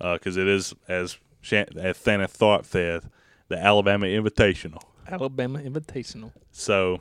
[0.00, 3.02] Uh, because it is as Shan- as Thana thought said,
[3.48, 4.82] the Alabama Invitational.
[5.08, 6.32] Alabama Invitational.
[6.52, 7.00] So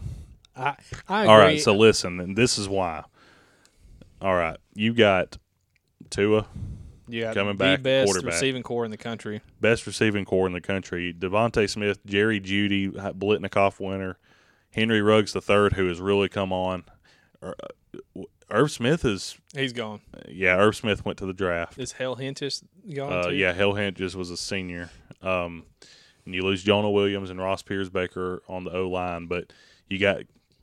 [0.55, 0.75] I
[1.07, 1.33] I agree.
[1.33, 3.03] all right, so listen, and this is why.
[4.21, 5.37] All right, you got
[6.09, 6.45] Tua,
[7.07, 9.41] yeah, coming the back, best receiving corps in the country.
[9.61, 11.13] best receiving corps in the country.
[11.17, 14.17] DeVonta Smith, Jerry Jeudy, Biletnikoff winner,
[14.71, 16.83] Henry Ruggs the third, who has really come on.
[17.41, 20.01] Er, uh, Ir- Irv Smith is He's gone.
[20.27, 20.57] yeah.
[20.57, 21.77] Irv Smith went to the draft.
[21.77, 23.35] Is Hale Hentges gone Uh, too?
[23.35, 24.89] yeah, Hell just was a senior.
[25.21, 25.63] Um,
[26.25, 29.51] and you lose Jonah Williams and Ross Pierschbacher on the O line, but
[29.87, 30.21] you got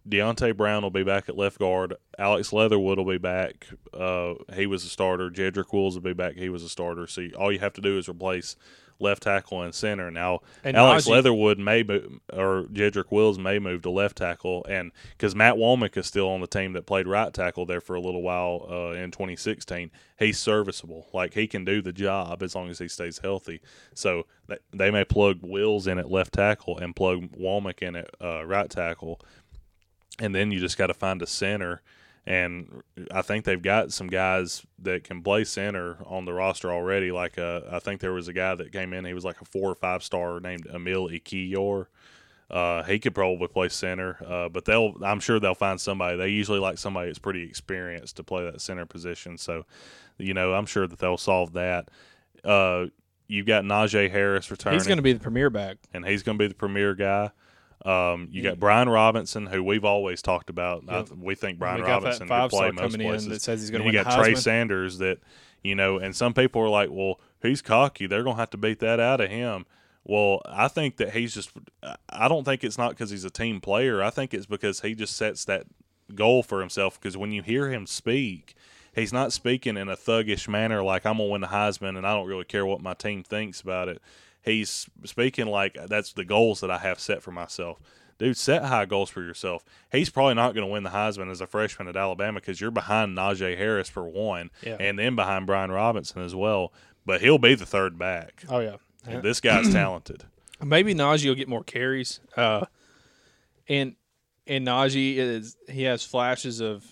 [0.08, 1.94] Deonte Brown will be back at left guard.
[2.16, 3.66] Alex Leatherwood will be back.
[3.92, 5.30] Uh, he was a starter.
[5.30, 6.36] Jedrick Wills will be back.
[6.36, 7.08] He was a starter.
[7.08, 8.54] So you, all you have to do is replace
[8.98, 10.10] left tackle and center.
[10.10, 14.64] Now And Alex Najee- Leatherwood may move, or Jedrick Wills may move to left tackle,
[14.68, 17.94] and because Matt Womack is still on the team that played right tackle there for
[17.94, 21.08] a little while uh, in 2016, he's serviceable.
[21.12, 23.60] Like he can do the job as long as he stays healthy.
[23.94, 28.10] So th- they may plug Wills in at left tackle and plug Womack in at
[28.20, 29.20] uh, right tackle,
[30.18, 31.82] and then you just got to find a center.
[32.26, 37.12] And I think they've got some guys that can play center on the roster already.
[37.12, 39.04] Like uh, I think there was a guy that came in.
[39.04, 41.86] He was like a four or five star named Emil Ekiyor.
[42.50, 44.94] Uh, he could probably play center, uh, but they'll.
[45.04, 46.16] I'm sure they'll find somebody.
[46.16, 49.36] They usually like somebody that's pretty experienced to play that center position.
[49.38, 49.64] So,
[50.18, 51.90] you know, I'm sure that they'll solve that.
[52.44, 52.86] Uh,
[53.28, 55.78] you've got Najee Harris returning He's going to be the premier back.
[55.92, 57.30] and he's going to be the premier guy.
[57.84, 60.84] Um, you got Brian Robinson, who we've always talked about.
[60.88, 61.10] I, Yep.
[61.18, 63.28] we think Brian we Robinson could play most places.
[63.28, 65.18] that says he's going to you got Trey Sanders that
[65.62, 68.06] you know, and some people are like, "Well, he's cocky.
[68.06, 69.66] They're going to have to beat that out of him."
[70.04, 71.50] Well, I think that he's just.
[72.08, 74.02] I don't think it's not because he's a team player.
[74.02, 75.66] I think it's because he just sets that
[76.14, 77.00] goal for himself.
[77.00, 78.54] Because when you hear him speak,
[78.94, 82.14] he's not speaking in a thuggish manner like I'm gonna win the Heisman and I
[82.14, 84.00] don't really care what my team thinks about it.
[84.46, 87.78] He's speaking like that's the goals that I have set for myself.
[88.18, 89.62] Dude, set high goals for yourself.
[89.92, 92.70] He's probably not going to win the Heisman as a freshman at Alabama because you're
[92.70, 94.76] behind Najee Harris for one, Yeah.
[94.80, 96.72] and then behind Brian Robinson as well.
[97.04, 98.44] But he'll be the third back.
[98.48, 98.76] Oh yeah,
[99.06, 100.24] And this guy's talented.
[100.64, 102.20] maybe Najee will get more carries.
[102.36, 102.64] Uh,
[103.68, 103.96] and
[104.46, 106.84] and Najee is he has flashes of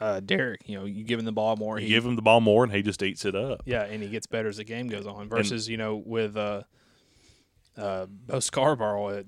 [0.00, 0.62] uh, Derrick.
[0.66, 1.78] You know, you give him the ball more.
[1.78, 3.62] You He, give him the ball more, and he just eats it up.
[3.66, 5.28] yeah, and he gets better as the game goes on.
[5.28, 6.62] Versus you know with uh,
[7.76, 9.08] uh, Bo Scarborough.
[9.08, 9.26] It,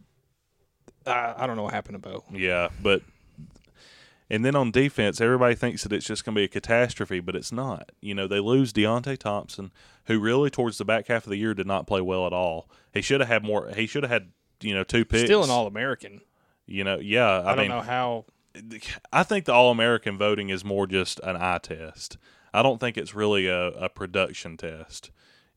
[1.07, 2.25] I, I don't know what happened to Bo.
[2.33, 3.03] Yeah, but
[4.29, 7.37] and then on defense, everybody thinks that it's just going to be a catastrophe, but
[7.37, 7.93] it's not.
[8.01, 9.71] You know, they lose Deionte Thompson,
[10.07, 12.69] who really towards the back half of the year did not play well at all.
[12.93, 13.69] He should have had more.
[13.69, 15.25] He should have had you know two picks.
[15.25, 16.21] Still an All American.
[16.67, 17.41] You know, yeah.
[17.41, 18.25] I, I, don't mean, know how.
[19.13, 22.17] I think the All American voting is more just an eye test.
[22.53, 25.11] I don't think it's really a, a production test.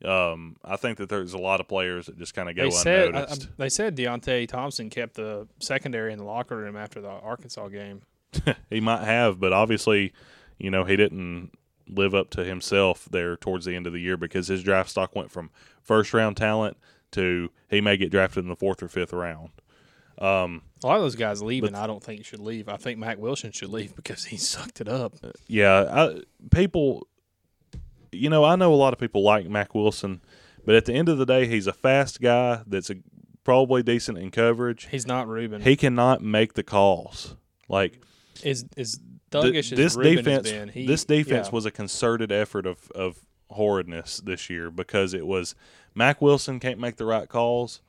[0.04, 2.70] Um, I think that there's a lot of players that just kind of go They
[2.70, 3.48] said unnoticed.
[3.50, 7.68] I- they said Deionte Thompson kept the secondary in the locker room after the Arkansas
[7.68, 8.02] game.
[8.70, 10.12] he might have, but obviously,
[10.58, 11.50] you know, he didn't
[11.88, 15.14] live up to himself there towards the end of the year because his draft stock
[15.16, 15.50] went from
[15.82, 16.76] first round talent
[17.10, 19.50] to he may get drafted in the fourth or fifth round.
[20.18, 22.68] Um, A lot of those guys leaving, I don't think should leave.
[22.68, 25.14] I think Mac Wilson should leave because he sucked it up.
[25.48, 26.20] yeah, I,
[26.54, 27.06] people,
[28.12, 30.20] you know, I know a lot of people like Mac Wilson,
[30.64, 32.96] but at the end of the day, he's a fast guy that's a,
[33.44, 34.88] probably decent in coverage.
[34.90, 35.62] He's not Reuben.
[35.62, 37.36] He cannot make the calls.
[37.68, 38.00] Like
[38.42, 39.00] Is is
[39.30, 40.68] th- this defense, has been?
[40.68, 41.52] He, this defense yeah.
[41.52, 45.54] was a concerted effort of of horridness this year because it was
[45.94, 47.80] Mac Wilson can't make the right calls,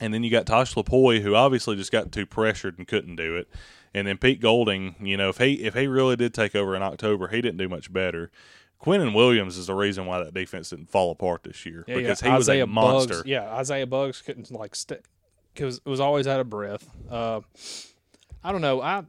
[0.00, 3.36] and then you got Tosh Lupoi who obviously just got too pressured and couldn't do
[3.36, 3.48] it,
[3.94, 6.82] and then Pete Golding, you know, if he if he really did take over in
[6.82, 8.30] October, he didn't do much better.
[8.82, 12.22] Quinnen Williams is the reason why that defense didn't fall apart this year Yeah, because
[12.22, 12.30] yeah.
[12.30, 13.14] he was a monster.
[13.16, 15.02] Buggs, yeah, Isaiah Buggs couldn't like st-
[15.54, 16.88] cause it was always out of breath.
[17.10, 17.40] Uh,
[18.42, 18.80] I don't know.
[18.80, 19.04] I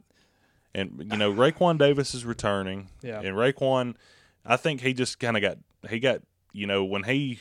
[0.74, 2.88] And you know, Raekwon Davis is returning.
[3.02, 3.18] Yeah.
[3.20, 3.96] And Raekwon,
[4.46, 5.58] I think he just kind of got
[5.90, 6.20] he got
[6.52, 7.40] you know when he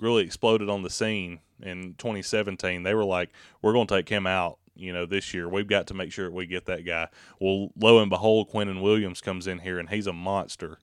[0.00, 3.30] really exploded on the scene in 2017, they were like,
[3.60, 6.30] "We're going to take him out." You know, this year we've got to make sure
[6.30, 7.08] we get that guy.
[7.40, 10.78] Well, lo and behold, Quinnen Williams comes in here and he's a monster.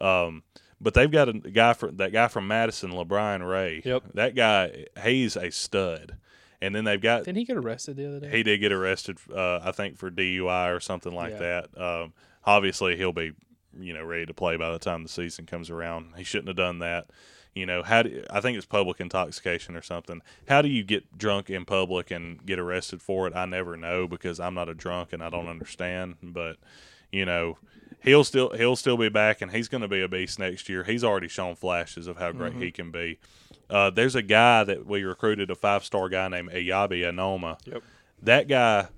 [0.00, 0.42] Um,
[0.80, 3.82] but they've got a guy for that guy from Madison, LaBryan Ray.
[3.84, 4.04] Yep.
[4.14, 6.16] That guy, he's a stud.
[6.62, 8.30] And then they've got didn't he get arrested the other day?
[8.36, 11.62] he did get arrested, uh, I think, for DUI or something like Yeah.
[11.74, 11.80] that.
[11.82, 12.12] Um,
[12.44, 13.32] obviously, he'll be,
[13.78, 16.12] you know, ready to play by the time the season comes around.
[16.16, 17.06] He shouldn't have done that.
[17.54, 20.20] You know, how do I think it's public intoxication or something?
[20.48, 23.34] How do you get drunk in public and get arrested for it?
[23.34, 26.16] I never know because I'm not a drunk and I don't understand.
[26.22, 26.58] But
[27.10, 27.58] you know,
[28.02, 30.84] he'll still he'll still be back and he's going to be a beast next year.
[30.84, 33.18] He's already shown flashes of how great he can be.
[33.68, 37.82] Uh, there's a guy that we recruited, a five star guy named Eyabi Anoma Yep.
[38.22, 38.88] that guy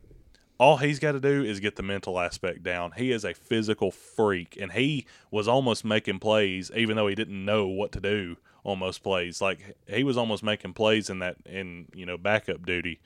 [0.58, 2.92] all he's got to do is get the mental aspect down.
[2.92, 7.44] He is a physical freak, and he was almost making plays, even though he didn't
[7.44, 9.40] know what to do on most plays.
[9.40, 13.00] Like he was almost making plays in that in you know backup duty,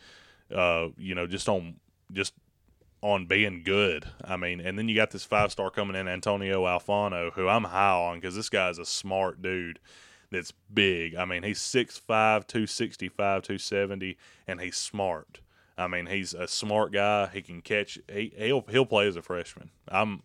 [0.54, 1.76] uh, you know, just on
[2.12, 2.34] just
[3.06, 4.04] on being good.
[4.24, 7.64] I mean, and then you got this five star coming in, Antonio Alfano, who I'm
[7.64, 9.78] high on because this guy's a smart dude
[10.32, 11.14] that's big.
[11.14, 14.16] I mean, he's 6'5", 265, 270,
[14.48, 15.40] and he's smart.
[15.78, 17.28] I mean, he's a smart guy.
[17.32, 17.98] He can catch.
[18.12, 19.70] He he'll he'll play as a freshman.
[19.88, 20.22] I'm.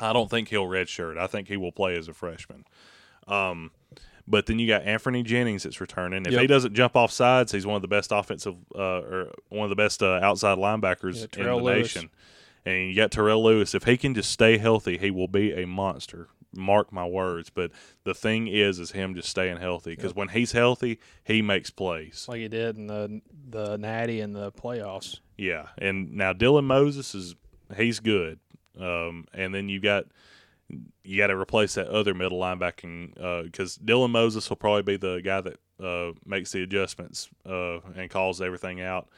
[0.00, 1.18] I don't think he'll redshirt.
[1.18, 2.64] I think he will play as a freshman.
[3.26, 3.72] Um,
[4.28, 6.26] but then you got Anthony Jennings that's returning.
[6.26, 6.40] If Yep.
[6.40, 9.70] he doesn't jump off sides, he's one of the best offensive uh, or one of
[9.70, 11.94] the best uh, outside linebackers Yeah, in the Lewis.
[11.96, 12.10] nation.
[12.66, 13.74] And you got Terrell Lewis.
[13.74, 16.28] If he can just stay healthy, he will be a monster.
[16.54, 17.50] Mark my words.
[17.50, 17.70] But
[18.04, 22.26] the thing is, is him just staying healthy because when he's healthy, he makes plays.
[22.28, 25.20] like he did in the the Natty and the playoffs.
[25.36, 27.34] Yeah, and now Dylan Moses is
[27.76, 28.38] he's good,
[28.80, 30.06] um, and then you got
[31.02, 33.14] you got to replace that other middle linebacking
[33.44, 38.10] because Dylan Moses will probably be the guy that uh, makes the adjustments uh, and
[38.10, 39.08] calls everything out.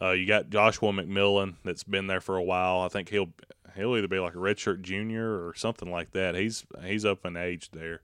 [0.00, 2.80] Uh, you got Joshua McMillan that's been there for a while.
[2.80, 3.30] I think he'll
[3.74, 6.34] he'll either be like a redshirt junior or something like that.
[6.34, 8.02] He's he's up in age there.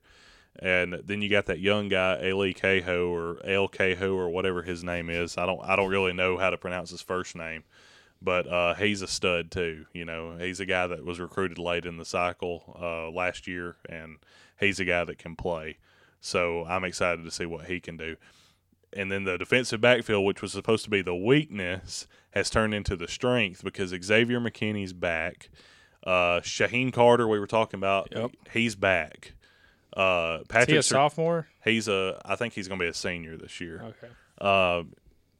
[0.57, 4.83] And then you got that young guy, Ale Kaho or L Kaho or whatever his
[4.83, 5.37] name is.
[5.37, 7.63] I don't I don't really know how to pronounce his first name,
[8.25, 9.85] but uh, he's a stud too.
[9.93, 13.77] You know, he's a guy that was recruited late in the cycle uh, last year,
[13.87, 14.17] and
[14.59, 15.77] he's a guy that can play.
[16.19, 18.17] So I'm excited to see what he can do.
[18.91, 22.95] And then the defensive backfield, which was supposed to be the weakness, has turned into
[22.95, 25.49] the strength because Xavier McKinney's back.
[26.05, 28.31] Uh, Shyheim Carter, we were talking about, Yep.
[28.53, 29.33] he's back.
[29.95, 31.47] Uh, Is he a sophomore?
[31.63, 33.81] he's a, I think he's going to be a senior this year.
[33.83, 34.13] Okay.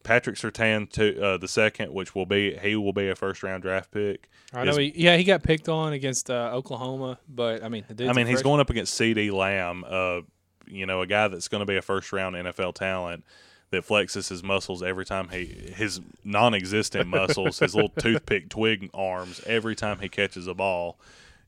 [0.05, 3.61] Patrick Surtain to uh, the second, which will be he will be a first round
[3.63, 4.29] draft pick.
[4.53, 4.71] I know.
[4.71, 8.27] Is- He, yeah, he got picked on against uh, Oklahoma, but I mean, I mean,
[8.27, 10.21] he's going up against CeeDee Lamb, uh,
[10.67, 13.25] you know, a guy that's going to be a first round NFL talent
[13.71, 15.45] that flexes his muscles every time he
[15.75, 20.99] his non-existent muscles, his little toothpick twig arms every time he catches a ball.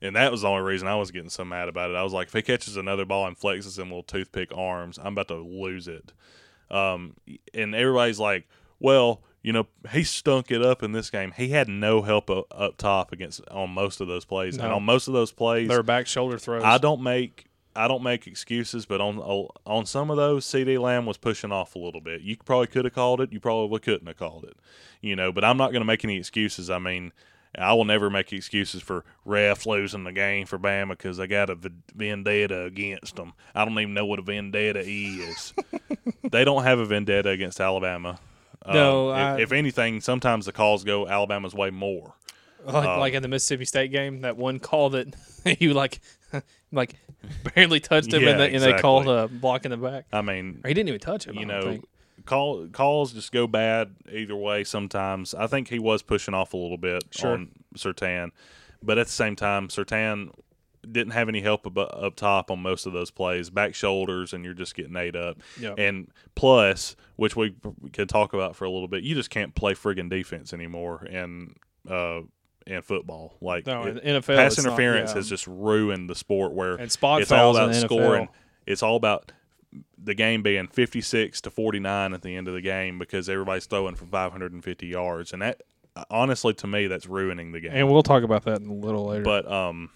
[0.02, 1.96] And that was the only reason I was getting so mad about it.
[1.96, 5.14] I was like, if he catches another ball and flexes them little toothpick arms, I'm
[5.14, 6.12] about to lose it.
[6.70, 7.16] Um,
[7.54, 8.48] and everybody's like,
[8.80, 11.34] well, you know, he stunk it up in this game.
[11.36, 14.84] He had no help up, up top against on most of those plays, and on
[14.84, 16.64] most of those plays, Their back shoulder throws.
[16.64, 17.46] I don't make
[17.76, 19.20] I don't make excuses, but on
[19.66, 22.22] on some of those, CeeDee Lamb was pushing off a little bit.
[22.22, 23.32] You probably could have called it.
[23.32, 24.58] You probably couldn't have called it.
[25.00, 26.70] You know, but I'm not going to make any excuses.
[26.70, 27.14] I mean,
[27.58, 31.50] I will never make excuses for ref losing the game for Bama because they got
[31.50, 31.58] a
[31.96, 33.34] vendetta against them.
[33.56, 35.54] I don't even know what a vendetta is.
[36.32, 38.20] they don't have a vendetta against Alabama.
[38.68, 42.14] No, Um, I- if, if anything, sometimes the calls go Alabama's way more.
[42.66, 45.16] like, um, like in the Mississippi State game, that one call that
[45.60, 46.02] you like,
[46.72, 46.96] like
[47.56, 50.06] barely touched him, Yeah, and, they, and they called a block in the back.
[50.12, 51.36] I mean, Or he didn't even touch him.
[51.36, 51.86] You know, think.
[52.28, 54.64] Call calls just go bad either way.
[54.64, 57.32] Sometimes I think he was pushing off a little bit Sure.
[57.32, 58.30] on Surtain,
[58.84, 60.30] but at the same time, Surtain
[60.90, 64.46] didn't have any help ab- up top on most of those plays, back shoulders, and
[64.46, 65.38] you're just getting ate up.
[65.60, 65.76] Yep.
[65.80, 67.56] And plus, which we
[67.94, 71.06] could talk about for a little bit, you just can't play friggin' defense anymore.
[71.10, 71.56] And
[71.90, 72.22] uh,
[72.66, 73.38] in football.
[73.42, 75.16] Like No, it- NFL, pass it's not- interference yeah.
[75.16, 76.54] has just ruined the sport.
[76.54, 78.26] Where And spot it's all about scoring.
[78.28, 78.32] NFL.
[78.66, 79.32] It's all about
[79.98, 83.96] the game being 56 to 49 at the end of the game because everybody's throwing
[83.96, 85.62] for 550 yards, and that
[86.10, 87.72] honestly to me that's ruining the game.
[87.74, 89.24] And we'll talk about that in a little later.
[89.24, 89.90] But um,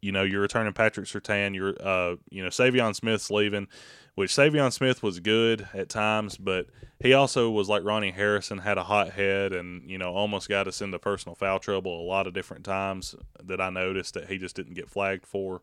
[0.00, 1.54] you know, you're returning Patrick Surtain.
[1.54, 3.68] You're uh, you know, Saivion Smith's leaving,
[4.14, 6.66] which Saivion Smith was good at times, but
[7.00, 10.68] he also was like Ronnie Harrison, had a hot head, and you know, almost got
[10.68, 14.38] us into personal foul trouble a lot of different times that I noticed that he
[14.38, 15.62] just didn't get flagged for.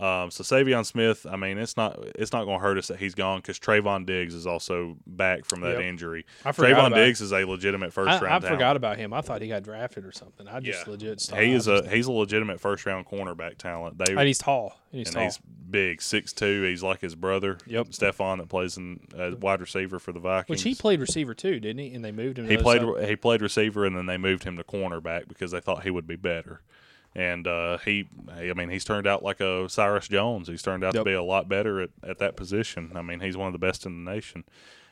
[0.00, 3.00] Um, so Saivion Smith, I mean, it's not it's not going to hurt us that
[3.00, 5.80] he's gone because Trevon Diggs is also back from that Yep.
[5.80, 6.24] injury.
[6.44, 8.26] I Trevon Diggs is a legitimate first I, round.
[8.26, 8.46] I talent.
[8.46, 9.12] forgot about him.
[9.12, 10.46] I thought he got drafted or something.
[10.46, 10.92] I just Yeah.
[10.92, 11.42] legit stopped.
[11.42, 13.98] He is a he's a legitimate first round cornerback talent.
[13.98, 14.78] They and he's tall.
[14.92, 15.24] And he's and tall.
[15.24, 16.62] he's big, six two.
[16.62, 17.88] He's like his brother, Yep.
[17.88, 20.48] Stefon, that plays in uh, wide receiver for the Vikings.
[20.48, 21.92] Which he played receiver too, didn't he?
[21.92, 22.46] And they moved him.
[22.46, 23.08] to He played side.
[23.08, 26.06] he played receiver, and then they moved him to cornerback because they thought he would
[26.06, 26.60] be better.
[27.14, 30.46] And uh, he, I mean, he's turned out like a Cyrus Jones.
[30.48, 31.00] He's turned out Yep.
[31.00, 32.92] to be a lot better at, at that position.
[32.94, 34.44] I mean, he's one of the best in the nation.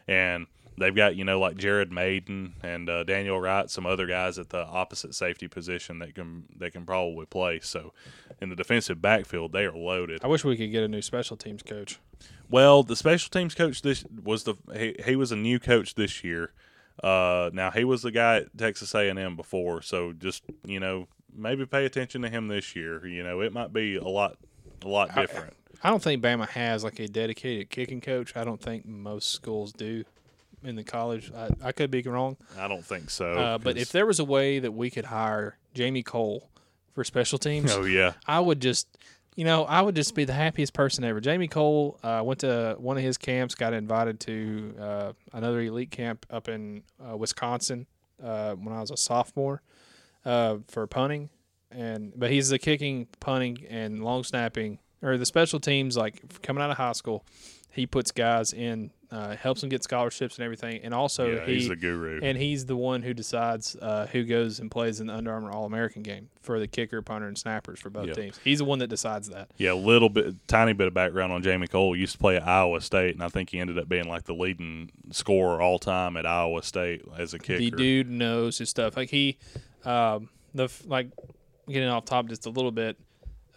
[0.09, 0.47] And
[0.79, 4.51] they've got you know like Jared Mayden and uh, Daniel Wright, some other guys at
[4.51, 7.61] the opposite safety position that can that can probably play.
[7.61, 7.93] So
[8.41, 10.21] in the defensive backfield, they are loaded.
[10.25, 11.99] I wish we could get a new special teams coach.
[12.51, 16.23] Well, the special teams coach this was the he, he was a new coach this
[16.25, 16.53] year.
[17.03, 20.81] Uh, now he was the guy at Texas A and M before, so just you
[20.81, 23.07] know maybe pay attention to him this year.
[23.07, 24.37] You know it might be a lot
[24.85, 25.55] a lot different.
[25.83, 28.37] I don't think Bama has like a dedicated kicking coach.
[28.37, 30.05] I don't think most schools do
[30.65, 31.31] in the college.
[31.35, 32.37] I, I could be wrong.
[32.59, 33.33] I don't think so.
[33.35, 36.49] Uh, but if there was a way that we could hire Jamie Kohl
[36.93, 38.89] for special teams, oh yeah, I would just,
[39.35, 41.21] you know, I would just be the happiest person ever.
[41.21, 45.91] Jamie Kohl uh, went to one of his camps, got invited to uh, another elite
[45.91, 47.87] camp up in uh, Wisconsin
[48.23, 49.63] uh, when I was a sophomore
[50.27, 51.31] uh, for punting,
[51.71, 56.63] and but he's the kicking, punting, and long snapping or the special teams like coming
[56.63, 57.25] out of high school.
[57.71, 61.55] He puts guys in, uh, helps them get scholarships and everything, and also yeah, he
[61.57, 62.21] he's the guru.
[62.23, 65.51] and he's the one who decides uh, who goes and plays in the Under Armour
[65.51, 68.15] All American game for the kicker, punter, and snappers for both Yeah.
[68.15, 68.41] teams.
[68.43, 69.51] He's the one that decides that.
[69.59, 71.93] yeah, a little bit, tiny bit of background on Jamie Kohl.
[71.93, 74.25] He used to play at Iowa State, and I think he ended up being like
[74.25, 77.59] the leading scorer all time at Iowa State as a kicker.
[77.59, 78.97] The dude knows his stuff.
[78.97, 79.37] Like he,
[79.87, 81.09] um, the like
[81.69, 82.99] getting off top just a little bit.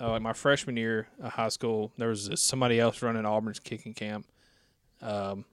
[0.01, 3.93] Uh, like my freshman year of high school, there was somebody else running Auburn's kicking
[3.93, 4.25] camp.
[5.01, 5.43] Um,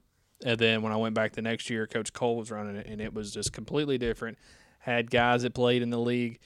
[0.45, 3.01] and then when I went back the next year, Coach Kohl was running it, and
[3.01, 4.37] it was just completely different.
[4.79, 6.39] Had guys that played in the league,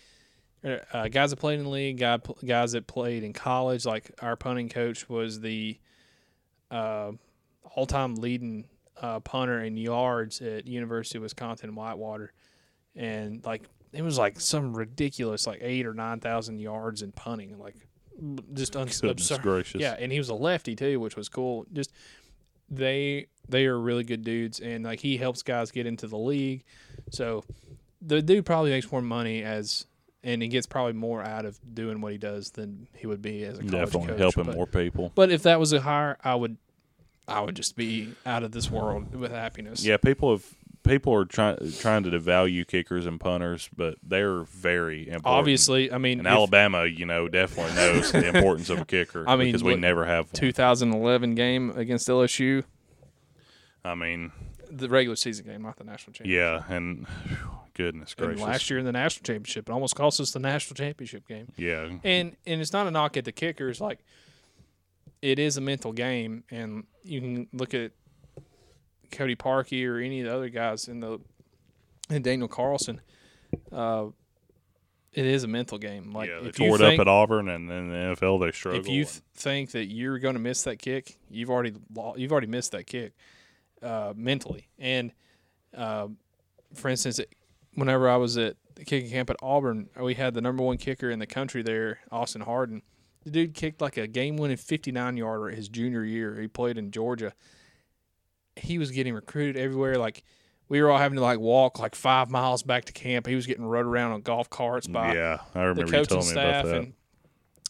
[0.63, 3.85] uh, guys that played in the league, guy, guys that played in college.
[3.85, 5.77] Like our punting coach was the
[6.71, 7.11] uh,
[7.75, 8.65] all-time leading
[8.99, 12.31] uh, punter in yards at University of Wisconsin Whitewater,
[12.95, 13.63] and like
[13.93, 17.75] it was like some ridiculous like eight or nine thousand yards in punting, like
[18.53, 19.41] just un- absurd.
[19.41, 19.81] gracious.
[19.81, 21.65] Yeah, and he was a lefty too, which was cool.
[21.73, 21.91] Just
[22.69, 26.63] they they are really good dudes, and like he helps guys get into the league.
[27.09, 27.43] So
[28.01, 29.85] the dude probably makes more money as,
[30.23, 33.43] and he gets probably more out of doing what he does than he would be
[33.43, 34.19] as a college Definitely coach.
[34.19, 35.11] helping but, more people.
[35.13, 36.57] But if that was a hire, I would,
[37.27, 39.85] I would just be out of this world with happiness.
[39.85, 40.45] Yeah, people have
[40.83, 45.25] people are trying trying to devalue kickers and punters, but they're very important.
[45.25, 49.23] Obviously, I mean, and if Alabama, you know, definitely knows the importance of a kicker.
[49.27, 50.39] I mean, because we look, never have one.
[50.39, 52.63] 2011 game against LSU,
[53.83, 54.31] I mean,
[54.69, 56.65] the regular season game, not the national championship.
[56.69, 57.05] yeah, and
[57.73, 60.75] goodness And gracious, last year in the national championship, it almost cost us the national
[60.75, 61.47] championship game.
[61.57, 63.81] yeah, And and it's not a knock at the kickers.
[63.81, 63.99] Like
[65.21, 67.91] it is a mental game, and you can look at
[69.11, 71.19] Cody Parkey or any of the other guys in the
[72.09, 73.01] and Daniel Carlson.
[73.71, 74.07] Uh,
[75.13, 76.11] it is a mental game.
[76.11, 78.39] Like yeah, they if you tore it think, up at Auburn, and then the NFL
[78.39, 78.79] they struggle.
[78.79, 81.73] if you th- think that you're going to miss that kick, you've already
[82.15, 83.13] you've already missed that kick
[83.83, 84.69] uh, mentally.
[84.79, 85.11] And
[85.75, 86.07] uh,
[86.73, 87.19] for instance,
[87.73, 91.09] whenever I was at the kicking camp at Auburn, we had the number one kicker
[91.09, 92.81] in the country there, Austin Hardin.
[93.23, 96.39] The dude kicked like a game-winning 59 yarder his junior year.
[96.41, 97.33] He played in Georgia.
[98.55, 99.95] He was getting recruited everywhere.
[99.97, 100.23] Like
[100.69, 103.27] we were all having to like walk like five miles back to camp.
[103.27, 106.19] He was getting rode around on golf carts by yeah, I the remember you coaching
[106.19, 106.93] telling me about staff, that, and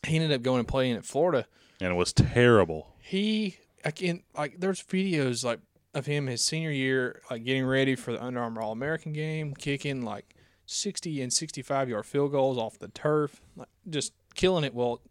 [0.05, 1.45] he ended up going and playing at Florida
[1.79, 2.95] and it was terrible.
[2.99, 5.59] he I can like there's videos like
[5.93, 9.53] of him his senior year like getting ready for the Under Armour All American game,
[9.53, 10.35] kicking like
[10.67, 14.73] 60 and 65 yard field goals off the turf, like just killing it.
[14.73, 15.01] Well,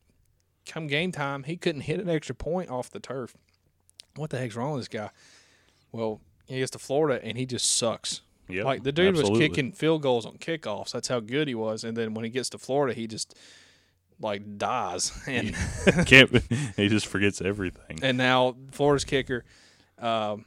[0.65, 3.37] come game time, he couldn't hit an extra point off the turf.
[4.17, 5.11] What the heck's wrong with this guy?
[5.93, 8.23] Well, he gets to Florida and he just sucks.
[8.49, 9.39] Yep, Like the dude absolutely.
[9.41, 10.91] was kicking field goals on kickoffs.
[10.93, 11.85] That's how good he was.
[11.85, 13.37] And then when he gets to Florida, he just
[14.21, 15.13] like dies.
[15.29, 15.55] And
[16.07, 16.31] Can't
[16.77, 18.01] he just forgets everything.
[18.03, 19.45] and now Florida's kicker
[19.99, 20.45] um,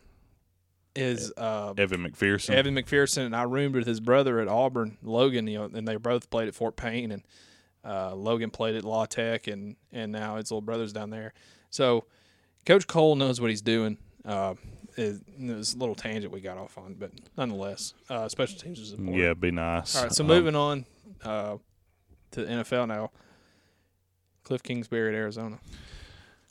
[0.95, 2.51] is uh, Evan McPherson.
[2.51, 3.25] Evan McPherson.
[3.25, 5.47] And I roomed with his brother at Auburn, Logan.
[5.47, 7.23] You know, and they both played at Fort Payne, and
[7.85, 11.33] uh, Logan played at La Tech, and and now his little brother's down there.
[11.69, 12.05] So
[12.65, 13.97] Coach Kohl knows what he's doing.
[14.25, 14.55] Uh,
[14.97, 18.79] it, it was a little tangent we got off on, but nonetheless, uh, special teams
[18.79, 19.17] is important.
[19.17, 19.95] yeah, be nice.
[19.95, 20.85] All right, so Um, moving on
[21.23, 21.57] uh,
[22.31, 23.11] to the NFL now.
[24.43, 25.59] Cliff Kingsbury at Arizona.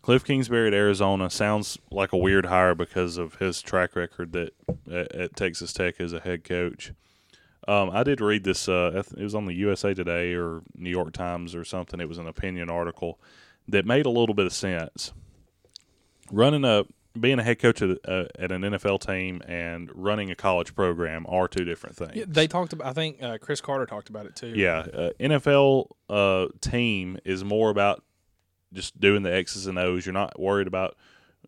[0.00, 4.52] Cliff Kingsbury at Arizona sounds like a weird hire because of his track record that
[4.90, 6.92] at, at Texas Tech as a head coach.
[7.68, 8.68] Um, I did read this.
[8.68, 12.00] Uh, it was on the USA Today or New York Times or something.
[12.00, 13.20] It was an opinion article
[13.68, 15.12] that made a little bit of sense.
[16.32, 16.84] Running a
[17.18, 21.26] being a head coach at, uh, at an NFL team and running a college program
[21.28, 22.12] are two different things.
[22.14, 22.86] Yeah, they talked about.
[22.86, 24.52] I think uh, Cris Carter talked about it too.
[24.54, 28.02] Yeah, uh, NFL uh, team is more about
[28.72, 30.06] just doing the X's and O's.
[30.06, 30.96] You're not worried about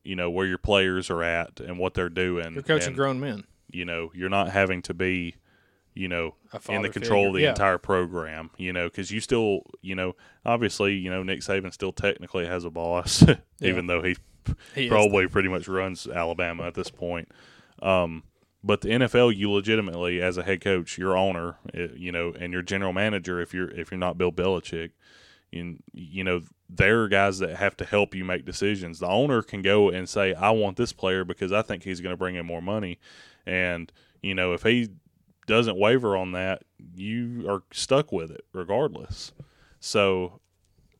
[0.02, 2.54] you know where your players are at and what they're doing.
[2.54, 3.44] you're coaching and, grown men.
[3.70, 5.36] You know, you're not having to be
[5.94, 6.34] you know
[6.68, 7.50] in the control of the Yeah.
[7.50, 8.50] entire program.
[8.58, 12.64] You know, because you still you know obviously you know Nick Saban still technically has
[12.64, 13.24] a boss,
[13.62, 14.16] even though he
[14.74, 17.30] He probably pretty much runs Alabama at this point.
[17.82, 18.24] Um,
[18.62, 22.52] but the NFL, you legitimately, as a head coach, your owner, eh, you know, and
[22.52, 24.92] your general manager, if you're if you're not Bill Belichick,
[25.52, 28.98] you, you know, they're guys that have to help you make decisions.
[28.98, 32.14] The owner can go and say, "I want this player because I think he's going
[32.14, 32.98] to bring in more money,"
[33.44, 33.92] and
[34.22, 34.88] you know, if he
[35.46, 36.62] doesn't waver on that,
[36.94, 39.32] you are stuck with it regardless.
[39.78, 40.40] So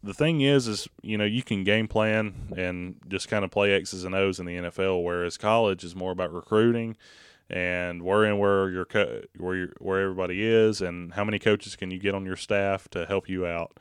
[0.05, 3.73] the thing is, is you know you can game plan and just kind of play
[3.73, 6.97] X's and O's in the NFL, whereas college is more about recruiting
[7.51, 11.91] and worrying where your co- where your, where everybody is and how many coaches can
[11.91, 13.79] you get on your staff to help you out.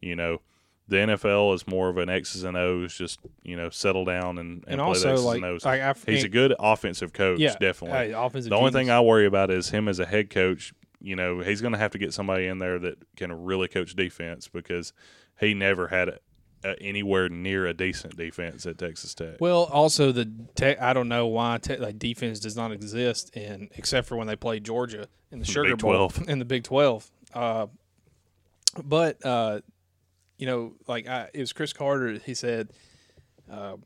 [0.00, 0.40] You know,
[0.88, 4.64] the NFL is more of an X's and O's, just you know settle down and,
[4.64, 5.64] and, and play also X's like, and O's.
[5.64, 7.98] like I, He's a good offensive coach, yeah, definitely.
[7.98, 8.50] Hey, offensive.
[8.50, 8.90] The only thing.
[8.90, 10.72] I worry about is him as a head coach.
[11.00, 13.94] You know, he's going to have to get somebody in there that can really coach
[13.94, 14.92] defense because
[15.38, 16.18] he never had a,
[16.64, 19.40] a, anywhere near a decent defense at Texas Tech.
[19.40, 23.68] Well, also the te- I don't know why te- like defense does not exist in
[23.76, 26.24] except for when they play Georgia in the Sugar Big Bowl 12.
[26.28, 27.10] in the Big Twelve.
[27.34, 27.66] Uh,
[28.84, 29.60] but uh,
[30.38, 32.18] you know, like I, it was Cris Carter.
[32.24, 32.70] He said,
[33.50, 33.76] uh,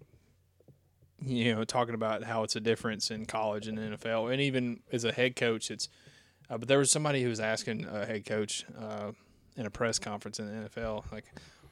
[1.24, 5.04] you know, talking about how it's a difference in college and NFL, and even as
[5.04, 5.88] a head coach, it's.
[6.48, 9.12] Uh, but there was somebody who was asking a head coach uh,
[9.56, 11.24] in a press conference in the NFL, like,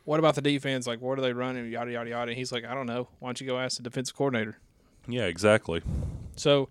[0.05, 0.87] "What about the defense?
[0.87, 1.71] Like, what are they running?
[1.71, 3.09] Yada yada yada." And he's like, "I don't know.
[3.19, 4.59] Why don't you go ask the defensive coordinator?"
[5.07, 5.83] Yeah, exactly.
[6.37, 6.69] So,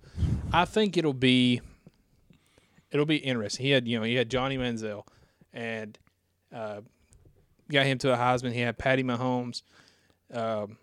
[0.54, 1.62] I think it'll be
[2.92, 3.66] it'll be interesting.
[3.66, 5.06] He had you know he had Johnny Manziel,
[5.54, 5.98] and
[6.54, 6.82] uh,
[7.72, 8.54] got him to a Heisman.
[8.54, 9.62] He had Patty Mahomes
[10.34, 10.78] um,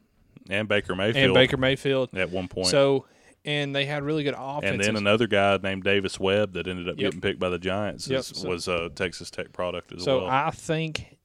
[0.49, 2.17] And Baker Mayfield and Baker Mayfield.
[2.17, 2.69] at one point.
[2.69, 3.07] So,
[3.45, 4.71] and they had really good offense.
[4.73, 7.05] and then another guy named Davis Webb that ended up Yep.
[7.05, 10.21] getting picked by the Giants Yep, is- so- was a Texas Tech product as so
[10.23, 10.27] well.
[10.31, 11.19] I think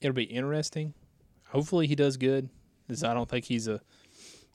[0.00, 0.94] it'll be interesting.
[1.48, 2.48] Hopefully, he does good.
[2.88, 3.80] Because I don't think he's a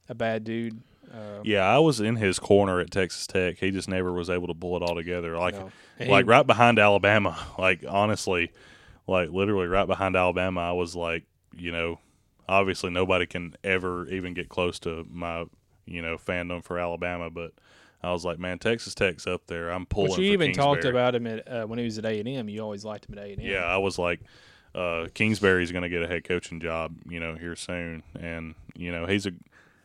[0.10, 0.82] a bad dude.
[1.12, 3.58] Uh, yeah, I was in his corner at Texas Tech.
[3.60, 5.38] He just never was able to pull it all together.
[5.38, 5.72] Like no.
[6.06, 7.38] Like he- right behind Alabama.
[7.58, 8.52] Like honestly,
[9.08, 10.60] like literally right behind Alabama.
[10.62, 11.24] I was like,
[11.58, 12.00] you know,
[12.50, 15.46] obviously nobody can ever even get close to my,
[15.88, 17.54] you know, fandom for Alabama, but
[18.04, 19.70] I was like, man, Texas Tech's up there.
[19.70, 20.12] I'm pulling.
[20.12, 22.50] But you even talked about him at, uh, when he was at A and M.
[22.50, 23.48] You always liked him at A and M.
[23.48, 24.22] Yeah, I was like,
[24.76, 28.92] uh, Kingsbury's going to get a head coaching job, you know, here soon, and you
[28.92, 29.32] know he's a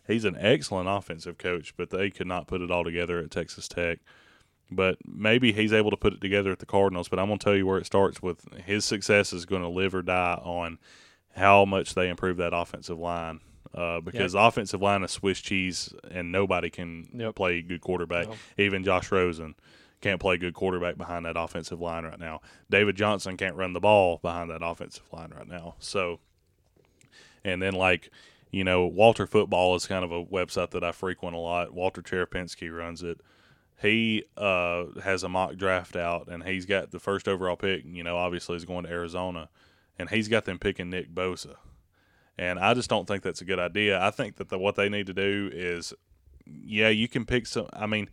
[0.06, 3.68] he's an excellent offensive coach, but they could not put it all together at Texas
[3.68, 3.98] Tech.
[4.70, 7.08] But maybe he's able to put it together at the Cardinals.
[7.08, 9.68] But I'm going to tell you where it starts with his success is going to
[9.68, 10.78] live or die on
[11.34, 13.40] how much they improve that offensive line.
[13.74, 17.34] Uh, because offensive line is Swiss cheese, and nobody can Yep.
[17.36, 18.26] play good quarterback.
[18.58, 19.54] Even Josh Rosen
[20.02, 22.40] can't play good quarterback behind that offensive line right now.
[22.68, 25.76] David Johnson can't run the ball behind that offensive line right now.
[25.78, 26.20] So,
[27.44, 28.10] and then like,
[28.50, 31.72] you know, Walter Football is kind of a website that I frequent a lot.
[31.72, 33.20] Walter Cherepinsky runs it.
[33.80, 37.84] He uh, has a mock draft out, and he's got the first overall pick.
[37.86, 39.48] You know, obviously, is going to Arizona,
[39.98, 41.56] and he's got them picking Nick Bosa.
[42.38, 44.02] And I just don't think that's a good idea.
[44.02, 45.92] I think that the, what they need to do is,
[46.46, 47.68] yeah, you can pick some.
[47.72, 48.08] I mean,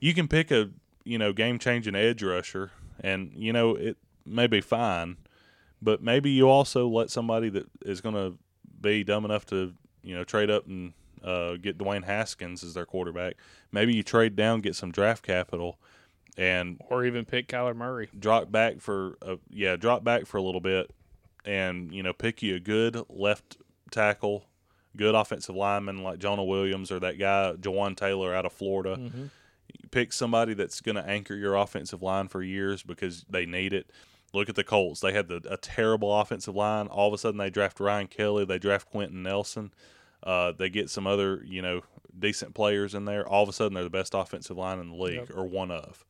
[0.00, 0.70] you can pick a
[1.04, 2.70] you know game changing edge rusher,
[3.00, 5.16] and you know it may be fine,
[5.82, 8.38] but maybe you also let somebody that is going to
[8.80, 12.86] be dumb enough to you know trade up and uh, get Dwayne Haskins as their
[12.86, 13.36] quarterback.
[13.72, 15.78] Maybe you trade down, get some draft capital,
[16.36, 18.08] and or even pick Kyler Murray.
[18.18, 20.90] drop back for a, yeah, drop back for a little bit,
[21.44, 23.56] and you know pick you a good left
[23.90, 24.46] tackle,
[24.96, 28.96] good offensive lineman like Jonah Williams or that guy Jawaan Taylor out of Florida.
[28.96, 29.26] Mm-hmm.
[29.90, 33.90] Pick somebody that's going to anchor your offensive line for years because they need it.
[34.32, 36.88] Look at the Colts; they had the, a terrible offensive line.
[36.88, 39.72] All of a sudden, they draft Ryan Kelly, they draft Quenton Nelson.
[40.22, 41.82] Uh, they get some other, you know,
[42.18, 43.26] decent players in there.
[43.28, 45.36] All of a sudden, they're the best offensive line in the league, Yep.
[45.36, 46.04] or one of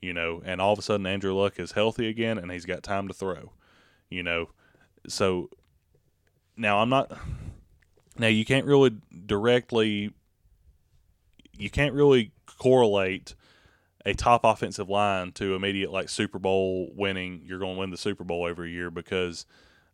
[0.00, 2.82] you know, and all of a sudden Andrew Luck is healthy again and he's got
[2.82, 3.52] time to throw,
[4.08, 4.50] you know.
[5.08, 5.50] So
[6.58, 7.10] now I'm not
[8.18, 8.90] now you can't really
[9.26, 10.12] directly
[11.56, 13.34] you can't really correlate
[14.06, 17.96] a top offensive line to immediate like Super Bowl winning you're going to win the
[17.96, 19.46] Super Bowl every year because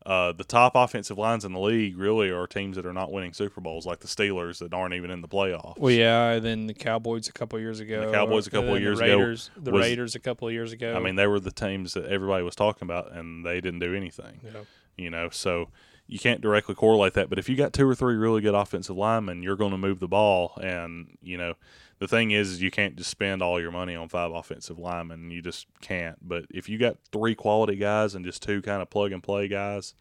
[0.06, 3.32] uh, the top offensive lines in the league really are teams that are not winning
[3.32, 5.78] Super Bowls, like the Steelers that aren't even in the playoffs.
[5.78, 8.04] Well, yeah, and then the Cowboys a couple years ago.
[8.04, 10.52] The Cowboys a couple and of years the ago The was- Raiders a couple of
[10.52, 10.94] years ago.
[10.94, 13.94] I mean, they were the teams that everybody was talking about, and they didn't do
[13.94, 14.40] anything.
[14.44, 14.50] yeah.
[14.98, 15.68] you know so
[16.06, 18.96] you can't directly correlate that but if you got two or three really good offensive
[18.96, 21.54] linemen you're going to move the ball and you know
[22.00, 25.30] the thing is, is you can't just spend all your money on five offensive linemen
[25.30, 28.90] you just can't but if you got three quality guys and just two kind of
[28.90, 29.94] plug and play guys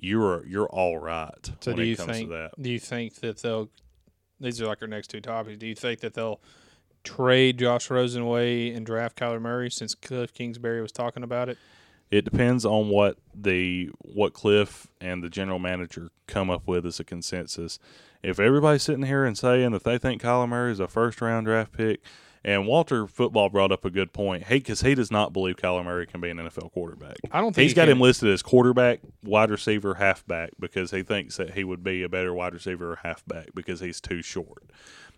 [0.00, 2.30] you're you're all right So when do it you comes think?
[2.30, 3.68] that Do you think that they'll?
[4.40, 5.58] These are like our next two topics.
[5.58, 6.40] Do you think that they'll
[7.02, 11.58] trade Josh Rosen away and draft Kyler Murray since Cliff Kingsbury was talking about it?
[12.10, 16.98] It depends on what the what Cliff and the general manager come up with as
[17.00, 17.78] a consensus.
[18.22, 21.46] If everybody's sitting here and saying that they think Kyler Murray is a first round
[21.46, 22.00] draft pick,
[22.44, 25.84] and Walter Football brought up a good point, hey, because he does not believe Kyler
[25.84, 27.18] Murray can be an NFL quarterback.
[27.30, 27.92] I don't think He's he got can.
[27.92, 32.08] him listed as quarterback, wide receiver, halfback because he thinks that he would be a
[32.08, 34.64] better wide receiver or halfback because he's too short.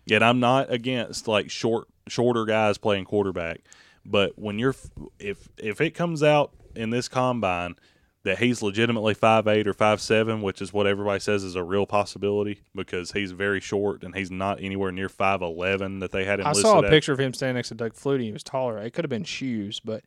[0.05, 3.61] Yet I'm not against like short shorter guys playing quarterback,
[4.05, 4.75] but when you're
[5.19, 7.75] if if it comes out in this combine
[8.23, 11.63] that he's legitimately five eight or five seven, which is what everybody says is a
[11.63, 16.23] real possibility because he's very short and he's not anywhere near five eleven that they
[16.25, 16.91] had him I saw a at.
[16.91, 18.23] picture of him standing next to Doug Flutie.
[18.23, 18.77] He was taller.
[18.77, 20.03] It could have been shoes, but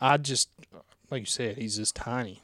[0.00, 0.48] I just,
[1.10, 2.40] like you said, he's just tiny.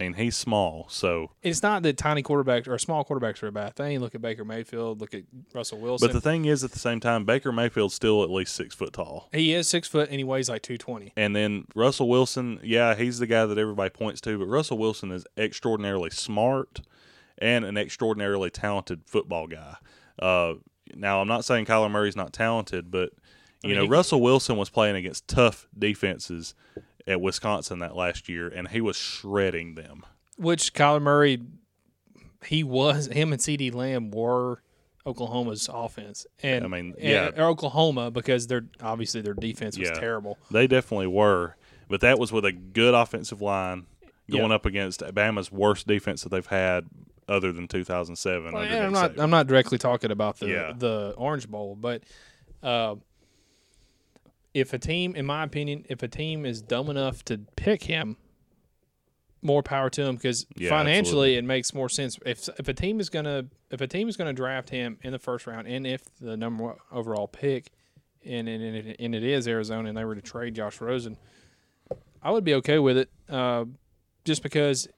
[0.00, 3.52] I mean, he's small, so It's not that tiny quarterbacks or small quarterbacks are a
[3.52, 4.00] bad thing.
[4.00, 4.98] Look at Baker Mayfield.
[5.00, 6.08] Look at Russell Wilson.
[6.08, 8.94] but the thing is at the same time, Baker Mayfield's still at least six foot
[8.94, 9.28] tall.
[9.30, 11.12] he is six foot and he weighs like two twenty.
[11.16, 15.10] And then Russell Wilson, yeah, he's the guy that everybody points to, but Russell Wilson
[15.10, 16.80] is extraordinarily smart
[17.36, 19.76] and an extraordinarily talented football guy.
[20.18, 20.54] Uh,
[20.94, 23.10] now, I'm not saying Kyler Murray's not talented, but
[23.62, 26.54] you mean, know, Russell Wilson was playing against tough defenses
[27.06, 30.04] at Wisconsin that last year, and he was shredding them.
[30.36, 31.40] Which Kyler Murray,
[32.44, 34.62] he was him and CeeDee Lamb were
[35.06, 37.30] Oklahoma's offense, and I mean, and- yeah.
[37.42, 39.94] or Oklahoma because they're obviously their defense was Yeah.
[39.98, 40.38] terrible.
[40.50, 41.56] They definitely were,
[41.88, 43.86] but that was with a good offensive line
[44.30, 44.54] going Yeah.
[44.56, 46.86] up against Alabama's worst defense that they've had
[47.28, 48.52] other than 2007.
[48.52, 49.18] Well, I'm not.
[49.18, 50.72] I'm not directly talking about the Yeah.
[50.76, 52.02] the Orange Bowl, but
[52.62, 52.96] uh,
[54.54, 58.16] if a team, in my opinion, if a team is dumb enough to pick him,
[59.42, 62.18] more power to him because Yeah, financially it makes more sense.
[62.26, 65.18] If if a team is gonna if a team is gonna draft him in the
[65.18, 67.70] first round, and if the number one overall pick,
[68.24, 71.16] and and, and, it, and it is Arizona, and they were to trade Josh Rosen,
[72.22, 73.64] I would be okay with it, uh,
[74.24, 74.88] just because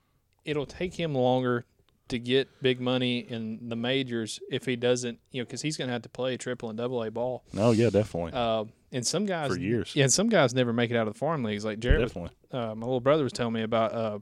[0.44, 1.64] it'll take him longer
[2.09, 5.86] to get big money in the majors if he doesn't, you know, because he's going
[5.88, 7.44] to have to play triple and double A ball.
[7.53, 8.32] No, yeah, definitely.
[8.34, 9.95] Uh, and some guys For years.
[9.97, 11.64] yeah, and some guys never make it out of the farm leagues.
[11.64, 12.30] Like Jared, definitely.
[12.53, 14.18] uh, my little brother was telling me about uh,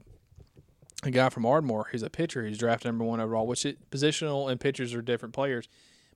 [1.03, 1.87] a guy from Ardmore.
[1.91, 2.45] He's a pitcher.
[2.45, 3.47] He's drafted number one overall.
[3.47, 5.67] Which it, positional and pitchers are different players,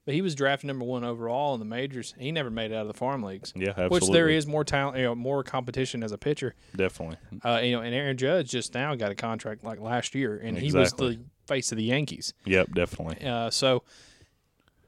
[0.06, 2.14] but he was drafted number one overall in the majors.
[2.18, 3.52] He never made it out of the farm leagues.
[3.56, 3.96] Yeah, absolutely.
[4.00, 6.54] Which there is more talent, you know, more competition as a pitcher.
[6.76, 7.18] Definitely.
[7.44, 10.58] Uh, you know, and Aaron Judge just now got a contract like last year, and
[10.58, 12.34] he was the face of the Yankees.
[12.46, 13.26] Yep, definitely.
[13.28, 13.84] Uh, so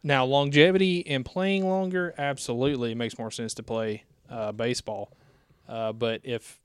[0.03, 5.11] now longevity and playing longer, absolutely, it makes more sense to play uh, baseball.
[5.67, 6.59] Uh, but if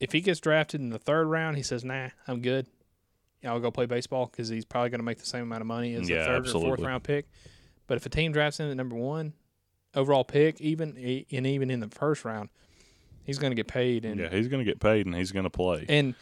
[0.00, 2.66] if he gets drafted in the third round, he says, "Nah, I'm good.
[3.44, 5.94] I'll go play baseball because he's probably going to make the same amount of money
[5.94, 7.26] as Yeah, the third or fourth round pick."
[7.86, 9.32] But if a team drafts him at number one
[9.94, 10.96] overall pick, even
[11.30, 12.50] and even in the first round,
[13.24, 14.04] he's going to get paid.
[14.04, 15.86] And Yeah, he's going to get paid and he's going to play.
[15.88, 16.14] and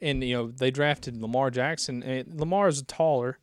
[0.00, 2.02] and you know they drafted Lamar Jackson.
[2.02, 3.38] And Lamar is taller,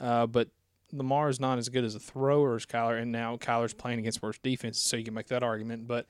[0.00, 0.48] uh, but
[0.92, 3.00] Lamar is not as good as a thrower as Kyler.
[3.00, 5.86] And now Kyler's playing against worse defense, so you can make that argument.
[5.86, 6.06] But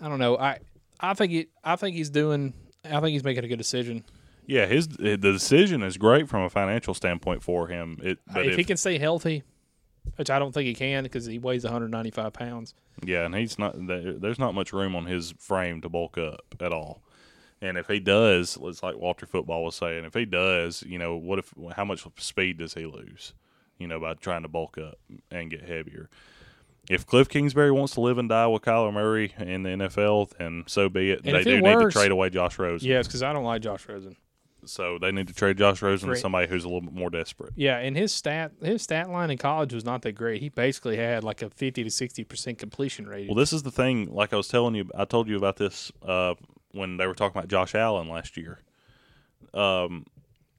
[0.00, 0.38] I don't know.
[0.38, 0.58] I
[1.00, 1.48] I think it.
[1.64, 2.54] I think he's doing.
[2.84, 4.04] I think he's making a good decision.
[4.46, 7.98] Yeah, his the decision is great from a financial standpoint for him.
[8.02, 9.42] It, uh, but if, if, he can stay healthy,
[10.16, 12.74] which I don't think he can because he weighs 195 pounds.
[13.04, 13.74] Yeah, and he's not.
[13.76, 17.02] There's not much room on his frame to bulk up at all.
[17.62, 20.04] And if he does, it's like Walter Football was saying.
[20.04, 21.52] If he does, you know, what if?
[21.76, 23.34] How much speed does he lose?
[23.80, 24.98] You know, by trying to bulk up
[25.30, 26.08] and get heavier.
[26.88, 30.64] If Cliff Kingsbury wants to live and die with Kyler Murray in the NFL, then
[30.66, 31.20] so be it.
[31.24, 32.88] And they do it need to trade away Josh Rosen.
[32.88, 34.16] Yes, because I don't like Josh Rosen.
[34.64, 37.52] So they need to trade Josh Rosen to somebody who's a little bit more desperate.
[37.56, 40.42] Yeah, and his stat his stat line in college was not that great.
[40.42, 43.28] He basically had like a 50 to 60 percent completion rate.
[43.28, 44.12] Well, this is the thing.
[44.12, 46.34] Like I was telling you, I told you about this uh,
[46.72, 48.58] when they were talking about Josh Allen last year.
[49.54, 50.06] Um,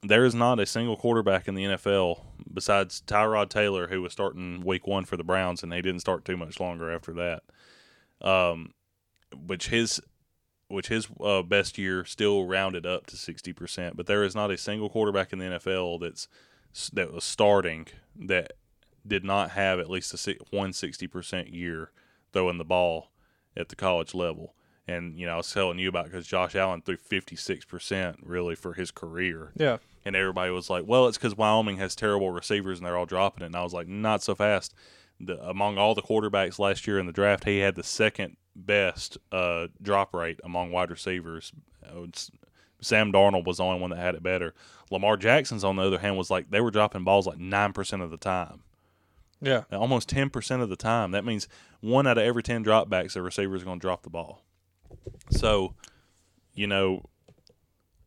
[0.02, 2.20] there is not a single quarterback in the NFL
[2.52, 6.24] besides Tyrod Taylor who was starting Week One for the Browns, and he didn't start
[6.24, 7.42] too much longer after that.
[8.20, 8.74] Um,
[9.46, 10.00] which his
[10.68, 14.50] which his uh, best year still rounded up to sixty percent, but there is not
[14.50, 16.28] a single quarterback in the NFL that's
[16.92, 18.52] that was starting that
[19.06, 21.90] did not have at least a one sixty percent year
[22.32, 23.12] throwing the ball
[23.56, 24.54] at the college level.
[24.88, 28.16] And you know, I was telling you about because Josh Allen threw fifty six percent
[28.22, 32.30] really for his career, yeah, and everybody was like, "Well, it's because Wyoming has terrible
[32.30, 34.74] receivers and they're all dropping it." And I was like, "Not so fast."
[35.20, 39.18] The, among all the quarterbacks last year in the draft, he had the second best
[39.30, 41.52] uh, drop rate among wide receivers.
[41.84, 42.30] Uh, it's-
[42.80, 44.54] Sam Darnold was the only one that had it better.
[44.90, 48.02] Lamar Jackson's on the other hand was like they were dropping balls like nine percent
[48.02, 48.64] of the time
[49.42, 49.64] yeah.
[49.72, 51.10] almost ten percent of the time.
[51.10, 51.48] That means
[51.80, 54.42] one out of every ten dropbacks, the receiver is going to drop the ball.
[55.30, 55.74] So,
[56.54, 57.04] you know,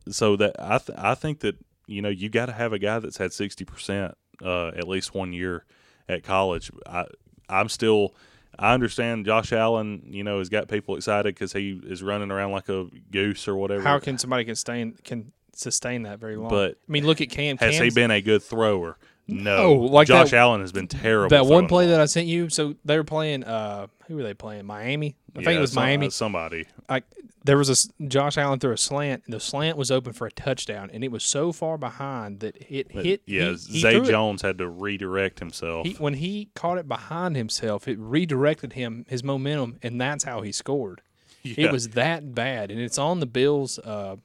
[0.09, 1.57] so that I th- I think that
[1.88, 5.14] you know you got to have a guy that's had sixty percent uh, at least
[5.14, 5.66] one year
[6.07, 6.72] at college.
[6.86, 7.06] I
[7.49, 8.16] I'm still.
[8.57, 12.53] I understand Josh Allen, you know, has got people excited because he is running around
[12.53, 13.84] like a goose or whatever.
[13.84, 16.49] How can somebody can sustain can sustain that very long?
[16.49, 17.57] But I mean, look at Cam.
[17.57, 18.98] has he been a good thrower?
[19.27, 19.57] No.
[19.57, 21.30] No, like Josh that- Allen has been terrible.
[21.30, 21.99] that one play that.
[21.99, 22.49] I sent you?
[22.49, 23.43] So they were playing.
[23.43, 24.65] uh Who were they playing?
[24.65, 25.15] Miami.
[25.35, 26.10] I think it was some- Miami.
[26.11, 26.65] Somebody.
[26.89, 27.03] like
[27.43, 27.69] there was
[27.99, 31.03] a Josh Allen threw a slant, and the slant was open for a touchdown, and
[31.03, 33.22] it was so far behind that it hit.
[33.26, 35.85] yeah, he, he Zay threw it- Jones had to redirect himself.
[35.85, 40.41] He, when he caught it behind himself, it redirected him his momentum, and that's how
[40.41, 41.02] he scored.
[41.43, 41.65] Yeah.
[41.68, 44.15] It was that bad, and it's on the Bills' uh,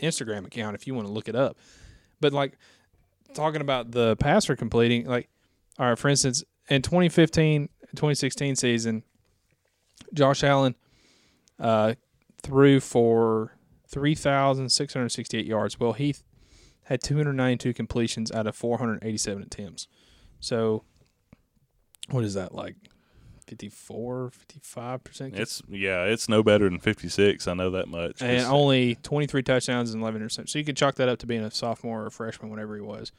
[0.00, 1.56] Instagram account if you want to look it up.
[2.20, 2.58] But like
[3.34, 5.28] talking about the passer completing, like
[5.78, 9.02] all right, for instance, in 2015, 2016 season,
[10.14, 10.74] Josh Allen
[11.58, 11.94] uh,
[12.42, 13.56] threw for
[13.88, 15.78] 3,668 yards.
[15.80, 16.14] Well, he
[16.84, 19.88] had 292 completions out of 487 attempts.
[20.40, 20.84] So,
[22.10, 22.76] what is that like?
[23.46, 27.46] 54, 55 percent, It's yeah, it's no better than fifty six.
[27.48, 28.22] I know that much.
[28.22, 30.48] and only 23 touchdowns and 11 interceptions.
[30.50, 33.12] So you could chalk that up to being a sophomore or freshman, whatever he was.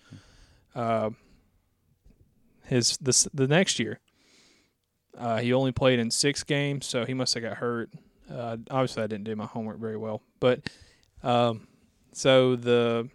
[0.75, 1.11] Uh,
[2.65, 3.99] his this the next year,
[5.17, 7.89] uh, he only played in six games, so he must have got hurt.
[8.31, 10.69] Uh, obviously, I didn't do my homework very well, but
[11.23, 11.67] um,
[12.13, 13.09] so the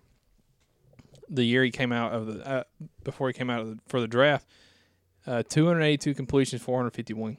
[1.30, 2.64] the year he came out of the uh,
[3.04, 4.46] before he came out of the, for the draft,
[5.28, 7.36] uh, 282 completions, 451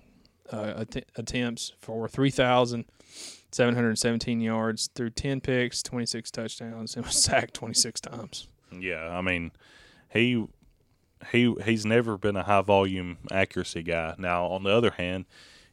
[0.52, 8.02] uh, att- attempts for 3,717 yards through 10 picks, 26 touchdowns, and was sacked 26
[8.02, 8.48] times.
[8.78, 9.52] yeah, I mean,
[10.12, 10.46] he
[11.32, 14.16] he he's never been a high volume accuracy guy.
[14.18, 15.26] Now, on the other hand,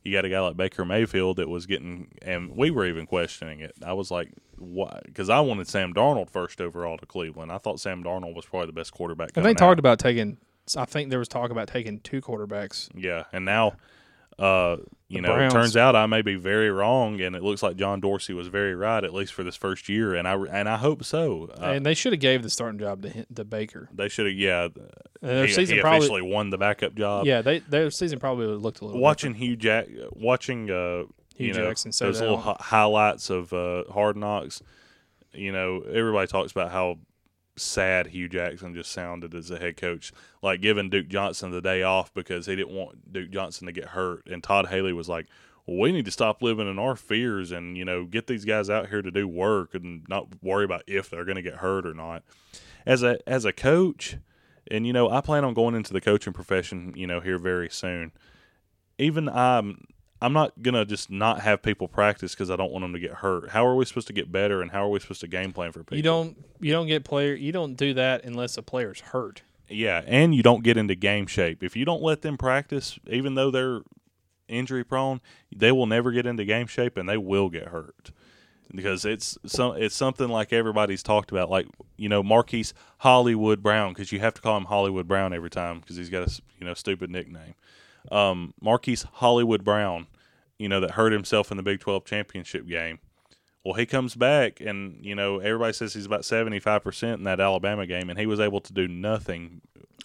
[0.03, 3.61] you got a guy like Baker Mayfield that was getting, and we were even questioning
[3.61, 3.75] it.
[3.85, 5.01] I was like, why?
[5.05, 7.53] Because I wanted Sam Darnold first overall to Cleveland.
[7.53, 9.31] I thought Sam Darnold was probably the best quarterback.
[9.37, 9.79] And they coming talked out.
[9.81, 10.39] about taking.
[10.77, 12.89] I think there was talk about taking two quarterbacks.
[12.95, 13.75] Yeah, and now,
[14.39, 14.79] uh,
[15.09, 15.53] you The know, Browns.
[15.53, 18.49] it turns out I may be very wrong, and it looks like John Dorsey was
[18.49, 21.51] very right, at least for this first year, and I and I hope so.
[21.61, 23.89] Uh, and they should have gave the starting job to Hin- to Baker.
[23.95, 24.65] they should have, yeah.
[25.23, 25.99] And their he, season he probably.
[25.99, 27.27] officially won the backup job.
[27.27, 29.01] Yeah, they their season probably would have looked a little.
[29.01, 31.05] watching Hue Jack, watching uh,
[31.37, 34.61] Hue you know Jackson say those that little on- hi- highlights of uh, Hard Knocks.
[35.33, 36.99] You know, everybody talks about how
[37.57, 40.13] sad Hue Jackson just sounded as a head coach,
[40.43, 43.89] like giving Duke Johnson the day off because he didn't want Duke Johnson to get
[43.89, 44.27] hurt.
[44.27, 45.27] And Todd Haley was like,
[45.67, 48.71] well, we need to stop living in our fears and, you know, get these guys
[48.71, 51.87] out here to do work and not worry about if they're going to get hurt
[51.87, 52.23] or not.
[52.85, 54.17] As a as a coach,
[54.71, 57.69] and you know, I plan on going into the coaching profession, you know, here very
[57.69, 58.13] soon.
[58.97, 59.87] Even I'm
[60.21, 63.13] I'm not gonna just not have people practice because I don't want them to get
[63.13, 63.51] hurt.
[63.51, 65.73] How are we supposed to get better, and how are we supposed to game plan
[65.73, 65.97] for people?
[65.97, 69.43] You don't you don't get player you don't do that unless a player's hurt.
[69.69, 71.63] Yeah, and you don't get into game shape.
[71.63, 73.81] If you don't let them practice, even though they're
[74.49, 75.21] injury prone,
[75.55, 78.13] they will never get into game shape and they will get hurt.
[78.75, 81.67] because it's some it's something like everybody's talked about, like
[81.97, 85.81] you know Marquise Hollywood Brown, because you have to call him Hollywood Brown every time
[85.81, 87.55] because he's got a you know stupid nickname.
[88.11, 90.07] Um, Marquise Hollywood Brown,
[90.59, 92.99] you know that hurt himself in the Big Twelve championship game.
[93.65, 97.25] Well, he comes back, and you know everybody says he's about seventy five percent in
[97.25, 99.61] that Alabama game, and he was able to do nothing.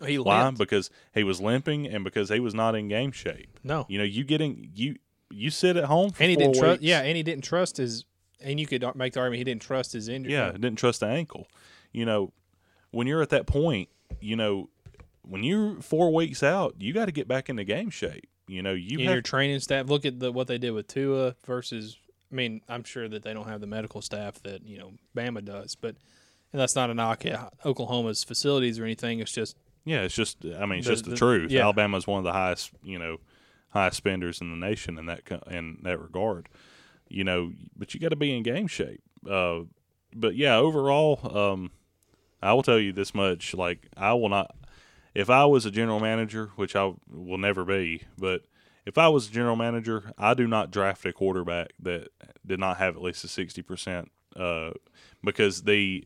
[0.06, 0.44] He Why?
[0.46, 0.58] limped.
[0.58, 3.60] Because he was limping, and because he was not in game shape.
[3.64, 4.96] No, You know, you getting you
[5.30, 6.82] you sit at home for and he four didn't trust.
[6.82, 8.06] Yeah, and he didn't trust his.
[8.44, 10.34] And you could make the argument he didn't trust his injury.
[10.34, 11.48] Yeah, didn't trust the ankle.
[11.92, 12.34] You know,
[12.90, 14.70] when you're at that point, you know,
[15.24, 18.28] when you're four weeks out, you got to get back into game shape.
[18.48, 19.88] You know, you and have your training staff.
[19.88, 21.98] Look at the what they did with Tua versus.
[22.32, 25.44] I mean, I'm sure that they don't have the medical staff that you know Bama
[25.44, 25.96] does, but
[26.54, 29.20] and that's not a knock at Oklahoma's facilities or anything.
[29.20, 30.02] It's just yeah.
[30.02, 31.52] It's just, I mean, it's The- just the, the- truth.
[31.52, 31.62] yeah.
[31.64, 33.18] Alabama's one of the highest, you know,
[33.70, 36.50] highest spenders in the nation in that in that regard.
[37.10, 39.02] You know, but you got to be in game shape.
[39.30, 39.62] Uh,
[40.14, 41.72] but yeah, overall, um,
[42.42, 44.56] I will tell you this much: like, I will not.
[45.14, 48.44] If I was a general manager, which I will never be, but
[48.86, 52.10] if I was a general manager, I do not draft a quarterback that
[52.46, 54.12] did not have at least a sixty percent.
[54.36, 54.72] Uh,
[55.24, 56.06] because the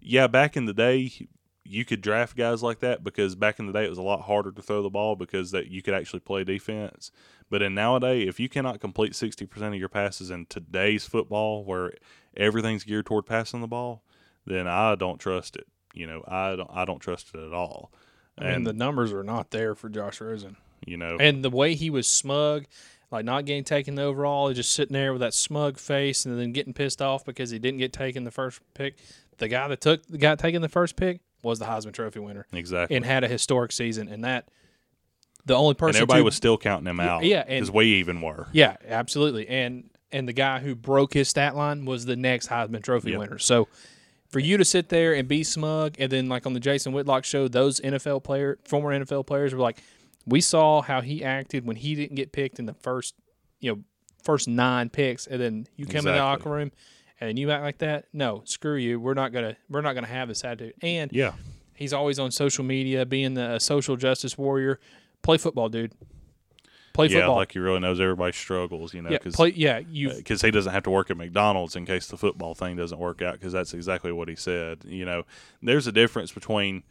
[0.00, 1.28] yeah, back in the day,
[1.64, 4.22] you could draft guys like that because back in the day it was a lot
[4.22, 7.12] harder to throw the ball because that you could actually play defense.
[7.50, 11.64] But in nowadays, if you cannot complete sixty percent of your passes in today's football,
[11.64, 11.92] where
[12.36, 14.02] everything's geared toward passing the ball,
[14.46, 15.66] then I don't trust it.
[15.94, 16.70] You know, I don't.
[16.72, 17.92] I don't trust it at all.
[18.38, 20.56] I mean And the numbers are not there for Josh Rosen,
[20.86, 22.64] you know, and the way he was smug,
[23.10, 26.52] like not getting taken the overall, just sitting there with that smug face, and then
[26.52, 28.96] getting pissed off because he didn't get taken the first pick.
[29.38, 32.46] The guy that took the guy taking the first pick was the Heisman Trophy winner
[32.52, 32.96] exactly.
[32.96, 34.48] and had a historic season, and that
[35.44, 37.24] the only person and everybody to- was still counting him out.
[37.24, 38.46] yeah, because we even were.
[38.52, 39.48] Yeah, absolutely.
[39.48, 43.18] And and the guy who broke his stat line was the next Heisman Trophy Yep.
[43.20, 43.38] winner.
[43.38, 43.66] So
[44.32, 47.24] for you to sit there and be smug, and then like on the Jason Whitlock
[47.24, 49.82] show, those NFL player, former NFL players were like,
[50.26, 53.14] we saw how he acted when he didn't get picked in the first,
[53.60, 53.82] you know,
[54.24, 56.72] first nine picks, and then you come in the locker room
[57.20, 58.06] and you act like that.
[58.12, 58.98] No, screw you.
[58.98, 60.74] We're not gonna we're not gonna have this attitude.
[60.82, 61.32] And Yeah,
[61.74, 64.80] he's always on social media, being the social justice warrior.
[65.22, 65.92] Play football, dude.
[66.92, 67.36] Play yeah, football.
[67.36, 68.92] like he really knows everybody's struggles.
[68.92, 69.56] You know, yeah, because.
[69.56, 70.12] Yeah, you.
[70.12, 73.22] because he doesn't have to work at McDonald's in case the football thing doesn't work
[73.22, 73.34] out.
[73.34, 74.84] Because that's exactly what he said.
[74.84, 75.24] You know,
[75.62, 76.82] there's a difference between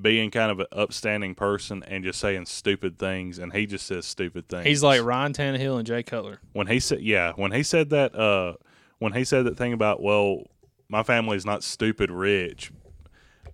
[0.00, 4.06] being kind of an upstanding person and just saying stupid things, and he just says
[4.06, 4.66] stupid things.
[4.66, 6.40] He's like Ryan Tannehill and Jay Cutler.
[6.52, 8.54] when he said, yeah, when he said that, uh,
[8.98, 10.44] when he said that thing about, well,
[10.88, 12.70] my family's not stupid rich,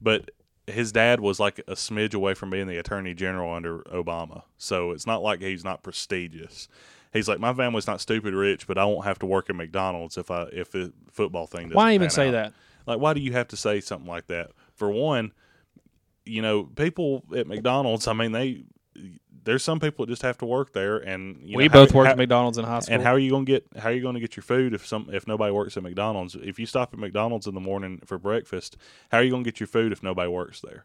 [0.00, 0.30] but
[0.66, 4.90] his dad was like a smidge away from being the attorney general under Obama, so
[4.90, 6.68] it's not like he's not prestigious.
[7.12, 10.18] He's like, my family's not stupid rich, but I won't have to work at McDonald's
[10.18, 11.76] if I if the football thing doesn't.
[11.76, 12.32] Why even say out.
[12.32, 12.52] that?
[12.86, 14.50] Like, why do you have to say something like that?
[14.74, 15.32] For one,
[16.24, 18.06] you know, people at McDonald's.
[18.06, 18.64] I mean, they
[19.46, 21.94] there's some people that just have to work there, and you we know, how- both
[21.94, 22.94] worked how- at McDonald's in high school.
[22.94, 24.86] and how are you going to get how are you to get your food if
[24.86, 26.34] some if nobody works at McDonald's?
[26.34, 28.76] If you stop at McDonald's in the morning for breakfast,
[29.10, 30.84] how are you going to get your food if nobody works there?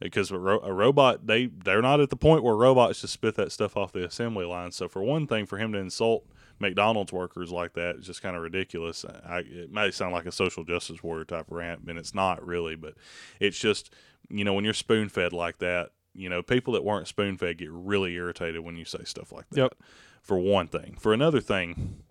[0.00, 3.34] Because a, ro- a robot they they're not at the point where robots just spit
[3.36, 4.72] that stuff off the assembly line.
[4.72, 6.24] So for one thing, for him to insult
[6.60, 9.04] McDonald's workers like that is just kind of ridiculous.
[9.04, 12.74] I, it may sound like a social justice warrior type rant, and it's not really.
[12.76, 12.94] But
[13.40, 13.92] it's just
[14.30, 17.56] you know when you're spoon fed like that, you know people that weren't spoon fed
[17.58, 19.74] get really irritated when you say stuff like that Yep.
[20.22, 20.96] for one thing.
[20.98, 22.02] For another thing,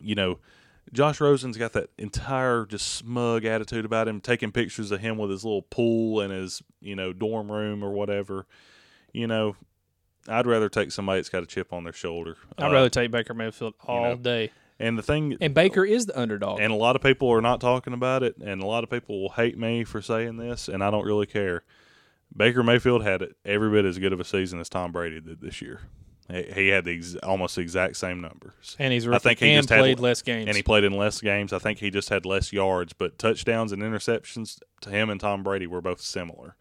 [0.00, 0.38] you know,
[0.92, 5.30] Josh Rosen's got that entire just smug attitude about him, taking pictures of him with
[5.30, 8.46] his little pool in his, you know, dorm room or whatever.
[9.12, 9.54] You know,
[10.26, 12.36] I'd rather take somebody that's got a chip on their shoulder.
[12.58, 14.50] I'd Uh, rather take Baker Mayfield all know, day.
[14.80, 16.58] and the thing And Baker is the underdog.
[16.60, 19.20] and a lot of people are not talking about it, and a lot of people
[19.22, 21.62] will hate me for saying this, and I don't really care.
[22.36, 25.60] Baker Mayfield had every bit as good of a season as Tom Brady did this
[25.60, 25.80] year.
[26.28, 28.76] He had the ex- almost the exact same numbers.
[28.78, 30.46] and he's I think he and just had- played less games.
[30.46, 31.52] and he played in less games.
[31.52, 35.42] I think he just had less yards, but touchdowns and interceptions to him and Tom
[35.42, 36.54] Brady were both similar.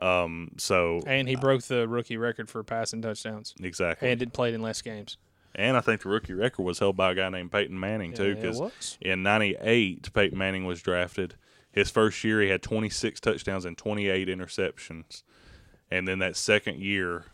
[0.00, 3.54] Um, so And he broke the rookie record for passing touchdowns.
[3.62, 5.18] exactly, And it played in less games.
[5.54, 8.34] and I think the rookie record was held by a guy named Peyton Manning too,
[8.34, 8.96] because was.
[9.02, 11.34] in '98 Peyton Manning was drafted.
[11.72, 15.22] His first year, he had 26 touchdowns and 28 interceptions,
[15.90, 17.26] and then that second year,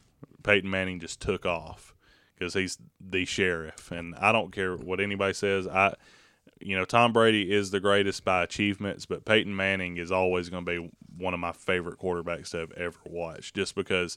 [0.42, 1.94] Peyton Manning just took off
[2.38, 3.90] because he's the sheriff.
[3.90, 5.66] And I don't care what anybody says.
[5.66, 5.94] I,
[6.60, 10.64] you know, Tom Brady is the greatest by achievements, but Peyton Manning is always going
[10.64, 14.16] to be one of my favorite quarterbacks to have ever watched, just because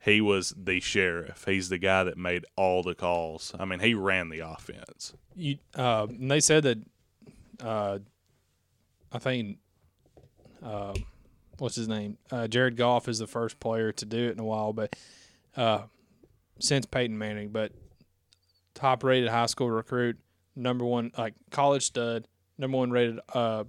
[0.00, 1.44] he was the sheriff.
[1.46, 3.54] He's the guy that made all the calls.
[3.58, 5.14] I mean, he ran the offense.
[5.36, 6.78] You, uh, they said that
[7.60, 7.98] uh,
[9.12, 9.58] I think,
[10.64, 10.94] uh,
[11.58, 12.18] what's his name?
[12.30, 14.94] Uh, Jared Goff is the first player to do it in a while, but
[15.56, 15.82] uh,
[16.58, 17.72] since Peyton Manning, but
[18.74, 20.18] top rated high school recruit,
[20.56, 22.26] number one like college stud,
[22.58, 23.64] number one rated uh,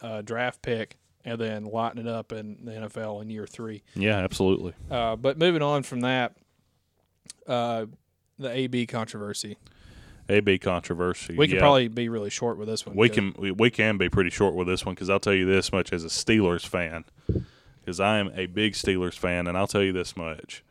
[0.00, 3.82] uh, draft pick, and then lighting it up in the NFL in year three.
[3.94, 4.74] Yeah, absolutely.
[4.90, 6.36] Uh, but moving on from that,
[7.46, 7.86] uh,
[8.38, 9.56] the AB controversy.
[10.28, 11.36] AB controversy.
[11.36, 11.60] We could yeah.
[11.60, 12.96] probably be really short with this one.
[12.96, 15.34] we 'cause- can we, we can be pretty short with this one because I'll tell
[15.34, 17.04] you this much as a Steelers fan,
[17.80, 20.62] because I am a big Steelers fan, and I'll tell you this much: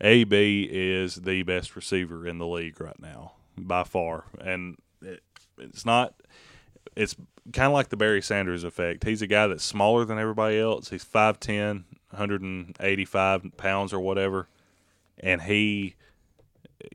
[0.00, 5.22] AB is the best receiver in the league right now by far, and it,
[5.58, 6.14] it's not.
[6.94, 7.14] It's
[7.52, 9.04] kind of like the Barry Sanders effect.
[9.04, 10.90] He's a guy that's smaller than everybody else.
[10.90, 14.48] He's 5'10", 185 pounds or whatever,
[15.18, 15.94] and he,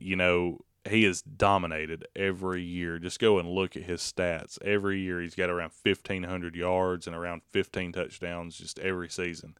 [0.00, 2.98] you know, he is dominated every year.
[2.98, 4.60] Just go and look at his stats.
[4.62, 9.56] Every year he's got around 1,500 yards and around 15 touchdowns just every season.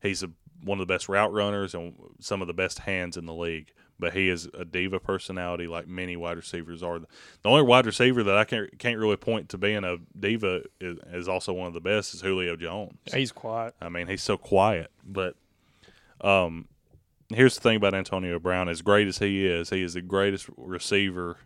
[0.00, 0.30] He's a,
[0.62, 3.72] one of the best route runners and some of the best hands in the league.
[3.98, 6.98] But he is a diva personality like many wide receivers are.
[6.98, 7.06] The
[7.44, 11.28] only wide receiver that I can't, can't really point to being a diva is, is
[11.28, 12.98] also one of the best is Julio Jones.
[13.10, 13.74] He's quiet.
[13.80, 14.90] I mean, he's so quiet.
[15.02, 15.36] But
[16.20, 16.68] um,
[17.28, 20.48] here's the thing about Antonio Brown: as great as he is, he is the greatest
[20.56, 21.38] receiver.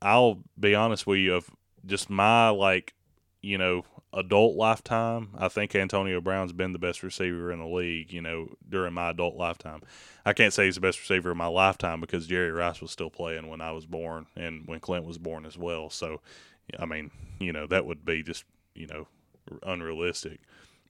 [0.00, 1.50] I'll be honest with you, of
[1.84, 2.94] just my like,
[3.42, 8.12] you know, adult lifetime, I think Antonio Brown's been the best receiver in the league.
[8.12, 9.82] You know, during my adult lifetime,
[10.24, 13.10] I can't say he's the best receiver in my lifetime because Jerry Rice was still
[13.10, 15.90] playing when I was born and when Clint was born as well.
[15.90, 16.20] So,
[16.78, 17.10] I mean,
[17.40, 18.44] you know, that would be just
[18.74, 19.06] you know
[19.62, 20.40] unrealistic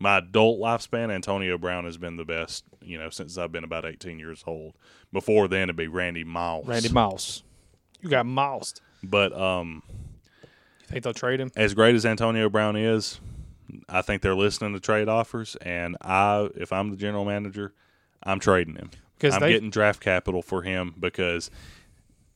[0.01, 3.85] my adult lifespan, Antonio Brown has been the best, you know, since I've been about
[3.85, 4.75] 18 years old.
[5.13, 6.67] Before then, it'd be Randy Moss.
[6.67, 7.43] Randy Mouse.
[8.01, 8.81] You got moused.
[9.03, 9.83] But um,
[10.43, 11.51] You think they'll trade him?
[11.57, 13.21] as great as Antonio Brown is,
[13.89, 15.57] I think they're listening to trade offers.
[15.63, 17.73] And I, if I'm the general manager,
[18.23, 18.91] I'm trading him.
[19.17, 21.51] Because I'm getting draft capital for him because,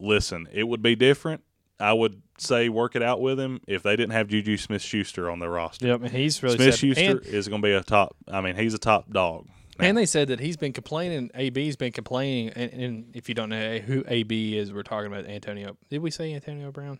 [0.00, 1.44] listen, it would be different.
[1.78, 5.30] I would say work it out with him if they didn't have Juju Smith Schuster
[5.30, 5.86] on their roster.
[5.86, 8.16] Yep, and he's really Smith Schuster is going to be a top.
[8.28, 9.46] I mean, he's a top dog.
[9.78, 9.86] now.
[9.86, 11.30] and they said that he's been complaining.
[11.34, 15.26] AB's been complaining, and, and if you don't know who AB is, we're talking about
[15.26, 15.76] Antonio.
[15.90, 16.98] Did we say Antonio Brown?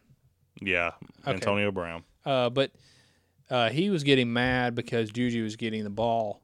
[0.60, 0.93] Yeah,
[1.23, 1.32] Okay.
[1.35, 2.05] Antonio Brown.
[2.24, 2.70] Uh, but
[3.51, 6.40] uh, he was getting mad because Juju was getting the ball.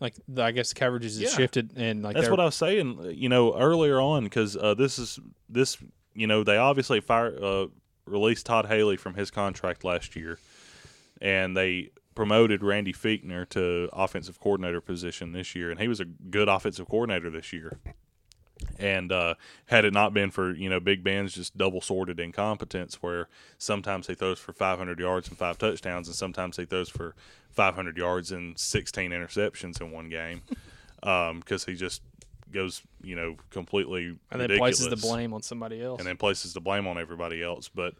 [0.00, 1.28] Like the, I guess the coverages Yeah.
[1.30, 3.14] shifted, and like That's what I was saying.
[3.14, 5.18] You know, earlier on because uh, this is
[5.48, 5.78] this.
[6.14, 7.66] You know, they obviously fire uh,
[8.06, 10.38] released Todd Haley from his contract last year,
[11.20, 16.04] and they promoted Randy Fichtner to offensive coordinator position this year, and he was a
[16.04, 17.78] good offensive coordinator this year.
[18.78, 19.34] And uh,
[19.66, 23.28] had it not been for you know Big Ben's just double sorted incompetence, where
[23.58, 27.14] sometimes he throws for 500 yards and five touchdowns, and sometimes he throws for
[27.50, 30.42] 500 yards and 16 interceptions in one game,
[31.00, 32.02] because he just
[32.52, 35.98] goes you know completely and then places the blame on somebody else.
[35.98, 37.68] and then places the blame on everybody else.
[37.68, 37.94] But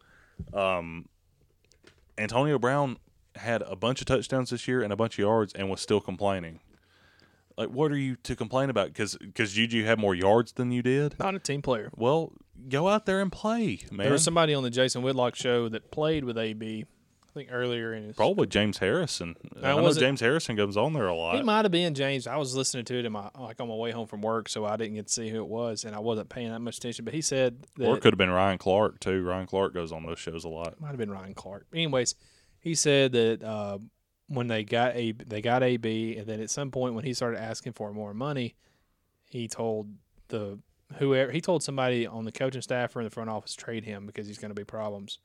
[0.54, 1.08] um,
[2.18, 2.98] Antonio Brown
[3.34, 6.00] had a bunch of touchdowns this year and a bunch of yards, and was still
[6.00, 6.60] complaining.
[7.56, 8.88] Like, what are you to complain about?
[8.88, 11.18] Because because Juju had more yards than you did.
[11.18, 11.90] Not a team player.
[11.96, 12.32] Well,
[12.68, 14.04] go out there and play, man.
[14.04, 16.84] There was somebody on the Jason Whitlock show that played with AB.
[17.36, 19.36] I think earlier in his Probably James Harrison.
[19.62, 21.36] I know was it- James Harrison comes on there a lot.
[21.36, 22.26] He might have been James.
[22.26, 24.64] I was listening to it in my like on my way home from work, so
[24.64, 27.04] I didn't get to see who it was, and I wasn't paying that much attention.
[27.04, 29.22] But he said that Or it could have been Ryan Clark too.
[29.22, 30.80] Ryan Clark goes on those shows a lot.
[30.80, 31.66] might have been Ryan Clark.
[31.74, 32.14] Anyways,
[32.58, 33.78] he said that uh,
[34.28, 37.38] when they got a they got AB, and then at some point when he started
[37.38, 38.54] asking for more money,
[39.28, 39.92] he told
[40.28, 40.58] the
[40.94, 44.06] whoever he told somebody on the coaching staff or in the front office trade him
[44.06, 45.18] because he's going to be problems.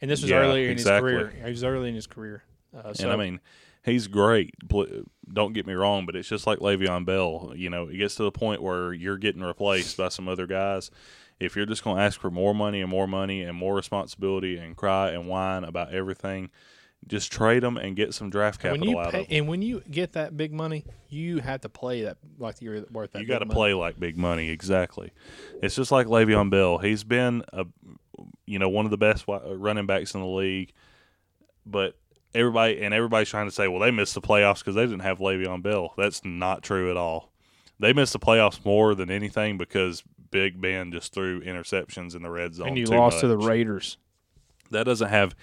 [0.00, 1.12] And this was Yeah, earlier exactly.
[1.14, 1.44] in his career.
[1.44, 2.42] He was early in his career.
[2.76, 3.40] Uh, so and I mean,
[3.84, 4.54] he's great.
[5.32, 7.52] Don't get me wrong, but it's just like Le'Veon Bell.
[7.56, 10.90] You know, it gets to the point where you're getting replaced by some other guys.
[11.40, 14.56] If you're just going to ask for more money and more money and more responsibility
[14.58, 16.50] and cry and whine about everything,
[17.06, 19.36] just trade them and get some draft capital you out pay, of them.
[19.36, 23.12] and when you get that big money, you have to play that like you're worth
[23.12, 23.22] that.
[23.22, 25.12] You got to play like big money, exactly.
[25.62, 26.78] It's just like Le'Veon Bell.
[26.78, 27.66] He's been a,
[28.48, 30.72] you know, one of the best uh, running backs in the league,
[31.66, 31.96] but
[32.34, 35.18] everybody and everybody's trying to say, well, they missed the playoffs because they didn't have
[35.18, 35.94] Le'Veon Bell.
[35.96, 37.32] That's not true at all.
[37.80, 42.30] They missed the playoffs more than anything because Big Ben just threw interceptions in the
[42.30, 42.68] red zone.
[42.68, 43.38] and you lost to the.
[43.38, 43.98] Raiders.
[44.70, 45.34] That doesn't have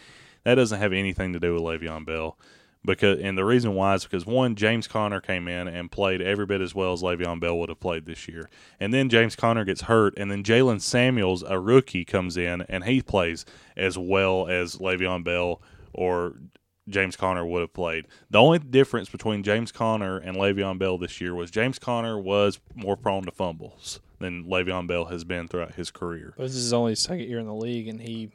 [0.44, 2.38] that doesn't have anything to do with Le'Veon Bell.
[2.86, 6.46] Because and the reason why is because one James Conner came in and played every
[6.46, 8.50] bit as well as Le'Veon Bell would have played this year,
[8.80, 12.84] and then James Conner gets hurt, and then Jaylen Samuels, a rookie, comes in and
[12.84, 13.46] he plays
[13.76, 15.62] as well as Le'Veon Bell
[15.94, 16.36] or
[16.88, 18.06] James Conner would have played.
[18.30, 22.60] The only difference between James Conner and Le'Veon Bell this year was James Conner was
[22.76, 26.34] more prone to fumbles than Le'Veon Bell has been throughout his career.
[26.38, 28.32] But this is only his second year in the league, and he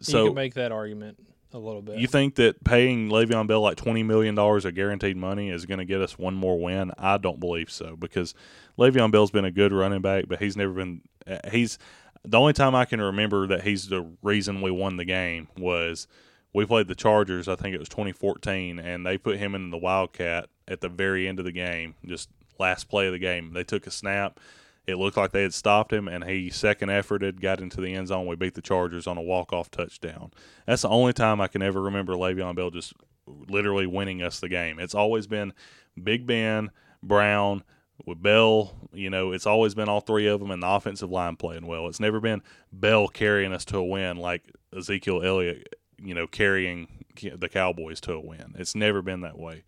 [0.00, 1.18] So you can make that argument
[1.56, 1.98] a little bit.
[1.98, 5.78] You think that paying Le'Veon Bell like twenty million dollars of guaranteed money is going
[5.78, 6.92] to get us one more win?
[6.98, 8.34] I don't believe so because
[8.78, 11.02] Le'Veon Bell's been a good running back, but he's never been.
[11.26, 11.78] uh, He's
[12.24, 16.08] the only time I can remember that he's the reason we won the game was
[16.52, 17.48] we played the Chargers.
[17.48, 21.28] I think it was 2014, and they put him in the Wildcat at the very
[21.28, 22.28] end of the game, just
[22.58, 23.52] last play of the game.
[23.52, 24.40] They took a snap.
[24.86, 28.08] It looked like they had stopped him, and he second efforted, got into the end
[28.08, 28.26] zone.
[28.26, 30.30] We beat the Chargers on a walk off touchdown.
[30.66, 32.92] That's the only time I can ever remember Le'Veon Bell just
[33.26, 34.78] literally winning us the game.
[34.78, 35.52] It's always been
[36.00, 36.70] Big Ben,
[37.02, 37.64] Brown,
[38.04, 38.74] with Bell.
[38.92, 41.88] You know, it's always been all three of them and the offensive line playing well.
[41.88, 42.42] It's never been
[42.72, 47.04] Bell carrying us to a win like Ezekiel Elliott, you know, carrying
[47.34, 48.54] the Cowboys to a win.
[48.58, 49.64] It's never been that way.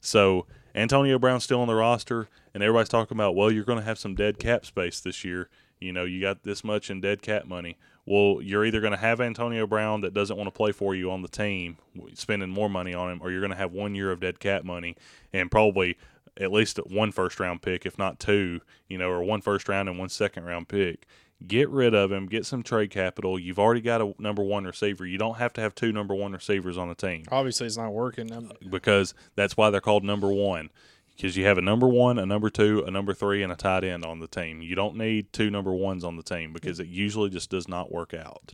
[0.00, 3.84] So Antonio Brown's still on the roster, and everybody's talking about, well, you're going to
[3.84, 5.48] have some dead cap space this year.
[5.80, 7.76] You know, you got this much in dead cap money.
[8.06, 11.10] Well, you're either going to have Antonio Brown that doesn't want to play for you
[11.10, 11.78] on the team,
[12.14, 14.64] spending more money on him, or you're going to have one year of dead cap
[14.64, 14.96] money
[15.32, 15.96] and probably
[16.38, 19.88] at least one first round pick, if not two, you know, or one first round
[19.88, 21.06] and one second round pick.
[21.46, 23.38] Get rid of him, get some trade capital.
[23.38, 25.04] You've already got a number one receiver.
[25.04, 27.92] You don't have to have two number one receivers on the team Obviously, it's not
[27.92, 28.32] working.
[28.32, 30.70] I'm, because that's why they're called number one.
[31.16, 33.84] Because you have a number one, a number two, a number three, and a tight
[33.84, 34.62] end on the team.
[34.62, 37.92] You don't need two number ones on the team because it usually just does not
[37.92, 38.52] work out.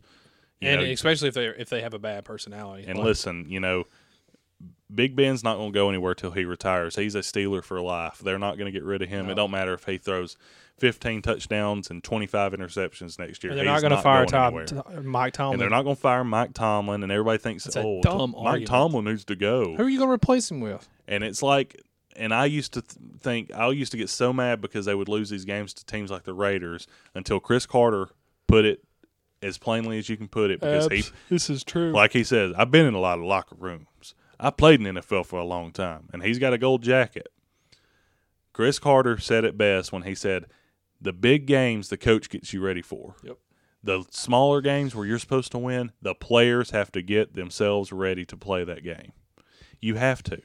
[0.60, 2.84] You and know, especially if they if they have a bad personality.
[2.86, 3.84] and Like, listen, you know,
[4.94, 6.96] Big Ben's not going to go anywhere till he retires.
[6.96, 8.18] He's a Steeler for life.
[8.18, 9.26] They're not going to get rid of him.
[9.26, 9.32] No.
[9.32, 10.36] It don't matter if he throws
[10.78, 13.52] 15 touchdowns and 25 interceptions next year.
[13.52, 14.98] and they're He's not going to fire going Tom, anywhere.
[14.98, 15.54] Uh, Mike Tomlin.
[15.54, 17.02] And they're not going to fire Mike Tomlin.
[17.02, 18.66] And everybody thinks, That's oh, dumb Mike.
[18.66, 19.76] Tomlin needs to go.
[19.76, 20.88] Who are you going to replace him with?
[21.06, 21.80] And it's like,
[22.16, 25.08] and I used to th- think, I used to get so mad because they would
[25.08, 28.08] lose these games to teams like the Raiders until Cris Carter
[28.46, 28.84] put it
[29.42, 31.92] as plainly as you can put it because he, this is true.
[31.92, 34.14] like he says, I've been in a lot of locker rooms.
[34.38, 37.28] I played in NFL for a long time, and he's got a gold jacket.
[38.52, 40.46] Cris Carter said it best when he said,
[41.00, 43.16] "The big games the coach gets you ready for.
[43.22, 43.38] Yep.
[43.82, 48.26] The smaller games where you're supposed to win, the players have to get themselves ready
[48.26, 49.12] to play that game.
[49.80, 50.42] You have to.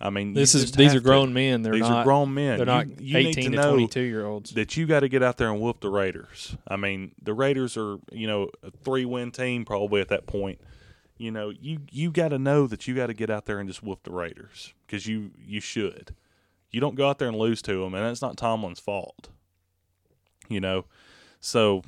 [0.00, 1.08] I mean, this is these are have to.
[1.08, 1.62] grown men.
[1.62, 2.56] They're These not are grown men.
[2.56, 4.52] They're not you, need eighteen to to, twenty two year olds.
[4.52, 6.56] that you got to get out there and whoop the Raiders.
[6.66, 10.58] I mean, the Raiders are you know a three win team probably at that point.
[11.18, 13.68] You know, you you got to know that you got to get out there and
[13.68, 16.14] just whoop the Raiders because you you should.
[16.70, 19.28] You don't go out there and lose to them, and that's not Tomlin's fault.
[20.48, 20.86] You know,
[21.40, 21.82] so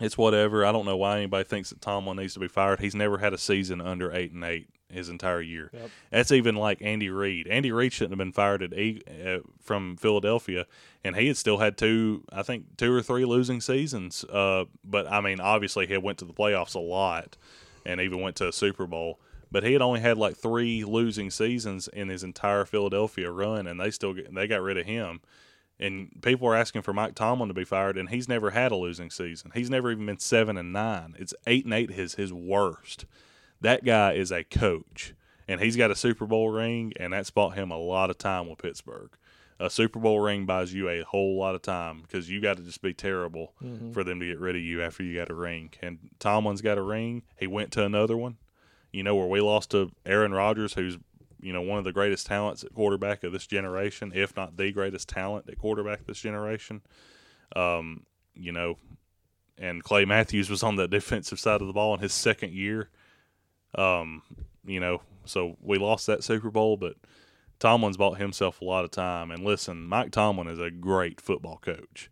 [0.00, 0.64] it's whatever.
[0.64, 2.80] I don't know why anybody thinks that Tomlin needs to be fired.
[2.80, 5.70] He's never had a season under eight and eight his entire year.
[5.72, 5.90] Yep.
[6.10, 7.46] That's even like Andy Reid.
[7.48, 10.66] Andy Reid shouldn't have been fired at uh, from Philadelphia,
[11.04, 14.24] and he had still had two, I think, two or three losing seasons.
[14.24, 17.36] Uh, but I mean, obviously, he went to the playoffs a lot,
[17.84, 19.20] and even went to a Super Bowl.
[19.50, 23.80] But he had only had like three losing seasons in his entire Philadelphia run, and
[23.80, 25.20] they still get, they got rid of him.
[25.80, 28.76] And people are asking for Mike Tomlin to be fired, and he's never had a
[28.76, 29.52] losing season.
[29.54, 31.14] He's never even been seven and nine.
[31.18, 33.06] It's eight and eight his his worst.
[33.60, 35.14] That guy is a coach,
[35.46, 38.48] and he's got a Super Bowl ring, and that's bought him a lot of time
[38.48, 39.10] with Pittsburgh.
[39.60, 42.62] A Super Bowl ring buys you a whole lot of time because you got to
[42.62, 43.54] just be terrible
[43.92, 45.70] for them to get rid of you after you got a ring.
[45.82, 47.22] And Tomlin's got a ring.
[47.36, 48.36] He went to another one.
[48.92, 50.96] You know where we lost to Aaron Rodgers, who's
[51.40, 54.70] you know one of the greatest talents at quarterback of this generation, if not the
[54.70, 56.82] greatest talent at quarterback this generation.
[57.56, 58.78] Um, you know,
[59.58, 62.90] and Clay Matthews was on the defensive side of the ball in his second year.
[63.74, 64.22] Um,
[64.64, 66.94] you know, so we lost that Super Bowl, but
[67.58, 69.30] Tomlin's bought himself a lot of time.
[69.30, 72.10] And listen, Mike Tomlin is a great football coach.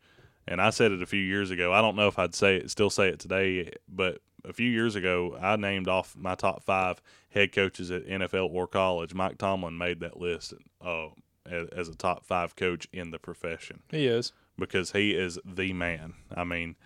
[0.48, 1.72] And I said it a few years ago.
[1.72, 4.94] I don't know if I'd say it, still say it today, but a few years
[4.94, 9.12] ago, I named off my top five head coaches at NFL or college.
[9.12, 10.54] Mike Tomlin made that list
[10.84, 11.08] uh,
[11.50, 14.32] as, as a top five coach in the profession He is.
[14.56, 16.14] because he is the man.
[16.34, 16.76] I mean,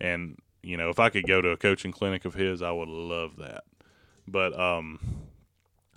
[0.00, 2.88] and you know, if I could go to a coaching clinic of his, I would
[2.88, 3.64] love that.
[4.26, 4.98] But um,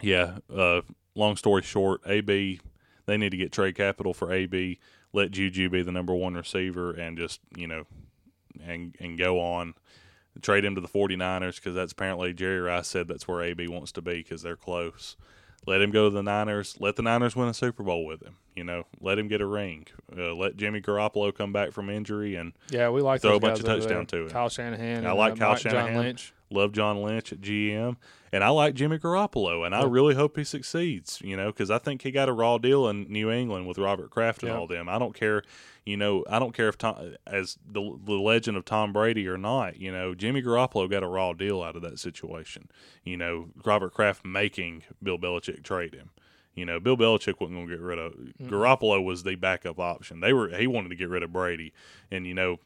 [0.02, 0.38] yeah.
[0.54, 0.82] Uh,
[1.16, 2.60] long story short, AB
[3.06, 4.80] they need to get trade capital for AB.
[5.14, 7.86] Let Juju be the number one receiver, and just you know,
[8.66, 9.76] and and go on.
[10.42, 13.92] trade him to the 49ers because that's apparently Jerry Rice said that's where AB wants
[13.94, 15.16] to be because they're close.
[15.68, 16.76] Let him go to the Niners.
[16.80, 18.36] Let the Niners win a Super Bowl with him.
[18.56, 19.88] You know, let him get a ring.
[20.16, 23.60] Uh, let Jimmy Garoppolo come back from injury and Yeah, we like Throw a bunch
[23.60, 24.06] of touchdown there.
[24.06, 24.30] to him.
[24.30, 25.08] Kyle Shanahan.
[25.08, 25.98] I like uh, Kyle Mike- John Shanahan.
[25.98, 26.34] Lynch.
[26.50, 27.98] Love John Lynch at GM,
[28.32, 31.22] and I like Jimmy Garoppolo, and I really hope he succeeds.
[31.24, 34.10] You know, because I think he got a raw deal in New England with Robert
[34.10, 34.58] Kraft and Yeah.
[34.58, 34.88] all them.
[34.90, 35.44] I don't care,
[35.86, 39.38] you know, I don't care if Tom, as the the legend of Tom Brady or
[39.38, 39.78] not.
[39.78, 42.70] You know, Jimmy Garoppolo got a raw deal out of that situation.
[43.04, 46.10] You know, Robert Kraft making Bill Belichick trade him.
[46.56, 48.48] You know, Bill Belichick wasn't going to get rid of mm-hmm.
[48.48, 50.22] Garoppolo was the backup option.
[50.22, 51.74] They were he wanted to get rid of Brady,
[52.10, 52.60] and you know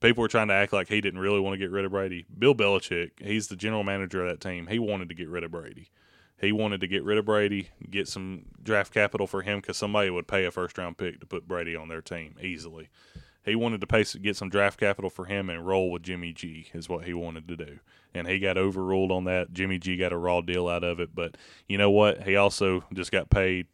[0.00, 2.26] people were trying to act like he didn't really want to get rid of Brady.
[2.38, 4.66] Bill Belichick, he's the general manager of that team.
[4.66, 5.90] He wanted to get rid of Brady.
[6.38, 10.10] He wanted to get rid of Brady, get some draft capital for him because somebody
[10.10, 12.90] would pay a first round pick to put Brady on their team easily.
[13.42, 16.66] He wanted to pay get some draft capital for him and roll with Jimmy G
[16.74, 17.78] is what he wanted to do,
[18.12, 19.52] and he got overruled on that.
[19.52, 21.36] Jimmy G got a raw deal out of it, but
[21.68, 22.24] you know what?
[22.24, 23.68] He also just got paid,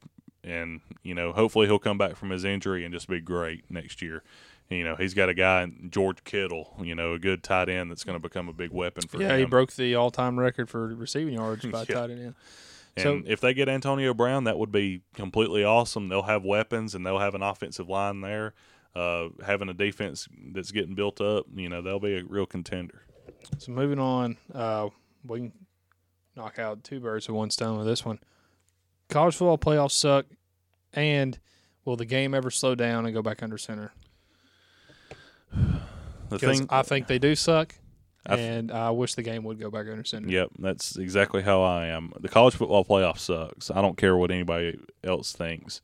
[0.45, 4.03] and you know hopefully he'll come back from his injury and just be great next
[4.03, 4.23] year.
[4.71, 8.05] You know, he's got a guy, George Kittle, you know, a good tight end that's
[8.05, 9.41] going to become a big weapon for Yeah, him.
[9.41, 11.95] he broke the all-time record for receiving yards by Yeah.
[11.95, 12.35] tight end.
[12.97, 16.09] and so- if they get Antonio Brown, that would be completely awesome.
[16.09, 18.55] They'll have weapons and they'll have an offensive line there.
[18.95, 23.03] Uh, having a defense that's getting built up, you know, they'll be a real contender.
[23.59, 24.89] So moving on, uh,
[25.27, 25.53] we can
[26.37, 28.21] knock out two birds with one stone with this one.
[29.09, 30.27] College football playoffs suck,
[30.95, 31.39] and
[31.85, 33.93] will the game ever slow down and go back under center?
[36.33, 37.75] The thing, I think they do suck,
[38.27, 40.29] I th- and I wish the game would go back under center.
[40.29, 42.13] Yep, that's exactly how I am.
[42.21, 43.71] The college football playoff sucks.
[43.71, 45.81] I don't care what anybody else thinks.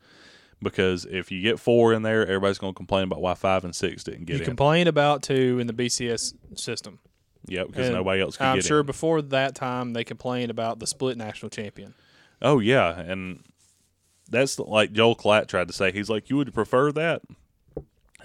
[0.61, 3.75] Because if you get four in there, everybody's going to complain about why five and
[3.77, 4.45] six didn't get You in.
[4.45, 6.99] complain about two in the BCS system.
[7.47, 8.87] yep, because and nobody else could I'm sure in.
[8.87, 11.95] before that time they complained about the split national champion.
[12.43, 13.45] Oh yeah, and
[14.29, 15.93] that's the- like Joel Klatt tried to say.
[15.93, 17.23] He's like, you would prefer that,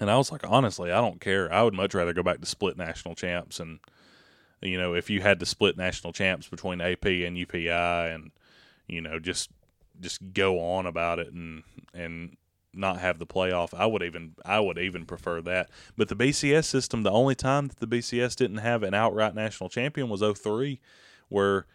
[0.00, 1.52] and I was like, honestly, I don't care.
[1.52, 3.80] I would much rather go back to split national champs, and
[4.60, 8.30] you know, if you had to split national champs between AP and UPI, and
[8.86, 9.50] you know, just
[10.00, 11.62] just go on about it and
[11.92, 12.36] and
[12.76, 13.72] not have the playoff.
[13.72, 15.70] I would even I would even prefer that.
[15.96, 19.68] But the BCS system, the only time that the BCS didn't have an outright national
[19.70, 20.80] champion was 03,
[21.28, 21.66] where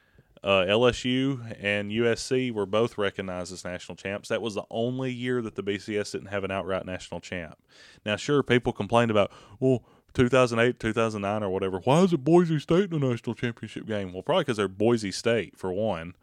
[0.43, 4.29] uh, LSU and USC were both recognized as national champs.
[4.29, 7.57] That was the only year that the BCS didn't have an outright national champ.
[8.05, 9.83] Now, sure, people complained about, well,
[10.13, 11.79] 2008, 2009, or whatever.
[11.79, 14.13] Why is it Boise State in the national championship game?
[14.13, 16.15] Well, probably because they're Boise State, for one.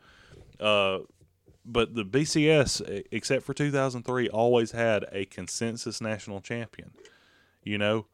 [0.59, 1.01] Uh,
[1.65, 6.93] but the BCS, except for 2003, always had a consensus national champion.
[7.63, 8.07] You know,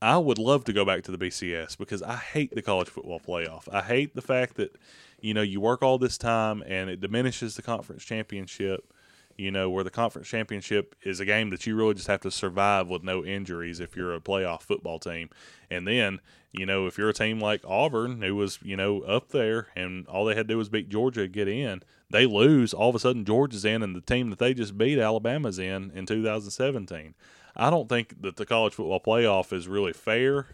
[0.00, 3.20] I would love to go back to the BCS because I hate the college football
[3.20, 3.66] playoff.
[3.72, 4.76] I hate the fact that,
[5.20, 8.92] you know, you work all this time and it diminishes the conference championship,
[9.38, 12.30] you know, where the conference championship is a game that you really just have to
[12.30, 15.30] survive with no injuries if you're a playoff football team.
[15.70, 16.20] And then,
[16.52, 20.06] you know, if you're a team like Auburn, who was, you know, up there and
[20.08, 22.74] all they had to do was beat Georgia to get in, they lose.
[22.74, 25.90] All of a sudden, Georgia's in, and the team that they just beat, Alabama's in
[25.94, 27.14] in 2017.
[27.56, 30.46] I don't think that the college football playoff is really fair,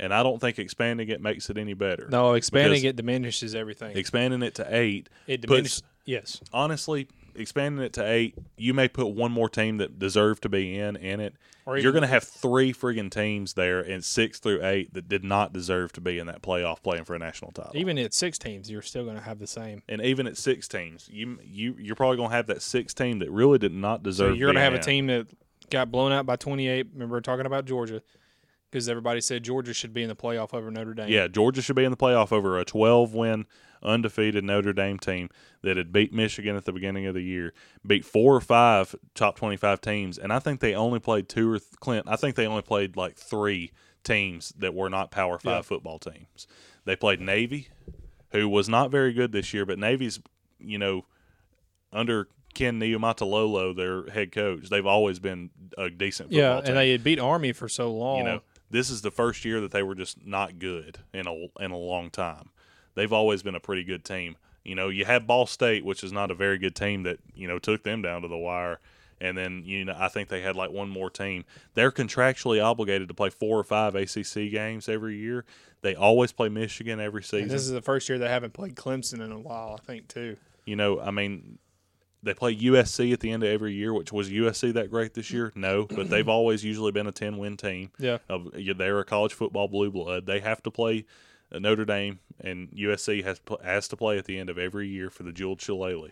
[0.00, 2.08] and I don't think expanding it makes it any better.
[2.10, 3.96] No, expanding it diminishes everything.
[3.96, 5.82] Expanding it to eight, it diminishes.
[6.04, 6.40] Yes.
[6.54, 10.78] honestly, expanding it to eight, you may put one more team that deserve to be
[10.78, 11.34] in in it.
[11.66, 15.22] Or You're going to have three friggin' teams there in six through eight that did
[15.22, 17.72] not deserve to be in that playoff playing for a national title.
[17.76, 19.82] Even at six teams, you're still going to have the same.
[19.86, 23.18] and even at six teams, you you you're probably going to have that six team
[23.18, 24.36] that really did not So deserve.
[24.38, 25.26] you're going to have a team that
[25.70, 26.88] got blown out by 28.
[26.92, 28.02] Remember talking about Georgia
[28.70, 31.08] because everybody said Georgia should be in the playoff over Notre Dame.
[31.08, 33.46] Yeah, Georgia should be in the playoff over a 12 win
[33.82, 35.30] undefeated Notre Dame team
[35.62, 37.54] that had beat Michigan at the beginning of the year,
[37.86, 41.58] beat four or five top 25 teams, and I think they only played two or
[41.60, 42.06] th- Clint.
[42.08, 43.70] I think they only played like three
[44.02, 45.62] teams that were not Power Five Yeah.
[45.62, 46.46] football teams.
[46.86, 47.68] They played Navy,
[48.32, 50.18] who was not very good this year, but Navy's
[50.58, 51.06] you know
[51.92, 56.68] under Ken Niumatalolo, their head coach, they've always been a decent football Yeah, team.
[56.68, 58.18] and they had beat Army for so long.
[58.18, 61.34] you know this is the first year that they were just not good in a
[61.62, 62.50] in a long time.
[62.94, 64.36] They've always been a pretty good team.
[64.64, 67.48] You know you had ball state which is not a very good team that you
[67.48, 68.80] know took them down to the wire.
[69.20, 71.44] And then you know i think they had like one more team.
[71.74, 75.44] They're contractually obligated to play four or five acc games every year.
[75.80, 77.48] They always play michigan every And season.
[77.48, 80.36] this is the first year they haven't played Clemson in a while, I think, too.
[80.66, 81.58] you know i mean
[82.22, 85.30] they play USC at the end of every year, which was USC that great this
[85.30, 85.52] year?
[85.54, 87.90] No, but they've always usually been a ten win team.
[87.98, 88.18] Yeah.
[88.28, 90.26] Of they're a college football blue blood.
[90.26, 91.04] They have to play
[91.52, 95.10] uh, Notre Dame, and USC has has to play at the end of every year
[95.10, 96.10] for the Jeweled Shillelagh.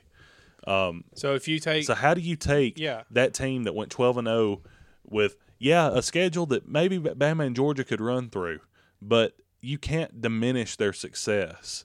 [0.66, 3.02] So if you take So how do you take Yeah.
[3.10, 4.62] that team that went twelve and zero
[5.08, 8.60] with yeah a schedule that maybe Bama and Georgia could run through,
[9.00, 11.84] but you can't diminish their success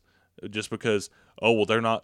[0.50, 1.10] just because
[1.42, 2.04] oh well they're not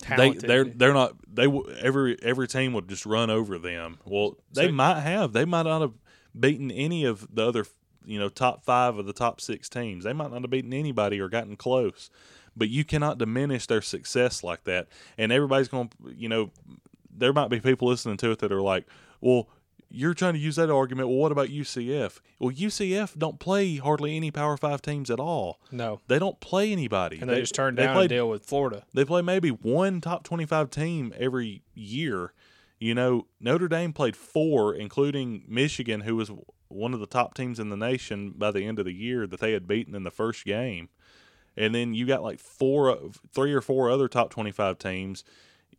[0.00, 1.46] they talented, they're they're not they
[1.80, 3.98] every every team would just run over them.
[4.04, 5.92] Well, they So- might have they might not have
[6.38, 7.66] beaten any of the other
[8.04, 10.04] you know top five of the top six teams.
[10.04, 12.10] They might not have beaten anybody or gotten close.
[12.56, 14.88] But you cannot diminish their success like that.
[15.16, 16.50] And everybody's going to you know
[17.10, 18.86] there might be people listening to it that are like,
[19.20, 19.48] well.
[19.90, 21.08] You're trying to use that argument.
[21.08, 22.20] Well, what about UCF?
[22.38, 25.60] Well, UCF don't play hardly any Power Five teams at all.
[25.72, 27.18] no, They don't play anybody.
[27.20, 28.84] and they, just turned they down played- a deal with Florida.
[28.92, 32.32] they play maybe one top 25 team every year.
[32.78, 36.30] You know, Notre Dame played four, including Michigan, who was
[36.68, 39.40] one of the top teams in the nation by the end of the year that
[39.40, 40.90] they had beaten in the first game.
[41.56, 42.96] And then you got like four,
[43.34, 45.24] three or four other top 25 teams.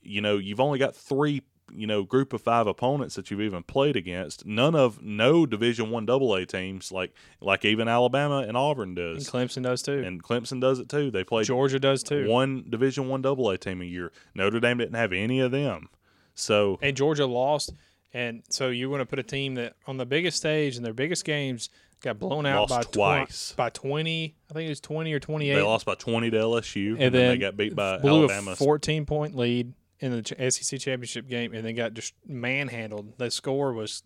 [0.02, 1.42] You know, you've only got three,
[1.76, 4.46] you know, group of five opponents that you've even played against.
[4.46, 8.96] None of no Division One Double A teams like like even Alabama and Auburn And
[9.18, 10.04] does, Clemson does too.
[10.04, 11.12] and Clemson does it too.
[11.12, 12.28] They play Georgia does too.
[12.28, 14.12] one Division One Double A team a year.
[14.36, 15.90] Notre Dame didn't have any of them,
[16.36, 17.74] so and Georgia lost.
[18.14, 20.94] And so you want to put a team that on the biggest stage in their
[20.96, 21.70] biggest games
[22.02, 23.54] got blown out by twi- twice.
[23.56, 24.36] by twenty.
[24.50, 27.14] I think it was twenty or 28 they lost by twenty to LSU, and, and
[27.16, 28.52] then, then they got beat by blew Alabama.
[28.52, 33.18] a fourteen point lead in the SEC championship game, and then got just manhandled.
[33.18, 34.04] The score was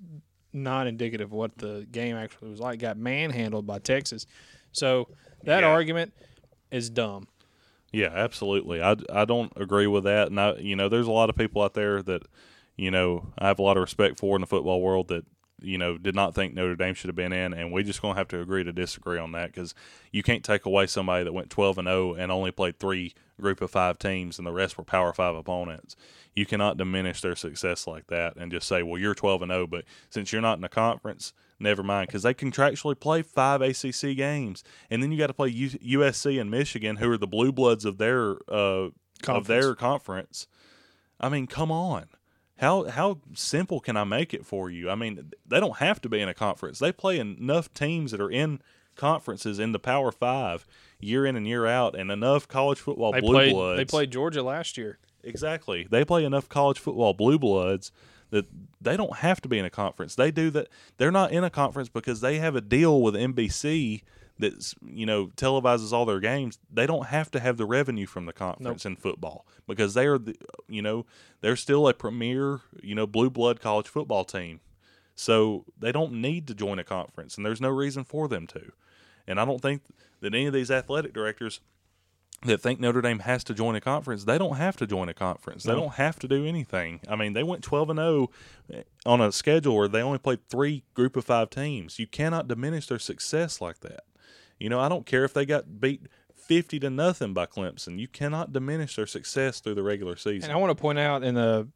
[0.52, 2.80] not indicative of what the game actually was like.
[2.80, 4.26] Got manhandled by Texas.
[4.72, 5.08] So
[5.44, 5.70] that Yeah.
[5.70, 6.14] argument
[6.72, 7.28] is dumb.
[7.92, 8.82] Yeah, absolutely.
[8.82, 11.62] I, I don't agree with that, and I you know there's a lot of people
[11.62, 12.24] out there that
[12.76, 15.26] you know I have a lot of respect for in the football world that
[15.62, 18.16] you know did not think Notre Dame should have been in, and we just gonna
[18.18, 19.76] have to agree to disagree on that because
[20.12, 23.14] you can't take away somebody that went 12 and 0 and only played three
[23.44, 25.96] group of five teams and the rest were Power Five opponents.
[26.34, 29.68] You cannot diminish their success like that and just say, well, you're 12 and 0,
[29.68, 34.16] but since you're not in a conference, never mind, because they contractually play five ACC
[34.18, 37.52] games, and then you got to play U- USC and Michigan, who are the blue
[37.52, 38.90] bloods of their uh,
[39.28, 40.48] of their conference.
[41.20, 42.06] I mean, come on.
[42.58, 44.90] How how simple can I make it for you?
[44.90, 46.80] I mean, they don't have to be in a conference.
[46.80, 48.62] They play enough teams that are in
[48.96, 50.66] conferences in the Power Five
[51.04, 53.54] year in and year out, and enough college football They blue played.
[53.54, 53.78] bloods.
[53.78, 54.98] They played Georgia last year.
[55.24, 55.88] exactly.
[55.90, 57.92] They play enough college football blue bloods
[58.30, 58.46] that
[58.82, 60.16] they don't have to be in a conference.
[60.16, 60.68] They do that.
[60.98, 64.02] They're not in a conference because they have a deal with NBC
[64.40, 66.58] that's you know televises all their games.
[66.72, 70.18] They don't have to have the revenue from the conference in football because they are
[70.18, 70.36] the
[70.68, 71.06] you know
[71.42, 74.60] they're still a premier you know blue blood college football team.
[75.16, 78.72] So they don't need to join a conference, and there's no reason for them to.
[79.28, 79.84] And I don't think
[80.24, 81.60] that any of these athletic directors
[82.46, 85.14] that think Notre Dame has to join a conference, they don't have to join a
[85.14, 85.64] conference.
[85.64, 87.00] They don't have to do anything.
[87.08, 88.30] I mean, they went 12 and 0
[89.06, 92.00] on a schedule where they only played 3 group of 5 teams.
[92.00, 94.04] You cannot diminish their success like that.
[94.60, 98.00] You know, I don't care if they got beat 50 to nothing by Clemson.
[98.00, 100.50] You cannot diminish their success through the regular season.
[100.50, 101.68] And I want to point out in the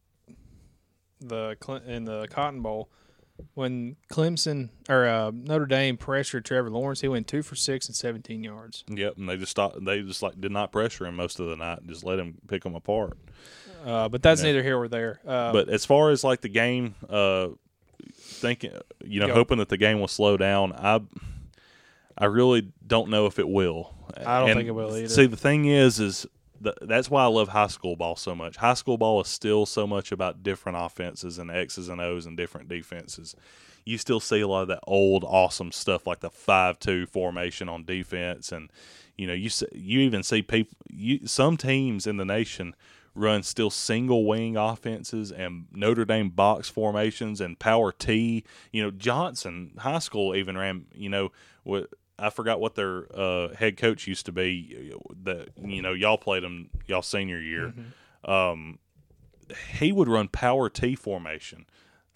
[1.20, 1.56] the
[1.86, 2.90] in the Cotton Bowl
[3.54, 7.96] when Clemson or uh, Notre Dame pressured Trevor Lawrence, he went two for six and
[7.96, 8.84] seventeen yards.
[8.88, 9.84] Yep, and they just stopped.
[9.84, 11.80] They just like did not pressure him most of the night.
[11.86, 13.18] Just let him pick them apart.
[13.84, 15.20] Uh, but that's neither here nor there.
[15.26, 17.48] Uh, but as far as like the game, uh,
[18.14, 18.72] thinking
[19.04, 19.34] you know, Go.
[19.34, 21.00] hoping that the game will slow down, I
[22.16, 23.94] I really don't know if it will.
[24.16, 25.08] I don't And think it will either.
[25.08, 26.26] See, the thing is, is
[26.62, 28.56] th- that's why I love high school ball so much.
[28.56, 32.36] High school ball is still so much about different offenses and X's and O's and
[32.36, 33.34] different defenses.
[33.84, 37.84] You still see a lot of that old awesome stuff like the five-two formation on
[37.84, 38.70] defense, and
[39.16, 40.76] you know you you even see people.
[40.90, 42.74] You, some teams in the nation
[43.14, 48.44] run still single wing offenses and Notre Dame box formations and power T.
[48.72, 50.86] You know Johnson High School even ran.
[50.94, 51.32] You know.
[52.18, 54.92] I forgot what their uh, head coach used to be.
[55.24, 57.72] That you know, y'all played him y'all senior year.
[58.24, 58.78] Um,
[59.78, 61.66] he would run power T formation.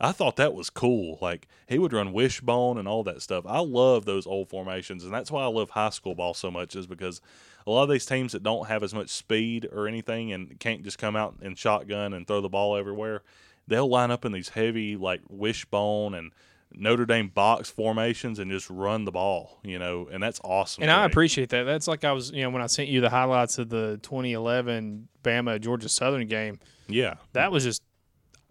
[0.01, 1.19] I thought that was cool.
[1.23, 3.45] Like he would run wishbone and all that stuff.
[3.47, 6.75] I love those old formations, and that's why I love high school ball so much.
[6.75, 7.21] Is because
[7.67, 10.83] a lot of these teams that don't have as much speed or anything and can't
[10.83, 13.23] just come out and shotgun and throw the ball everywhere,
[13.69, 16.33] they'll line up in these heavy like wishbone and
[16.75, 20.83] Notre Dame box formations and just run the ball, you know, and that's awesome.
[20.83, 21.07] And I me.
[21.13, 21.65] appreciate that.
[21.65, 25.09] That's like I was, you know, when I sent you the highlights of the 2011
[25.23, 26.59] Bama Georgia Southern game.
[26.89, 27.83] yeah, That was just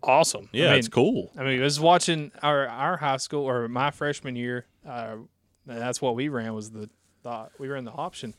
[0.04, 0.50] awesome.
[0.52, 1.32] yeah, I mean, it's cool.
[1.38, 4.66] I mean, I was watching our our high school or my freshman year.
[4.88, 5.18] Uh,
[5.66, 6.90] that's what we ran was the,
[7.24, 8.34] the we ran the option.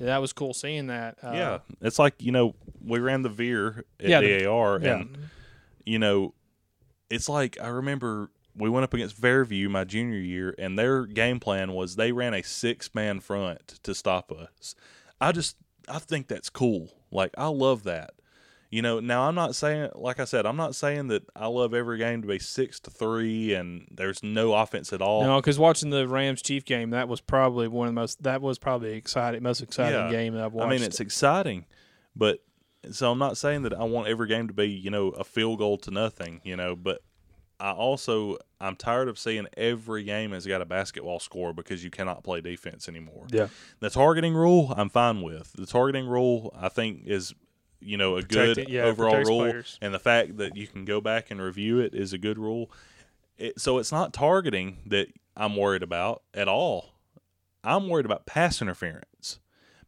[0.00, 1.18] That was cool seeing that.
[1.22, 2.54] Uh, yeah, it's like you know
[2.84, 4.96] we ran the veer at Yeah, the- DAR, yeah.
[4.96, 5.18] and
[5.84, 6.34] you know,
[7.10, 11.40] it's like I remember we went up against Fairview my junior year, and their game
[11.40, 14.74] plan was they ran a six man front to stop us.
[15.20, 15.56] I just
[15.88, 16.90] I think that's cool.
[17.10, 18.12] Like I love that.
[18.70, 21.74] You know, now I'm not saying like I said, I'm not saying that I love
[21.74, 25.22] every game to be six to three and there's no offense at all.
[25.22, 28.22] No, because watching the Rams Chief game, that was probably one of the most.
[28.24, 30.10] That was probably the exciting, most exciting Yeah.
[30.10, 30.66] game that I've watched.
[30.66, 31.66] I mean, it's exciting,
[32.16, 32.42] but
[32.90, 35.58] so I'm not saying that I want every game to be, you know, a field
[35.58, 37.00] goal to nothing, you know, but
[37.64, 41.90] I also I'm tired of seeing every game has got a basketball score because you
[41.90, 43.26] cannot play defense anymore.
[43.30, 43.48] yeah,
[43.80, 45.52] The targeting rule I'm fine with.
[45.54, 47.34] The targeting rule I think is
[47.80, 49.78] you know a Protect good it, yeah, overall rule players.
[49.80, 52.70] and the fact that you can go back and review it is a good rule.
[53.38, 56.90] It, so it's not targeting that I'm worried about at all.
[57.64, 59.40] I'm worried about pass interference.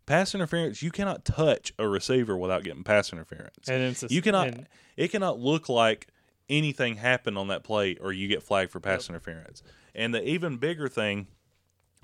[0.06, 3.68] Pass interference, you cannot touch a receiver without getting pass interference.
[3.68, 4.48] and it's a, You cannot.
[4.48, 6.08] and- it cannot look like
[6.48, 9.62] anything happen on that play, or you get flagged for pass interference.
[9.94, 11.26] And the even bigger thing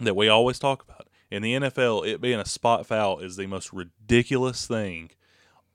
[0.00, 3.46] that we always talk about in the NFL, it being a spot foul is the
[3.46, 5.10] most ridiculous thing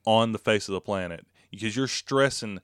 [0.06, 2.60] on the face of the planet because you're stressing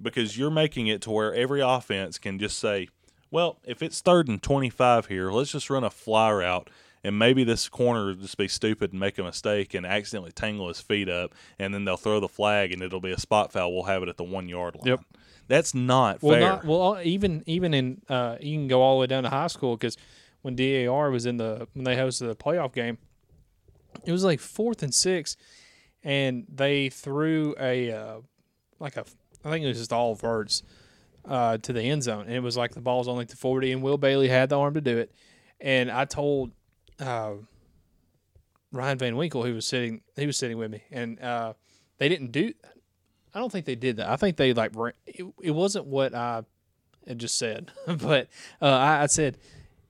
[0.00, 2.88] because you're making it to where every offense can just say,
[3.30, 6.70] well, if it's third and 25 here, let's just run a fly route.
[7.02, 10.68] And maybe this corner will just be stupid and make a mistake and accidentally tangle
[10.68, 13.72] his feet up, and then they'll throw the flag and it'll be a spot foul.
[13.72, 14.86] We'll have it at the one yard line.
[14.86, 15.00] Yep.
[15.48, 16.40] That's not well, fair.
[16.40, 16.98] not well.
[17.02, 19.96] Even even in uh, you can go all the way down to high school because
[20.42, 22.98] when DAR was in the when they hosted the playoff game,
[24.04, 25.36] it was like fourth and six,
[26.02, 28.16] and they threw a uh,
[28.78, 29.04] like a
[29.44, 30.62] I think it was just all verts
[31.24, 33.82] uh, to the end zone, and it was like the ball's only to forty, and
[33.82, 35.12] Will Bailey had the arm to do it,
[35.60, 36.52] and I told
[37.00, 37.34] uh,
[38.72, 41.54] Ryan Van Winkle who was sitting he was sitting with me, and uh,
[41.98, 42.52] they didn't do.
[43.36, 44.08] I don't think they did that.
[44.08, 44.72] I think they like
[45.06, 46.42] it, it wasn't what I
[47.06, 48.28] had just said, but
[48.60, 49.38] uh, I, I said.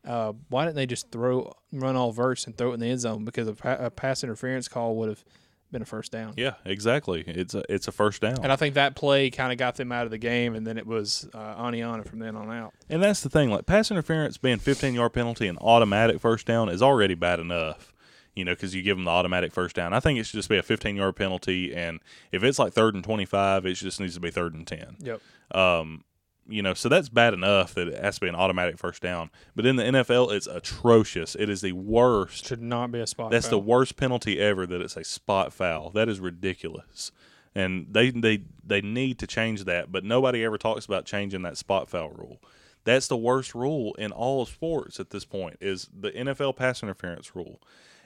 [0.04, 3.00] Uh, why didn't they just throw run all verts and throw it in the end
[3.00, 3.24] zone?
[3.24, 5.24] Because a, pa- a pass interference call would have
[5.72, 6.32] been a first down.
[6.36, 7.24] yeah, exactly.
[7.26, 8.36] It's a it's a first down.
[8.40, 10.78] And I think that play kind of got them out of the game, and then
[10.78, 12.72] it was uh, Aniana from then on out.
[12.88, 16.68] And that's the thing, like pass interference being 15 yard penalty and automatic first down
[16.68, 17.92] is already bad enough,
[18.36, 19.92] you know, because you give them the automatic first down.
[19.92, 22.00] I think it should just be a 15 yard penalty, and
[22.30, 24.96] if it's like third and 25, it just needs to be third and 10.
[25.00, 25.20] Yep.
[25.52, 26.04] Um,
[26.48, 29.30] you know, so that's bad enough that it has to be an automatic first down.
[29.54, 31.34] But in the NFL, it's atrocious.
[31.34, 32.46] It is the worst.
[32.46, 33.30] Should not be a spot.
[33.30, 34.66] That's the worst penalty ever.
[34.66, 35.90] That it's a spot foul.
[35.90, 37.10] That is ridiculous.
[37.54, 39.90] And they they they need to change that.
[39.90, 42.40] But nobody ever talks about changing that spot foul rule.
[42.84, 45.56] That's the worst rule in all of sports at this point.
[45.60, 47.60] Is the NFL pass interference rule.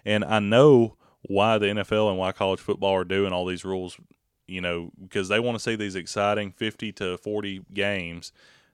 [0.05, 3.97] And I know why the NFL and why college football are doing all these rules.
[4.47, 8.32] You know, because they want to see these exciting fifty to forty games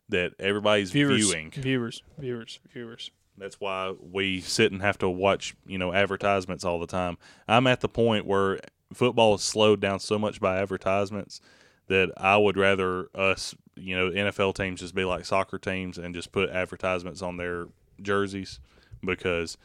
[0.09, 1.51] that everybody's viewers, viewing.
[1.51, 3.11] viewers, viewers, viewers.
[3.39, 7.19] That's why we sit and have to watch, you know, advertisements all the time.
[7.47, 8.59] I'm at the point where
[8.94, 11.40] football is slowed down so much by advertisements
[11.89, 16.15] that I would rather us, you know, NFL teams just be like soccer teams and
[16.15, 17.66] just put advertisements on their
[18.01, 18.61] jerseys
[19.05, 19.57] because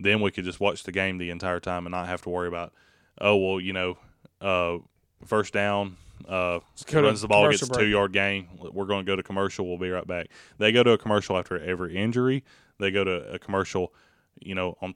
[0.00, 2.48] then we could just watch the game the entire time and not have to worry
[2.48, 2.72] about,
[3.20, 3.98] oh well, you know,
[4.40, 4.78] uh,
[5.26, 5.96] first down,
[6.28, 6.60] uh,
[6.92, 7.80] runs the ball, gets a break.
[7.80, 8.48] two yard gain.
[8.72, 9.68] We're going to go to commercial.
[9.68, 10.28] We'll be right back.
[10.58, 12.44] They go to a commercial after every injury.
[12.78, 13.92] They go to a commercial,
[14.40, 14.94] you know, on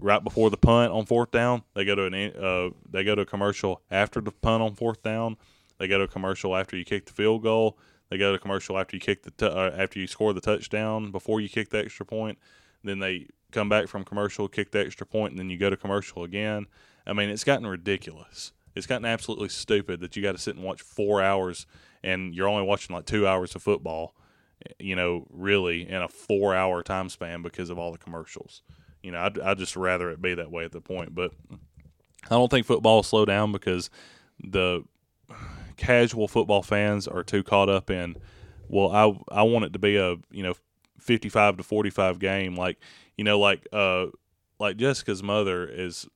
[0.00, 1.62] right before the punt on fourth down.
[1.74, 5.02] They go to an uh, they go to a commercial after the punt on fourth
[5.02, 5.36] down.
[5.78, 7.78] They go to a commercial after you kick the field goal.
[8.10, 10.40] They go to a commercial after you kick the t- uh, after you score the
[10.40, 12.38] touchdown before you kick the extra point.
[12.82, 15.76] Then they come back from commercial, kick the extra point, and then you go to
[15.76, 16.66] commercial again.
[17.06, 18.52] I mean, it's gotten ridiculous.
[18.74, 21.66] It's gotten absolutely stupid that you got to sit and watch four hours,
[22.02, 24.14] and you're only watching like two hours of football.
[24.66, 28.62] Eh, you know, really in a four-hour time span because of all the commercials.
[29.02, 31.14] You know, I'd, I'd just rather it be that way at the point.
[31.14, 33.90] But I don't think football will slow down because
[34.42, 34.84] the
[35.76, 38.16] casual football fans are too caught up in.
[38.68, 40.54] Well, I I want it to be a you know
[41.04, 42.78] fifty-five to forty-five game, like
[43.16, 44.06] you know, like uh,
[44.58, 46.06] like Jessica's mother is.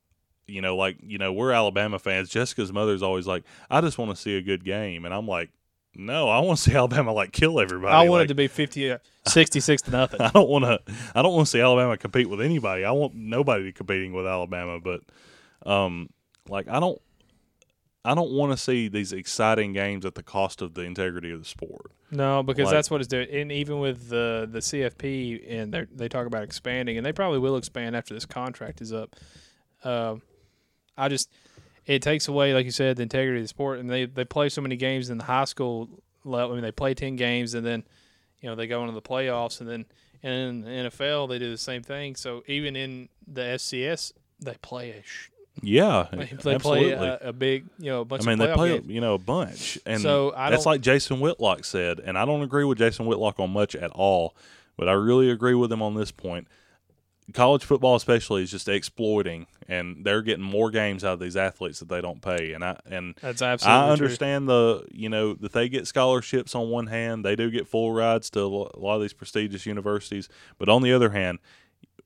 [0.51, 2.31] You know, like you know, we're Alabama fans.
[2.31, 5.51] Jessica's mother's always like, "I just want to see a good game," and I'm like,
[5.99, 7.93] no, I want to see Alabama like kill everybody.
[7.93, 10.21] I want like, it to be 50, uh, 66 to nothing.
[10.23, 10.81] I don't want to.
[11.15, 12.85] I don't want to see Alabama compete with anybody.
[12.85, 14.81] I want nobody competing with Alabama.
[14.81, 15.03] But,
[15.71, 16.09] um,
[16.49, 17.01] like I don't,
[18.09, 21.41] I don't want to see these exciting games at the cost of the integrity of
[21.41, 21.93] the sport.
[22.11, 23.29] No, because Like- that's what it's doing.
[23.31, 27.39] And even with the the CFP, and they they talk about expanding, and they probably
[27.39, 29.15] will expand after this contract is up.
[29.85, 30.23] Um,
[30.97, 31.31] I just
[31.87, 34.49] it takes away, like you said, the integrity of the sport, and they they play
[34.49, 35.89] so many games in the high school
[36.25, 36.53] level.
[36.53, 37.85] I mean, they play ten games, and then
[38.41, 39.85] you know they go into the playoffs, and then
[40.23, 42.17] and in the NFL they do the same thing.
[42.17, 45.29] So even in the FCS, they play a sh-
[45.63, 46.59] Yeah, they, absolutely.
[46.61, 48.89] play a, a big you know a bunch I mean, of they play games.
[48.91, 52.43] you know a bunch, and So, I that's like Jason Whitlock said, and I don't
[52.43, 54.37] agree with Jason Whitlock on much at all,
[54.77, 56.47] but I really agree with him on this point.
[57.35, 61.79] College football, especially, is just exploiting, and they're getting more games out of these athletes
[61.81, 62.53] that they don't pay.
[62.55, 63.93] And I and That's absolutely I true.
[63.93, 67.93] understand the you know that they get scholarships on one hand, they do get full
[67.93, 68.47] rides to a
[68.79, 71.39] lot of these prestigious universities, but on the other hand,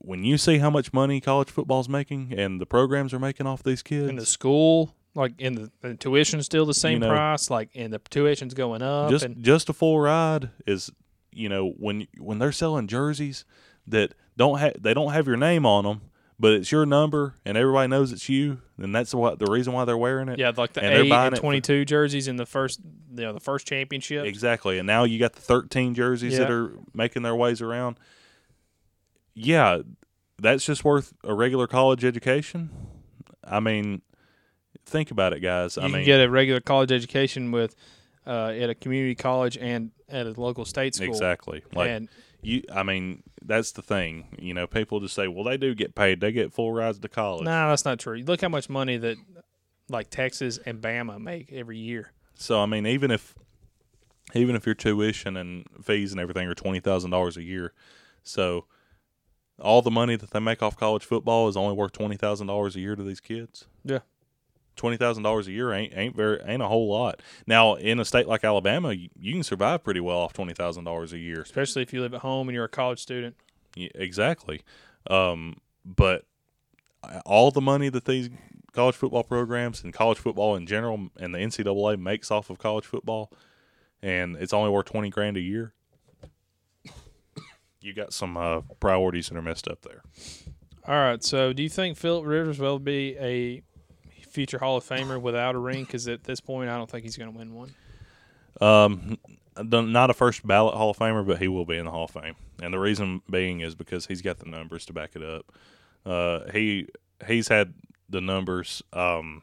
[0.05, 3.63] when you see how much money college football's making and the programs are making off
[3.63, 7.09] these kids, in the school, like in the, the tuition's still the same You know,
[7.09, 9.11] price, like and the tuition's going up.
[9.11, 10.91] just and just a full ride is
[11.33, 13.45] you know when when they're selling jerseys
[13.87, 16.01] that don't have they don't have your name on them
[16.39, 19.85] but it's your number and everybody knows it's you and that's what the reason why
[19.85, 22.37] they're wearing it yeah, like the and eight and it for- twenty two jerseys in
[22.37, 22.81] the first,
[23.15, 24.25] you know, the first championship.
[24.27, 27.99] exactly and now you got the 13 jerseys that are making their ways around
[29.35, 29.79] yeah
[30.39, 32.71] that's just worth a regular college education
[33.45, 34.03] i mean
[34.87, 37.75] think about it guys You i can mean get a regular college education with
[38.27, 41.09] uh, at a community college and at a local state school.
[41.09, 42.09] exactly like and
[42.43, 45.95] you i mean that's the thing you know people just say well they do get
[45.95, 48.19] paid they get full rides to college no, that's not true.
[48.19, 49.17] Look how much money that
[49.89, 52.13] like Texas and Bama make every year.
[52.35, 53.35] so i mean even if
[54.35, 57.73] even if your tuition and fees and everything are twenty thousand dollars a year
[58.23, 58.67] so
[59.63, 62.77] all the money that they make off college football is only worth twenty thousand dollars
[62.77, 64.01] a year to these kids Yeah.
[64.77, 68.05] twenty thousand dollars a year ain't ain't very ain't a whole lot now in a
[68.05, 71.41] state like alabama you, you can survive pretty well off twenty thousand dollars a year
[71.43, 73.37] Especially if you live at home and you're a college student.
[73.75, 74.61] Yeah, exactly.
[75.09, 76.25] Um, but
[77.25, 78.29] all the money that these
[78.73, 82.85] college football programs and college football in general and the NCAA makes off of college
[82.85, 83.33] football,
[84.03, 85.73] and it's only worth twenty grand a year.
[87.83, 90.03] You got some uh, priorities that are messed up there.
[90.87, 91.23] All right.
[91.23, 93.63] So, do you think Philip Rivers will be a
[94.29, 95.85] future Hall of Famer without a ring?
[95.85, 97.75] Because at this point, I don't think he's going to win one.
[98.61, 99.19] Um,
[99.57, 102.11] not a first ballot Hall of Famer, but he will be in the Hall of
[102.11, 105.53] Fame, and the reason being is because he's got the numbers to back it up.
[106.05, 106.89] Uh, he
[107.27, 107.75] he's had
[108.09, 108.83] the numbers.
[108.93, 109.43] Um,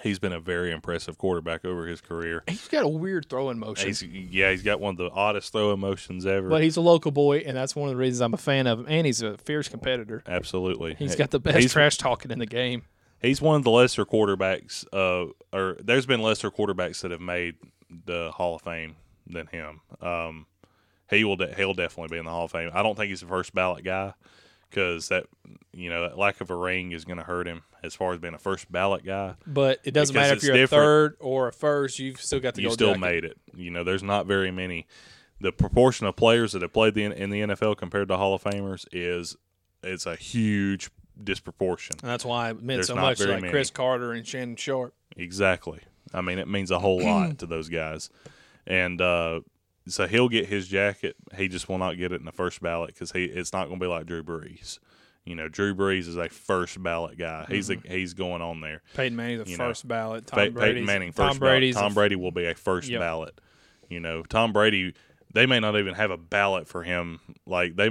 [0.00, 2.42] he's been a very impressive quarterback over his career.
[2.48, 3.88] He's got a weird throwing motion.
[3.88, 6.48] He's, yeah, he's got one of the oddest throwing motions ever.
[6.48, 8.80] but he's a local boy, and that's one of the reasons I'm a fan of
[8.80, 8.86] him.
[8.88, 10.22] And he's a fierce competitor.
[10.26, 12.84] Absolutely, He's got the best trash talking in the game.
[13.20, 14.84] he's one of the lesser quarterbacks.
[14.92, 17.56] Uh, or there's been lesser quarterbacks that have made
[18.06, 18.96] the Hall of Fame
[19.26, 19.80] than him.
[20.00, 20.46] Um,
[21.10, 21.36] he will.
[21.36, 22.70] De- he'll definitely be in the Hall of Fame.
[22.72, 24.14] I don't think he's the first ballot guy
[24.72, 25.26] because that
[25.72, 28.18] you know that lack of a ring is going to hurt him as far as
[28.18, 29.34] being a first ballot guy.
[29.46, 30.82] But it doesn't matter if you're different.
[30.82, 31.98] a third or a first.
[31.98, 33.00] You've still got the you still jacket.
[33.00, 33.38] made it.
[33.54, 34.86] You know, there's not very many.
[35.40, 38.44] The proportion of players that have played the, in the NFL compared to Hall of
[38.44, 39.36] Famers is
[39.82, 40.88] it's a huge
[41.22, 41.96] disproportion.
[42.00, 43.20] And that's why it meant There's so much.
[43.20, 43.50] Like many.
[43.50, 44.94] Cris Carter and Shannon Sharpe.
[45.16, 45.80] Exactly.
[46.14, 48.10] I mean, it means a whole lot to those guys,
[48.66, 49.40] and uh,
[49.88, 51.16] so he'll get his jacket.
[51.36, 53.78] He just will not get it in the first ballot because he it's not going
[53.80, 54.78] to be like Drew Brees.
[55.24, 57.46] You know, Drew Brees is a first ballot guy.
[57.48, 58.82] He's a, he's going on there.
[58.94, 60.26] Peyton Manning's a You know, first ballot.
[60.26, 61.88] Tom Pey- Brady's, Peyton Manning Tom first Brady's ballot.
[61.90, 63.00] Tom Brady will be a first Yep.
[63.00, 63.40] ballot.
[63.88, 64.94] You know, Tom Brady.
[65.32, 67.20] They may not even have a ballot for him.
[67.46, 67.88] Like they,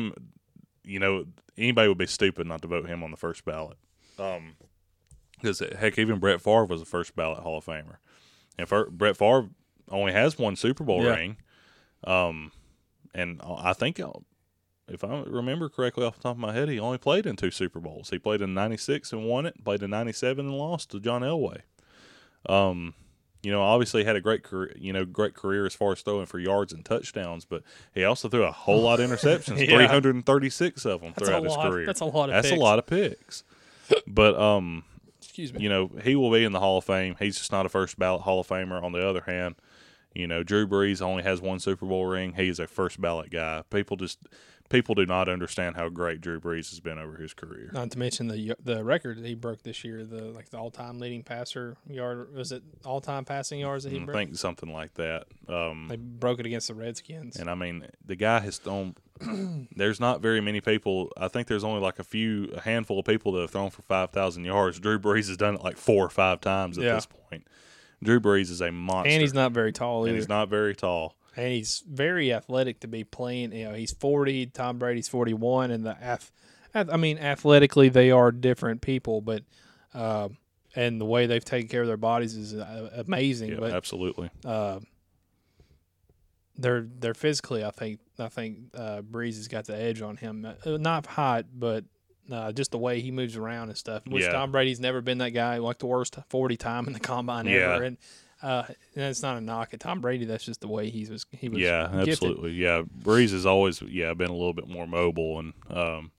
[0.84, 1.26] you know,
[1.58, 3.78] anybody would be stupid not to vote him on the first ballot.
[4.20, 4.56] Um,
[5.36, 7.96] because heck, even Brett Favre was a first ballot Hall of Famer,
[8.60, 9.50] and for, Brett Favre
[9.90, 11.16] only has one Super Bowl Yeah.
[11.16, 11.38] ring.
[12.04, 12.52] Um,
[13.14, 14.12] and I think uh,
[14.88, 17.52] if I remember correctly off the top of my head, he only played in two
[17.52, 18.10] Super Bowls.
[18.10, 19.64] He played in '96 and won it.
[19.64, 21.62] Played in '97 and lost to John Elway.
[22.50, 22.94] Um,
[23.44, 24.76] you know, obviously had a great career.
[24.78, 27.64] You know, great career as far as throwing for yards and touchdowns, but
[27.94, 29.58] he also threw a whole lot of interceptions.
[29.68, 29.88] Yeah.
[29.88, 31.86] 336 of them That's throughout his career.
[31.86, 32.58] That's a lot of That's picks.
[32.60, 33.44] a lot of picks.
[34.08, 34.84] but um,
[35.22, 35.62] Excuse me.
[35.64, 37.16] you know, he will be in the Hall of Fame.
[37.20, 38.82] He's just not a first ballot Hall of Famer.
[38.84, 39.56] On the other hand,
[40.14, 42.34] You know, Drew Brees only has one Super Bowl ring.
[42.34, 43.64] He is a first ballot guy.
[43.70, 44.20] People just
[44.70, 47.70] people do not understand how great Drew Brees has been over his career.
[47.74, 50.70] Not to mention the the record that he broke this year, the like the all
[50.72, 54.04] time leading passer yard was it all time passing yards that he broke?
[54.10, 54.16] I broke?
[54.28, 55.28] think something like that.
[55.48, 57.38] Um, They broke it against the Redskins.
[57.38, 58.96] And I mean, the guy has thrown.
[59.76, 61.12] there's not very many people.
[61.16, 63.82] I think there's only like a few, a handful of people that have thrown for
[63.84, 64.80] five thousand yards.
[64.80, 66.96] Drew Brees has done it like four or five times at Yeah.
[66.96, 67.46] this point.
[68.04, 71.16] Drew Brees is a monster, And he's not very tall and he's not very tall.
[71.36, 73.52] and he's very athletic to be playing.
[73.54, 74.46] You know, he's forty.
[74.48, 76.32] Tom Brady's forty-one, and the ath-
[76.74, 79.44] I mean, athletically they are different people, but
[79.94, 80.38] um,
[80.76, 83.52] and the way they've taken care of their bodies is uh, amazing.
[83.52, 84.30] Yeah, but absolutely.
[84.46, 84.80] uh,
[86.58, 90.46] they're they're physically, I think, I think uh, Brees has got the edge on him.
[90.46, 91.86] Uh, Not height, but
[92.32, 94.04] uh, just the way he moves around and stuff.
[94.08, 94.32] Which Yeah.
[94.34, 97.74] Tom Brady's never been that guy, like the worst forty time in the combine Yeah.
[97.76, 97.84] ever.
[97.84, 97.98] And
[98.44, 98.64] uh,
[98.96, 100.26] and it's not a knock at Tom Brady.
[100.26, 101.26] That's just the way he was.
[101.32, 101.60] He was.
[101.60, 102.10] Yeah, gifted.
[102.10, 102.52] absolutely.
[102.54, 106.12] Yeah, Brees has always yeah been a little bit more mobile, and um,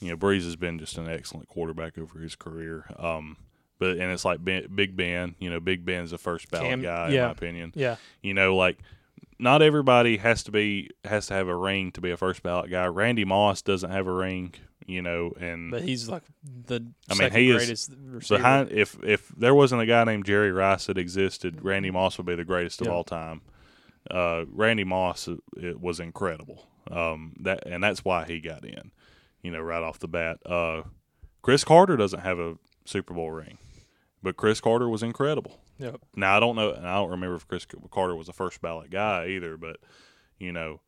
[0.00, 2.84] you know Brees has been just an excellent quarterback over his career.
[2.96, 3.36] Um,
[3.80, 5.34] but and it's like ben, Big Ben.
[5.40, 7.72] You know, Big Ben's the first ballot Cam- guy in my opinion.
[7.74, 7.96] Yeah.
[8.22, 8.78] You know, like
[9.40, 12.70] not everybody has to be has to have a ring to be a first ballot
[12.70, 12.86] guy.
[12.86, 14.54] Randy Moss doesn't have a ring.
[14.88, 18.38] You know, and But he's like the I mean, he is greatest receiver.
[18.38, 22.26] behind if if there wasn't a guy named Jerry Rice that existed, Randy Moss would
[22.26, 23.42] be the greatest of all time.
[24.10, 26.66] Uh, Randy Moss it, it was incredible.
[26.90, 28.90] Um, that and that's why he got in.
[29.42, 30.38] You know, right off the bat.
[30.46, 30.84] Uh,
[31.42, 32.56] Cris Carter doesn't have a
[32.86, 33.58] Super Bowl ring,
[34.22, 35.60] but Cris Carter was incredible.
[35.78, 36.00] Yep.
[36.16, 38.90] Now I don't know, and I don't remember if Cris Carter was a first ballot
[38.90, 39.76] guy either, but
[40.38, 40.80] you know,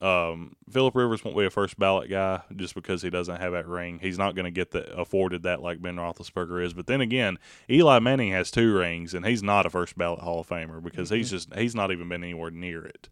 [0.00, 3.68] um, Philip Rivers won't be a first ballot guy just because he doesn't have that
[3.68, 3.98] ring.
[4.00, 6.72] He's not going to get that afforded that like Ben Roethlisberger is.
[6.72, 10.40] But then again, Eli Manning has two rings, and he's not a first ballot Hall
[10.40, 13.08] of Famer because he's just he's not even been anywhere near it.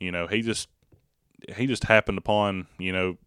[0.00, 0.68] You know, he just
[1.54, 3.18] he just happened upon you know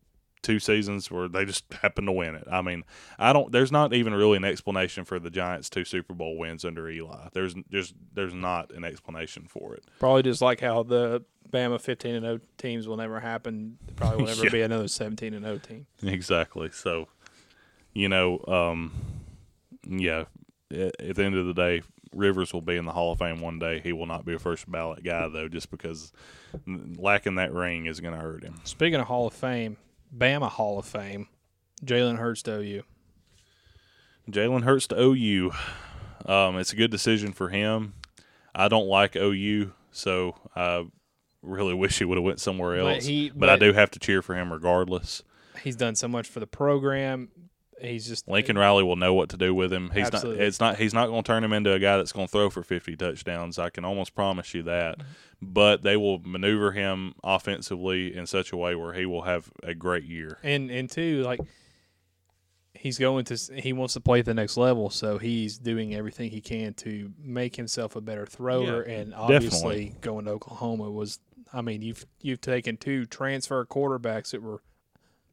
[0.45, 2.47] two seasons where they just happened to win it.
[2.51, 2.83] I mean,
[3.17, 3.51] I don't.
[3.51, 7.29] There's not even really an explanation for the Giants' two Super Bowl wins under Eli.
[7.33, 9.83] There's just there's not an explanation for it.
[9.99, 13.77] Probably just like how the Bama 15 and 0 teams will never happen.
[13.87, 14.51] There Probably will never Yeah.
[14.51, 15.87] be another 17 and 0 team.
[16.03, 16.69] Exactly.
[16.71, 17.07] So,
[17.93, 18.91] you know, um,
[19.87, 20.25] yeah.
[20.71, 21.81] At, at the end of the day,
[22.13, 23.79] Rivers will be in the Hall of Fame one day.
[23.81, 26.11] He will not be a first ballot guy though, just because
[26.67, 28.55] lacking that ring is going to hurt him.
[28.63, 29.77] Speaking of Hall of Fame,
[30.15, 31.27] Bama Hall of Fame,
[31.83, 32.83] Jalen Hurts to OU.
[34.29, 35.51] Jalen Hurts to OU.
[36.25, 37.93] Um, it's a good decision for him.
[38.53, 40.85] I don't like OU, so I
[41.41, 43.05] really wish he would have went somewhere But else.
[43.05, 45.21] he- but I do have to cheer for him regardless.
[45.63, 47.29] He's done so much for the program.
[47.81, 49.91] He's just Lincoln Riley will know what to do with him.
[49.93, 50.39] He's Absolutely.
[50.39, 50.47] not.
[50.47, 50.77] It's not.
[50.77, 52.95] He's not going to turn him into a guy that's going to throw for fifty
[52.95, 53.59] touchdowns.
[53.59, 54.99] I can almost promise you that.
[54.99, 55.07] Mm-hmm.
[55.41, 59.75] But they will maneuver him offensively in such a way where he will have a
[59.75, 60.39] great year.
[60.41, 61.41] and and two like
[62.73, 66.29] he's going to he wants to play at the next level so he's doing everything
[66.29, 69.95] he can to make himself a better thrower Yeah, and obviously definitely.
[70.01, 71.19] going to oklahoma was
[71.53, 74.61] i mean you've you've taken two transfer quarterbacks that were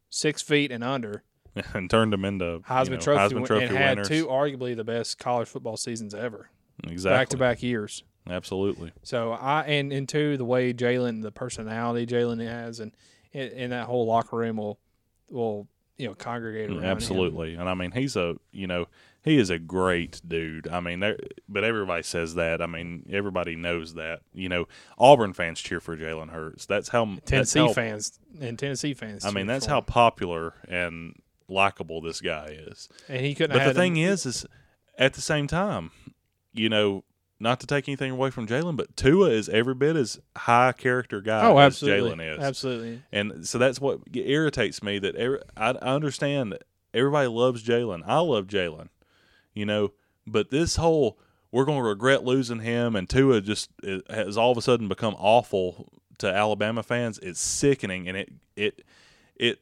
[0.08, 1.24] six feet and under
[1.74, 4.08] and turned him into heisman you know, trophy, Heisman win- Trophy and had winners.
[4.08, 6.48] two arguably the best college football seasons ever
[6.84, 7.18] exactly.
[7.18, 8.92] back to back years Absolutely.
[9.02, 12.92] so I and and two the way Jalen the personality Jalen has and
[13.34, 14.78] and that whole locker room will
[15.28, 15.66] will
[15.98, 16.84] you know congregate around him.
[16.84, 17.54] Absolutely.
[17.54, 18.86] And I mean, he's a, you know,
[19.22, 20.66] he is a great dude.
[20.66, 21.16] I mean, there,
[21.48, 22.60] but everybody says that.
[22.60, 24.20] I mean, everybody knows that.
[24.34, 24.66] You know,
[24.98, 26.66] Auburn fans cheer for Jalen Hurts.
[26.66, 29.24] That's how that's Tennessee how- fans and Tennessee fans.
[29.24, 29.84] I mean, that's how him.
[29.84, 31.14] popular and
[31.48, 32.88] likable this guy is.
[33.08, 33.56] And he couldn't.
[33.56, 34.46] But the thing him- is, is
[34.98, 35.90] at the same time,
[36.52, 37.04] you know,
[37.40, 41.20] not to take anything away from Jalen, but Tua is every bit as high character
[41.20, 42.42] guy oh, as Jalen is.
[42.42, 43.02] absolutely.
[43.10, 45.00] And so that's what irritates me.
[45.00, 46.62] That every, I, I understand that
[46.94, 48.02] everybody loves Jalen.
[48.06, 48.88] I love Jalen,
[49.54, 49.92] you know.
[50.24, 51.18] But this whole
[51.52, 53.70] we're going to regret losing him, and Tua just
[54.08, 57.18] has all of a sudden become awful to Alabama fans.
[57.18, 58.82] It's sickening, and it it
[59.36, 59.58] it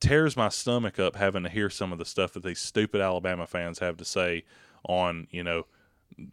[0.00, 3.46] tears my stomach up having to hear some of the stuff that these stupid Alabama
[3.46, 4.44] fans have to say
[4.84, 5.66] on you know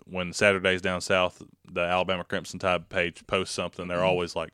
[0.05, 4.07] when Saturdays down south, the Alabama Crimson Tide page posts something, they're mm-hmm.
[4.07, 4.51] always like,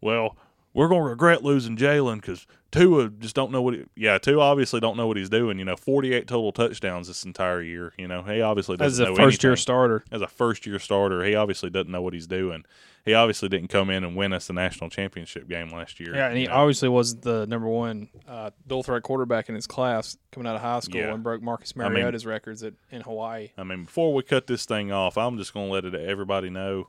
[0.00, 0.36] "Well,
[0.72, 3.74] we're gonna regret losing Jalen because Tua just don't know what.
[3.74, 5.58] He, yeah, Tua obviously don't know what he's doing.
[5.58, 7.94] You know, forty-eight total touchdowns this entire year.
[7.96, 11.24] You know, he obviously As doesn't a know first year starter, As a first-year starter,
[11.24, 12.64] he obviously doesn't know what he's doing.
[13.06, 16.14] He obviously didn't come in and win us the national championship game last year.
[16.14, 16.52] yeah, and he know.
[16.52, 20.60] obviously wasn't the number one uh, dual threat quarterback in his class coming out of
[20.60, 21.14] high school Yeah.
[21.14, 23.48] and broke Marcus I mean- Mariota's records at, in Hawaii.
[23.56, 26.50] I mean, before we cut this thing off, I'm just going to let it everybody
[26.50, 26.88] know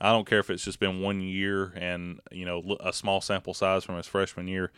[0.00, 3.54] I don't care if it's just been one year and you know a small sample
[3.54, 4.72] size from his freshman year.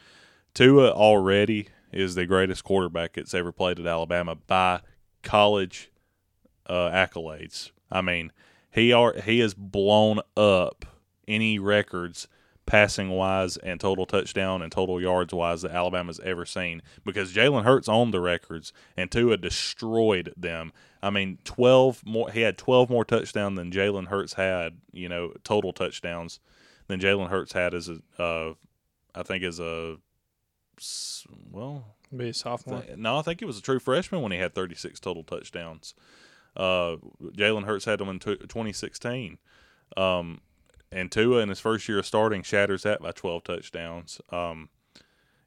[0.57, 4.81] Tua already is the greatest quarterback that's ever played at Alabama by
[5.23, 5.91] college
[6.65, 7.73] uh, accolades.
[7.93, 8.33] I mean,
[8.71, 10.87] he are he has blown up
[11.29, 12.27] any records
[12.65, 17.65] passing wise and total touchdown and total yards wise that Alabama's ever seen because Jalen
[17.65, 20.73] Hurts owned the records and Tua destroyed them.
[21.03, 22.31] I mean, twelve more.
[22.31, 24.79] He had twelve more touchdowns than Jalen Hurts had.
[24.91, 26.41] You know, total touchdowns
[26.87, 28.55] than Jalen Hurts had as a, uh,
[29.15, 29.99] I think as a,
[31.51, 32.83] well, Be a sophomore.
[32.83, 35.95] Th- No, I think it was a true freshman when he had 36 total touchdowns.
[36.57, 39.39] Uh, Jalen Hurts had them in t- 2016.
[39.97, 40.41] Um,
[40.93, 44.21] and Tua in his first year of starting shatters that by 12 touchdowns.
[44.31, 44.69] Um,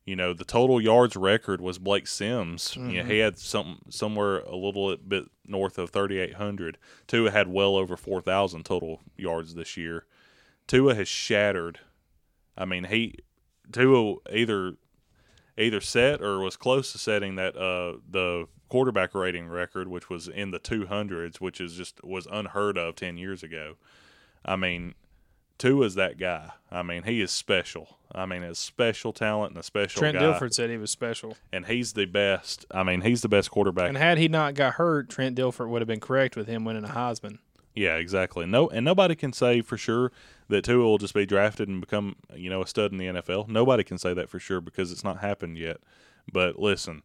[0.06, 2.76] you know, the total yards record was Blake Sims.
[2.76, 6.78] You know, he had some somewhere a little bit north of 3,800.
[7.08, 10.06] Tua had well over 4,000 total yards this year.
[10.68, 11.80] Tua has shattered.
[12.58, 13.16] I mean, he
[13.72, 14.74] Tua either
[15.60, 20.28] either set or was close to setting that uh, the quarterback rating record, which was
[20.28, 23.76] in the 200s, which is just was unheard of 10 years ago.
[24.46, 24.96] I mean,
[25.58, 26.52] Tua's that guy.
[26.72, 27.98] I mean, he is special.
[28.14, 31.36] I mean, a special talent and a special Trent guy, Dilfer said he was special.
[31.52, 32.66] and he's the best.
[32.72, 33.90] I mean, he's the best quarterback.
[33.90, 36.86] And had he not got hurt, Trent Dilfer would have been correct with him winning
[36.86, 37.40] a Heisman.
[37.80, 38.46] Yeah, exactly.
[38.46, 40.12] No, and nobody can say for sure
[40.50, 43.48] that Tua will just be drafted and become, you know, a stud in the NFL.
[43.48, 45.78] Nobody can say that for sure because it's not happened yet.
[46.30, 47.04] But listen,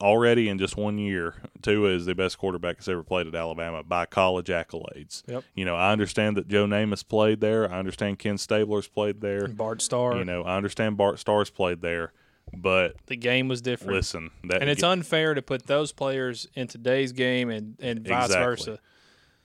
[0.00, 3.82] already in just one year, Tua is the best quarterback that's ever played at Alabama
[3.82, 5.24] by college accolades.
[5.26, 5.42] Yep.
[5.56, 7.68] You know, I understand that Joe Namath played there.
[7.68, 9.48] I understand Ken Stabler's played there.
[9.48, 10.16] Bart Starr.
[10.18, 12.12] You know, I understand Bart Starr's played there.
[12.56, 13.94] But the game was different.
[13.94, 18.26] listen, that and it's unfair to put those players in today's game and, and vice
[18.26, 18.44] Exactly.
[18.44, 18.78] versa.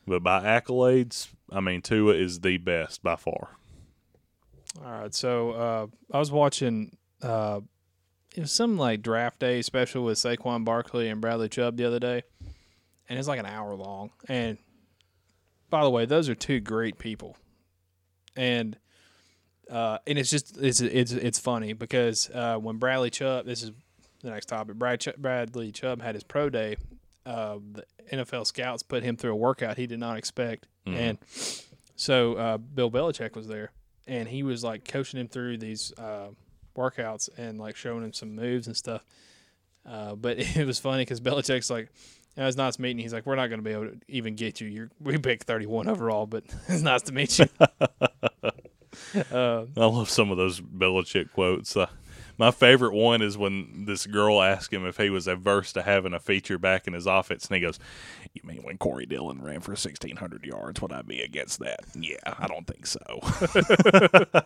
[0.07, 3.57] But by accolades, I mean Tua is the best by far.
[4.83, 7.61] All right, so uh, I was watching uh,
[8.35, 11.99] it was some like draft day special with Saquon Barkley and Bradley Chubb the other
[11.99, 12.23] day,
[13.07, 14.11] and it's like an hour long.
[14.27, 14.57] And
[15.69, 17.37] by the way, those are two great people,
[18.35, 18.77] and
[19.69, 23.71] uh, and it's just it's it's it's funny because uh, when Bradley Chubb, this is
[24.21, 24.75] the next topic.
[24.75, 26.75] Brad Ch- Bradley Chubb had his pro day.
[27.25, 27.83] Uh, the
[28.13, 30.95] NFL scouts put him through a workout he did not expect, Mhm.
[30.95, 31.17] and
[31.95, 33.71] so uh, Bill Belichick was there,
[34.05, 36.27] and he was like coaching him through these uh,
[36.77, 39.03] workouts and like showing him some moves and stuff.
[39.85, 41.89] Uh, but it was funny because Belichick's like,
[42.37, 44.35] "Yeah, "It was nice meeting." He's like, "We're not going to be able to even
[44.35, 44.67] get you.
[44.67, 47.47] You're we picked 31 overall, but it's nice to meet you."
[49.31, 51.75] uh, I love some of those Belichick quotes.
[52.37, 56.13] My favorite one is when this girl asked him if he was averse to having
[56.13, 57.79] a feature back in his offense, and he goes,
[58.33, 60.81] "You mean when Corey Dillon ran for sixteen hundred yards?
[60.81, 61.79] Would I be against that?
[61.97, 62.99] Yeah, I don't think so.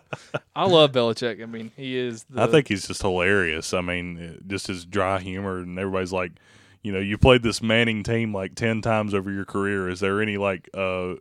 [0.54, 1.42] I love Belichick.
[1.42, 2.24] I mean, he is.
[2.30, 3.74] The, I think he's just hilarious.
[3.74, 6.32] I mean, uh, just his dry humor, and everybody's like,
[6.82, 9.88] you know, you played this Manning team like ten times over your career.
[9.88, 11.14] Is there any like, uh,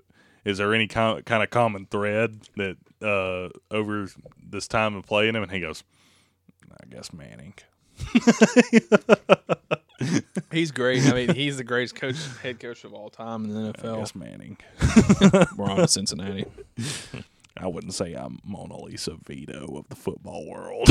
[0.46, 4.08] is there any kind kind of common thread that uh over
[4.42, 5.44] this time of playing him?
[5.44, 5.84] And he goes,
[6.72, 7.54] I guess Manning.
[10.52, 11.06] he's great.
[11.06, 14.00] I mean, he's the greatest coach, head coach of all time in the I NFL.
[14.00, 14.58] guess Manning.
[15.58, 16.46] We're on to Cincinnati.
[17.58, 20.88] I wouldn't say I'm Mona Lisa Vito of the football world.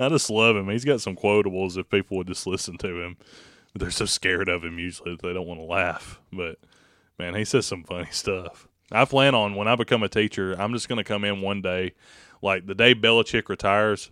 [0.00, 0.68] I just love him.
[0.68, 3.16] He's got some quotables if people would just listen to him.
[3.74, 6.18] They're so scared of him usually that they don't want to laugh.
[6.32, 6.58] But
[7.18, 8.66] man, he says some funny stuff.
[8.90, 11.60] I plan on when I become a teacher, I'm just going to come in one
[11.60, 11.92] day,
[12.46, 14.10] like the day Belichick retires.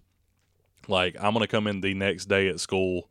[0.89, 3.09] Like I'm to come in the next day at school,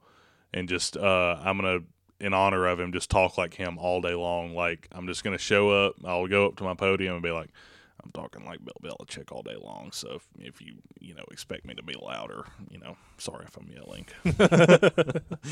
[0.54, 1.84] and just uh, I'm to,
[2.20, 4.54] in honor of him, just talk like him all day long.
[4.54, 5.96] Like I'm just to show up.
[6.06, 7.50] I'll go up to my podium and be like,
[8.04, 9.92] I'm talking like Bill Belichick all day long.
[9.92, 13.58] So if, if you you know expect me to be louder, you know, sorry if
[13.58, 14.06] I'm yelling.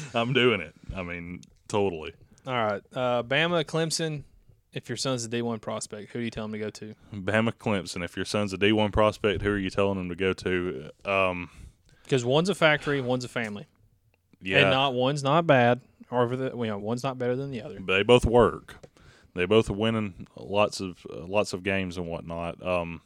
[0.13, 0.75] I'm doing it.
[0.95, 2.13] I mean, totally.
[2.45, 4.23] All right, uh, Bama, Clemson.
[4.73, 6.95] If your son's a D1 prospect, who do you tell him to go to?
[7.13, 8.03] Bama Clemson.
[8.05, 10.91] If your son's a D1 prospect, who are you telling him to go to?
[11.03, 11.49] Um,
[12.03, 13.67] Because one's a factory, one's a family,
[14.41, 17.61] yeah, and not one's not bad, or the, you know, one's not better than the
[17.61, 17.79] other.
[17.79, 18.77] they both work.
[19.33, 22.65] They both are winning lots of uh, lots of games and whatnot.
[22.65, 23.01] Um,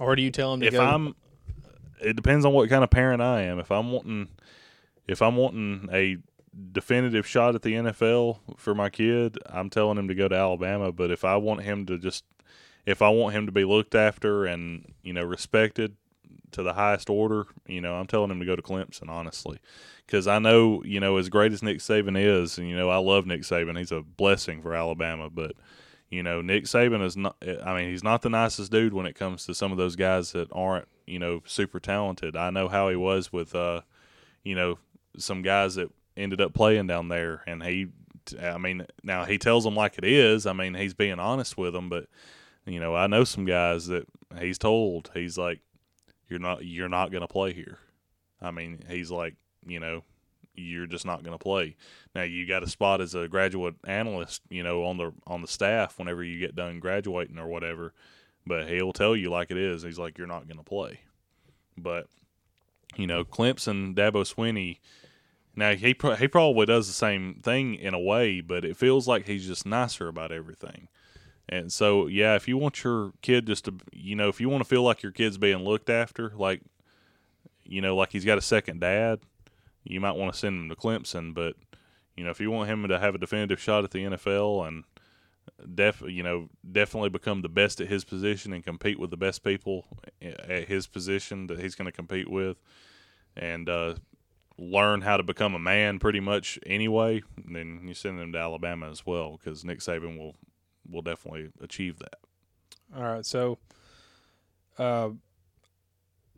[0.00, 0.80] Or do you tell him to if go?
[0.82, 1.14] I'm,
[2.00, 3.58] it depends on what kind of parent I am.
[3.60, 4.28] If I'm wanting,
[5.06, 6.16] if I'm wanting a
[6.72, 10.92] definitive shot at the NFL for my kid, I'm telling him to go to Alabama.
[10.92, 12.24] But if I want him to just,
[12.86, 15.96] if I want him to be looked after and you know respected
[16.52, 19.08] to the highest order, you know, I'm telling him to go to Clemson.
[19.08, 19.58] Honestly,
[20.06, 22.98] because I know you know as great as Nick Saban is, and you know I
[22.98, 23.78] love Nick Saban.
[23.78, 25.52] He's a blessing for Alabama, but
[26.10, 27.36] You know, Nick Saban is not.
[27.64, 30.32] I mean, he's not the nicest dude when it comes to some of those guys
[30.32, 32.36] that aren't you know super talented.
[32.36, 33.80] I know how he was with uh,
[34.44, 34.78] you know,
[35.18, 37.88] some guys that ended up playing down there, and he.
[38.40, 40.46] I mean, now he tells them like it is.
[40.46, 42.06] I mean, he's being honest with them, but
[42.64, 44.06] you know, I know some guys that
[44.38, 45.60] he's told he's like,
[46.28, 47.78] you're not you're not going to play here.
[48.40, 49.34] I mean, he's like,
[49.66, 50.02] you know,
[50.54, 51.76] you're just not going to play.
[52.14, 55.48] Now you got a spot as a graduate analyst, you know, on the on the
[55.48, 57.92] staff whenever you get done graduating or whatever.
[58.46, 59.82] But he'll tell you like it is.
[59.82, 61.00] He's like, you're not going to play.
[61.76, 62.06] But
[62.96, 64.78] you know, Clemson, Dabo Swinney.
[65.56, 69.26] Now he he probably does the same thing in a way, but it feels like
[69.26, 70.88] he's just nicer about everything.
[71.48, 74.62] And so, yeah, if you want your kid just to, you know, if you want
[74.62, 76.62] to feel like your kid's being looked after, like,
[77.64, 79.20] you know, like he's got a second dad,
[79.84, 81.34] you might want to send him to Clemson.
[81.34, 81.56] But,
[82.16, 84.84] you know, if you want him to have a definitive shot at the NFL and
[85.74, 89.44] def, you know, definitely become the best at his position and compete with the best
[89.44, 89.86] people
[90.22, 92.56] at his position that he's going to compete with,
[93.36, 93.94] and uh,
[94.58, 98.90] learn how to become a man pretty much anyway, then you send him to Alabama
[98.90, 100.36] as well because Nick Saban will
[100.88, 102.16] will definitely achieve that.
[102.96, 103.58] All right, so
[104.78, 105.10] uh,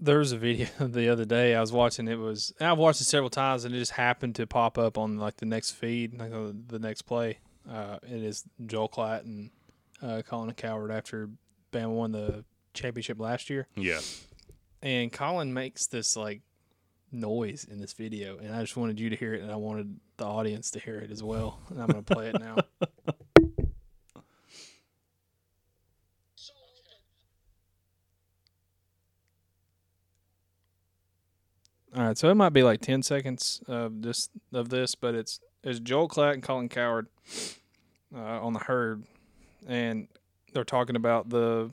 [0.01, 2.09] there was a video the other day I was watching.
[2.09, 5.19] It was I've watched it several times, and it just happened to pop up on
[5.19, 7.39] like the next feed, like uh, the next play.
[7.71, 9.51] Uh, it is Joel Klatt and
[10.03, 11.29] uh, Colin Cowherd after
[11.73, 12.45] Bama won the
[12.75, 14.01] championship last year, Yeah,
[14.83, 16.43] and Colin makes this like
[17.13, 19.99] noise in this video, and I just wanted you to hear it, and I wanted
[20.17, 22.57] the audience to hear it as well, and I'm going to play it now.
[31.97, 35.41] All right, so it might be like ten seconds of this of this, but it's
[35.65, 37.07] it's Joel Klatt and Colin Cowherd
[38.15, 39.05] uh, on the herd,
[39.67, 40.07] and
[40.53, 41.71] they're talking about the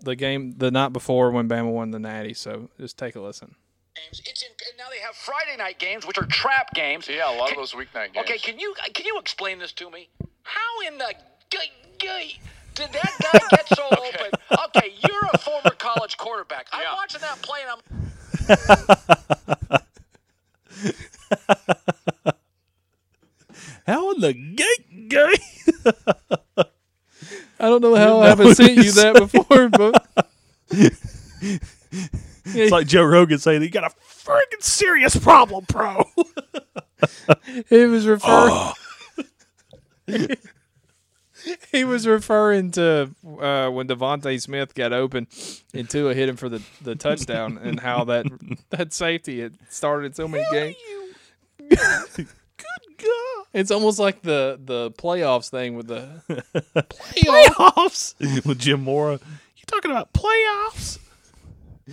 [0.00, 2.34] the game the night before when Bama won the Natty.
[2.34, 3.56] So just take a listen.
[4.04, 4.22] Games.
[4.26, 7.08] It's in, and now they have Friday night games, which are trap games.
[7.08, 8.24] Yeah, a lot of Can- those weeknight games.
[8.28, 10.08] Okay, can you uh, can you explain this to me?
[10.42, 11.14] How in the
[11.50, 11.58] g-
[12.00, 12.40] g-
[12.74, 14.30] did that guy get so open?
[14.68, 16.66] Okay, you're a former college quarterback.
[16.72, 19.68] I'm watching that play, and I'm
[23.86, 25.40] how in the gate gate?
[27.60, 30.06] I don't know how I haven't what sent you he's that before, but
[32.54, 36.04] It's like Joe Rogan saying he got a freaking serious problem, bro.
[37.68, 38.52] he was referring.
[38.52, 38.74] Oh.
[41.70, 43.10] he was referring to
[43.40, 45.26] uh, when DeVonta Smith got open
[45.74, 48.26] and Tua hit him for the, the touchdown and how that
[48.70, 50.76] that safety had started so many games.
[51.68, 52.26] Good
[52.98, 53.44] God.
[53.52, 56.22] It's almost like the the playoffs thing with the
[56.74, 58.14] playoffs
[58.46, 59.20] with Jim Mora.
[59.56, 60.98] You talking about playoffs?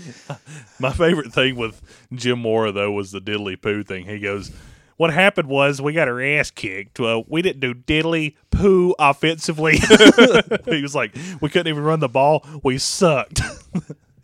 [0.80, 1.82] My favorite thing with
[2.14, 4.06] Jim Mora though was the diddly poo thing.
[4.06, 4.52] He goes,
[4.98, 7.00] "What happened was we got our ass kicked.
[7.00, 9.78] Uh, we didn't do diddly poo offensively."
[10.66, 12.46] he was like, "We couldn't even run the ball.
[12.64, 13.42] We sucked."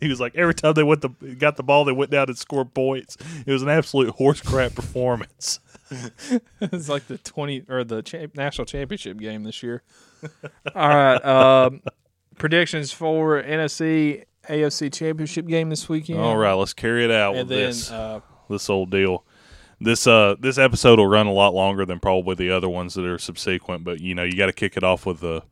[0.02, 2.36] He was like, every time they went the got the ball, they went down and
[2.36, 3.16] scored points.
[3.46, 5.60] It was an absolute horse crap performance.
[6.60, 9.84] it's like the twenty or the cha- national championship game this year.
[10.74, 11.82] All right, um,
[12.36, 16.18] predictions for NFC AFC championship game this weekend.
[16.20, 17.90] All right, let's carry it out and with then this.
[17.90, 19.24] uh, this old deal.
[19.80, 23.04] This uh this episode will run a lot longer than probably the other ones that
[23.04, 25.42] are subsequent, but you know you got to kick it off with the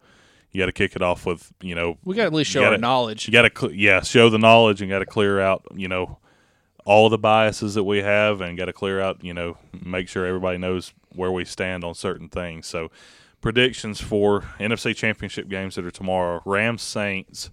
[0.53, 2.61] you got to kick it off with you know we got to at least show
[2.63, 3.27] our gotta- knowledge.
[3.27, 6.19] you got to cl- yeah show the knowledge and got to clear out you know
[6.85, 10.25] all the biases that we have and got to clear out you know make sure
[10.25, 12.67] everybody knows where we stand on certain things.
[12.69, 12.91] So
[13.41, 17.51] predictions for NFC Championship games that are tomorrow: Rams Saints.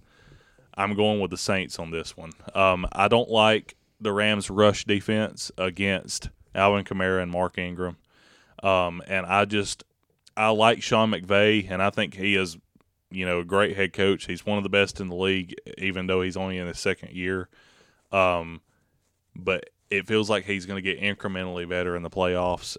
[0.78, 2.30] I'm going with the Saints on this one.
[2.54, 7.96] Um, I don't like the Rams' rush defense against Alvin Kamara and Mark Ingram.
[8.62, 9.82] Um, and I just
[10.36, 12.56] I like Sean McVay, and I think he is,
[13.10, 14.26] you know, a great head coach.
[14.26, 17.12] He's one of the best in the league, even though he's only in his second
[17.12, 17.48] year.
[18.12, 18.60] Um,
[19.34, 22.76] but it feels like he's going to get incrementally better in the playoffs.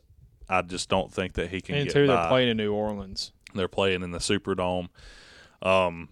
[0.48, 2.16] I just don't think that he can and get two, by.
[2.16, 3.34] they're playing in New Orleans.
[3.54, 4.88] They're playing in the Superdome.
[5.62, 6.08] Um,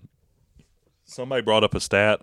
[1.08, 2.22] somebody brought up a stat.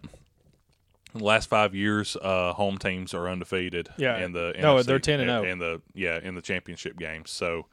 [1.13, 3.89] In the last five years, uh, home teams are undefeated.
[3.97, 4.19] Yeah.
[4.19, 5.43] in the No, NFC they're 10 and oh.
[5.45, 7.31] in the yeah in the championship games.
[7.31, 7.67] So,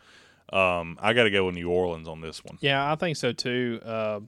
[0.53, 2.57] um, I got to go with New Orleans on this one.
[2.61, 3.79] Yeah, I think so too.
[3.83, 4.19] Uh,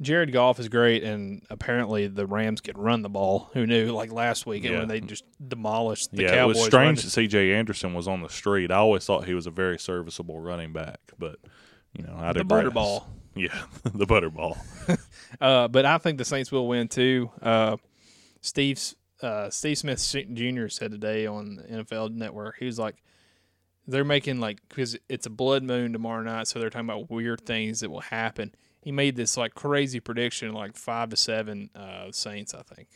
[0.00, 3.50] Jared Goff is great, and apparently the Rams can run the ball.
[3.52, 3.92] Who knew?
[3.92, 4.78] Like last weekend Yeah.
[4.80, 6.56] when they just demolished the yeah, Cowboys.
[6.56, 7.52] it was strange that C.J.
[7.54, 8.70] Anderson was on the street.
[8.72, 11.36] I always thought he was a very serviceable running back, but
[11.92, 12.48] you know, I the digress.
[12.64, 13.08] murder ball.
[13.34, 14.56] Yeah, the butterball.
[15.40, 17.30] Uh, but I think the Saints will win too.
[17.40, 17.76] Uh,
[18.40, 20.00] Steve's uh, Steve Smith
[20.32, 20.66] Jr.
[20.66, 22.96] said today on the NFL Network, he was like,
[23.86, 27.46] they're making like because it's a blood moon tomorrow night, so they're talking about weird
[27.46, 28.52] things that will happen.
[28.82, 32.88] He made this like crazy prediction, like five to seven uh, Saints, I think.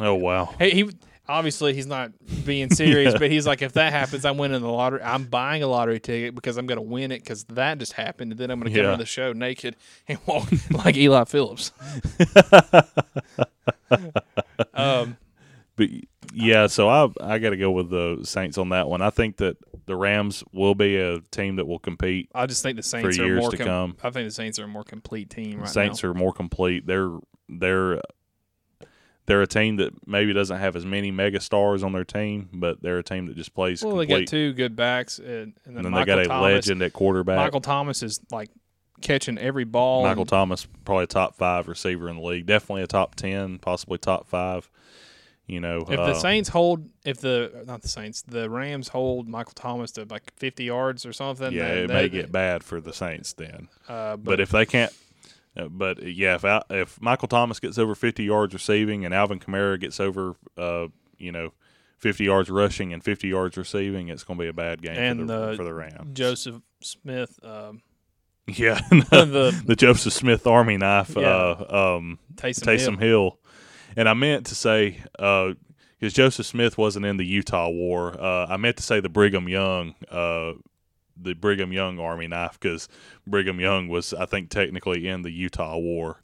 [0.00, 0.54] Oh wow!
[0.58, 0.90] Hey, he
[1.28, 2.12] obviously he's not
[2.44, 5.02] being serious, but he's like, if that happens, I'm winning the lottery.
[5.02, 8.32] I'm buying a lottery ticket because I'm going to win it because that just happened,
[8.32, 8.92] and then I'm going to come Yeah.
[8.92, 9.76] on the show naked
[10.08, 11.72] and walk like Eli Phillips.
[14.74, 15.16] um,
[15.76, 15.88] But
[16.32, 19.02] yeah, so I I got to go with the Saints on that one.
[19.02, 22.28] I think that the Rams will be a team that will compete.
[22.34, 23.50] I just think the Saints are years more.
[23.50, 23.96] to come.
[24.02, 26.10] I think the Saints are a more complete team right Saints now.
[26.10, 26.86] are more complete.
[26.86, 27.10] They're
[27.48, 28.00] they're
[29.26, 32.80] they're a team that maybe doesn't have as many mega stars on their team, but
[32.80, 34.26] they're a team that just plays well, they complete.
[34.26, 36.42] got two good backs, and, and then and then they got a Thomas.
[36.54, 37.36] legend at quarterback.
[37.36, 38.50] Michael Thomas is like
[39.00, 40.04] catching every ball.
[40.04, 42.46] Michael and- Thomas, probably a top five receiver in the league.
[42.46, 44.70] Definitely a top ten, possibly top five.
[45.48, 49.28] You know, If uh, the Saints hold, if the not the Saints, the Rams hold
[49.28, 52.64] Michael Thomas to like 50 yards or something, yeah, then it they, may get bad
[52.64, 53.68] for the Saints then.
[53.88, 54.92] Uh, but, But if they can't,
[55.70, 59.98] but yeah, if if Michael Thomas gets over fifty yards receiving and Alvin Kamara gets
[60.00, 60.86] over, uh,
[61.18, 61.52] you know,
[61.98, 65.20] fifty yards rushing and fifty yards receiving, it's going to be a bad game And
[65.20, 66.12] for the, the for the Rams.
[66.12, 67.82] Joseph Smith, um,
[68.46, 71.26] yeah, the the Joseph Smith Army knife, Yeah.
[71.28, 72.98] uh, um, Taysom, Taysom Hill.
[72.98, 73.38] Hill.
[73.96, 78.58] And I meant to say, because Joseph Smith wasn't in the Utah War, uh, I
[78.58, 80.52] meant to say the Brigham Young, uh,
[81.20, 82.88] the Brigham Young Army knife, because
[83.26, 86.22] Brigham Young was, I think, technically in the Utah War.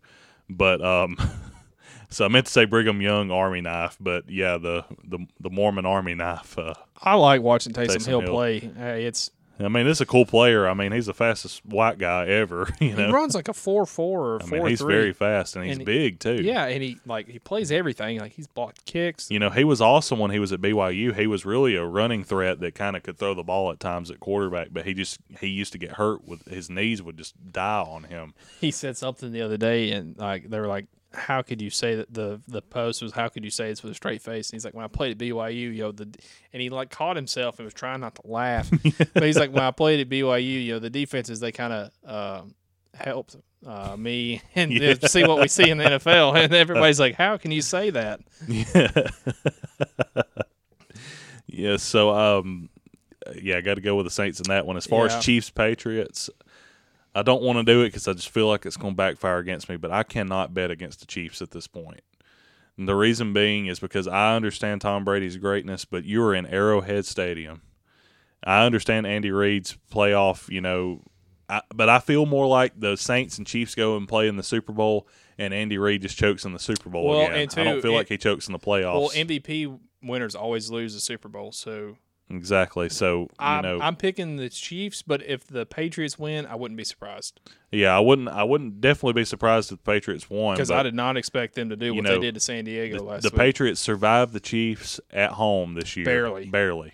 [0.49, 1.17] But um,
[2.11, 5.87] so I meant to say Brigham Young Army knife, but yeah, the the, the Mormon
[5.87, 6.59] Army knife.
[6.59, 8.31] Uh, I like watching Taysom, Taysom Hill, Hill.
[8.31, 8.59] play.
[8.61, 9.31] Hey, it's
[9.61, 10.67] I mean, this is a cool player.
[10.69, 12.69] I mean, he's the fastest white guy ever.
[12.81, 14.95] You know, he runs like a four four or I four mean, he's three.
[14.95, 16.43] very fast and he's And big too.
[16.43, 18.19] yeah, and he like he plays everything.
[18.19, 19.31] Like he's blocked kicks.
[19.31, 21.15] You know, he was awesome when he was at BYU.
[21.15, 24.11] He was really a running threat that kind of could throw the ball at times
[24.11, 27.35] at quarterback, but he just he used to get hurt with his knees would just
[27.53, 28.35] die on him.
[28.61, 31.95] He said something the other day, and like they were like, "How could you say
[31.97, 34.57] that?" The the post was, "How could you say this with a straight face?" And
[34.57, 36.05] he's like, "When I played at BYU, yo, the,"
[36.53, 38.71] and he like caught himself and was trying not to laugh,
[39.15, 42.55] but he's like, "When I played at BYU, yo, the defenses they kind of um,
[42.95, 43.37] helped
[43.67, 44.95] uh, me and Yeah.
[45.07, 48.21] see what we see in the NFL." And everybody's like, "How can you say that?"
[48.49, 48.91] Yeah.
[51.47, 52.69] yeah, so um
[53.41, 54.77] yeah, I got to go with the Saints in that one.
[54.77, 55.17] As far Yeah.
[55.19, 56.29] as Chiefs Patriots,
[57.15, 59.39] I don't want to do it cuz I just feel like it's going to backfire
[59.39, 62.01] against me, but I cannot bet against the Chiefs at this point.
[62.79, 67.05] And the reason being is because I understand Tom Brady's greatness, but you're in Arrowhead
[67.05, 67.61] Stadium.
[68.45, 71.03] I understand Andy Reid's playoff, you know,
[71.49, 74.43] I, but I feel more like the Saints and Chiefs go and play in the
[74.43, 75.07] Super Bowl,
[75.39, 77.35] and Andy Reid just chokes in the Super Bowl Well, again.
[77.51, 78.95] and I don't feel it- like he chokes in the playoffs.
[79.01, 81.99] Well, MVP winners always lose the Super Bowl, so
[82.31, 82.89] exactly.
[82.89, 85.03] So you I'm, know, I'm picking the Chiefs.
[85.03, 87.41] But if the Patriots win, I wouldn't be surprised
[87.73, 88.29] yeah, I wouldn't.
[88.29, 91.71] I wouldn't definitely be surprised if the Patriots won because I did not expect them
[91.71, 93.31] to do what know, they did to San Diego The, last year.
[93.31, 93.41] the week.
[93.41, 96.05] Patriots survived the Chiefs at home this year.
[96.05, 96.47] Barely.
[96.47, 96.93] barely.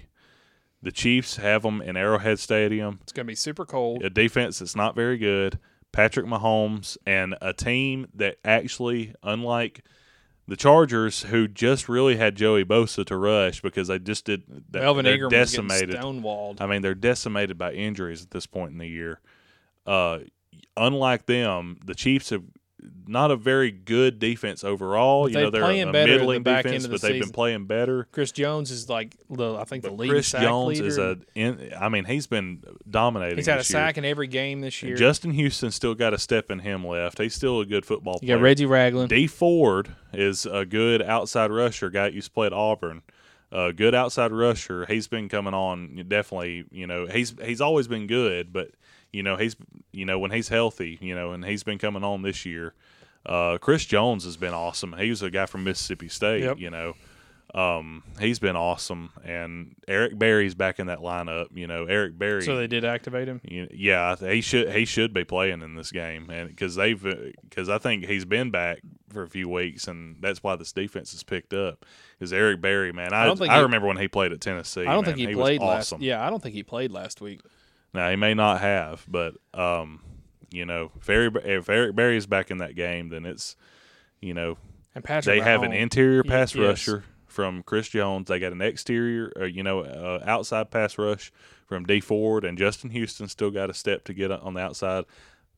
[0.81, 3.01] The Chiefs have them in Arrowhead Stadium.
[3.03, 4.05] It's going to be super cold.
[4.05, 5.59] a defense that's not very good,
[5.91, 9.85] Patrick Mahomes, and a team that actually, unlike
[10.49, 14.43] the Chargers, who just really had Joey Bosa to rush because they just did.
[14.70, 15.95] That, Melvin they're Ingram decimated.
[15.97, 16.61] stonewalled.
[16.62, 19.20] I mean, they're decimated by injuries at this point in the year.
[19.87, 20.20] Uh,
[20.75, 22.43] unlike them, the Chiefs have
[23.09, 25.25] not a very good defense overall.
[25.25, 27.31] But you know, they're playing a the middling back defense, of but the they've been
[27.31, 28.07] playing better.
[28.13, 30.87] Chris Jones is like the I think the But lead Chris sack Jones leader.
[30.87, 31.19] is a.
[31.35, 33.37] In, I mean, he's been dominating.
[33.37, 33.79] He's had a this year.
[33.79, 34.95] sack in every game this year.
[34.97, 37.19] Justin Houston still got a step in him left.
[37.19, 38.37] He's still a good football you player.
[38.39, 39.09] got Reggie Ragland.
[39.09, 41.91] Dee Ford is a good outside rusher.
[41.91, 43.03] Guy used to play at Auburn.
[43.51, 44.85] A good outside rusher.
[44.85, 46.05] He's been coming on.
[46.07, 48.73] Definitely, you know, he's he's always been good, but
[49.11, 49.57] you know he's
[49.91, 52.75] you know when he's healthy, you know, and he's been coming on this year.
[53.27, 54.95] Uh, Chris Jones has been awesome.
[54.95, 56.43] He was a guy from Mississippi State.
[56.43, 56.59] Yep.
[56.59, 56.95] You know,
[57.55, 59.11] um, he's been awesome.
[59.24, 61.47] And Eric Berry's back in that lineup.
[61.55, 62.43] You know, Eric Berry.
[62.43, 63.40] so they did activate him.
[63.45, 67.03] You- Yeah, he should he should be playing in this game, and because they've
[67.49, 68.81] because I think he's been back
[69.11, 71.85] for a few weeks, and that's why this defense has picked up.
[72.20, 73.12] Is Eric Berry, man?
[73.12, 74.82] I I I, don't think he- remember when he played at Tennessee.
[74.82, 75.16] I don't man.
[75.16, 75.99] think he, was played awesome.
[75.99, 76.05] last.
[76.05, 77.40] Yeah, I don't think he played last week.
[77.95, 80.01] Now he may not have, but um,
[80.51, 83.57] you know, if Eric, if Eric Berry is back in that game, then it's
[84.20, 84.57] you know
[84.95, 85.39] And Patrick.
[85.39, 88.29] they have an interior pass rusher from Chris Jones.
[88.29, 91.31] They got an exterior, uh, you know, uh, outside pass rush
[91.66, 95.05] from Dee Ford, and Justin Houston still got a step to get on the outside.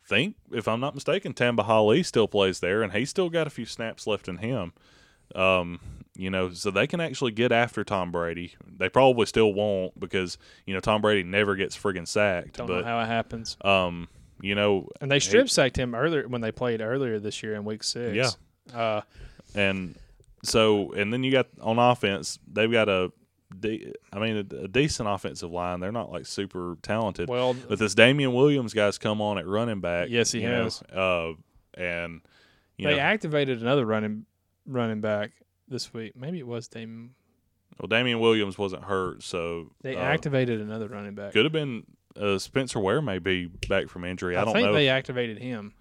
[0.05, 3.51] think, if I'm not mistaken, Tamba Hali still plays there, and he's still got a
[3.51, 4.73] few snaps left in him.
[5.37, 5.79] Um,
[6.17, 8.55] you know, so they can actually get after Tom Brady.
[8.67, 10.37] They probably still won't because
[10.67, 12.57] you know Tom Brady never gets friggin' sacked.
[12.57, 13.57] Don't but know how it happens.
[13.63, 14.09] um,
[14.43, 17.65] you know, And they strip sacked him earlier when they played earlier this year in
[17.65, 18.15] week six.
[18.73, 18.79] Yeah.
[18.79, 19.01] Uh,
[19.55, 19.95] and
[20.43, 23.13] so and then you got on offense, they've got a,
[23.59, 25.81] de- I mean, a, a decent offensive line.
[25.81, 27.29] They're not like super talented.
[27.29, 30.09] well, But this Damien Williams guy's come on at running back.
[30.11, 30.83] Yes, he you know, has.
[30.83, 31.33] uh,
[31.75, 32.21] and
[32.77, 34.25] you they know, activated another running
[34.67, 35.33] running back
[35.69, 36.17] this week.
[36.17, 37.15] Maybe it was Dame.
[37.81, 41.33] well, Damien Williams wasn't hurt, so They uh, activated another running back.
[41.33, 41.85] could have been
[42.21, 44.37] uh, Spencer Ware may be back from injury.
[44.37, 44.75] I, I, don't think know.
[44.75, 45.75] they activated him.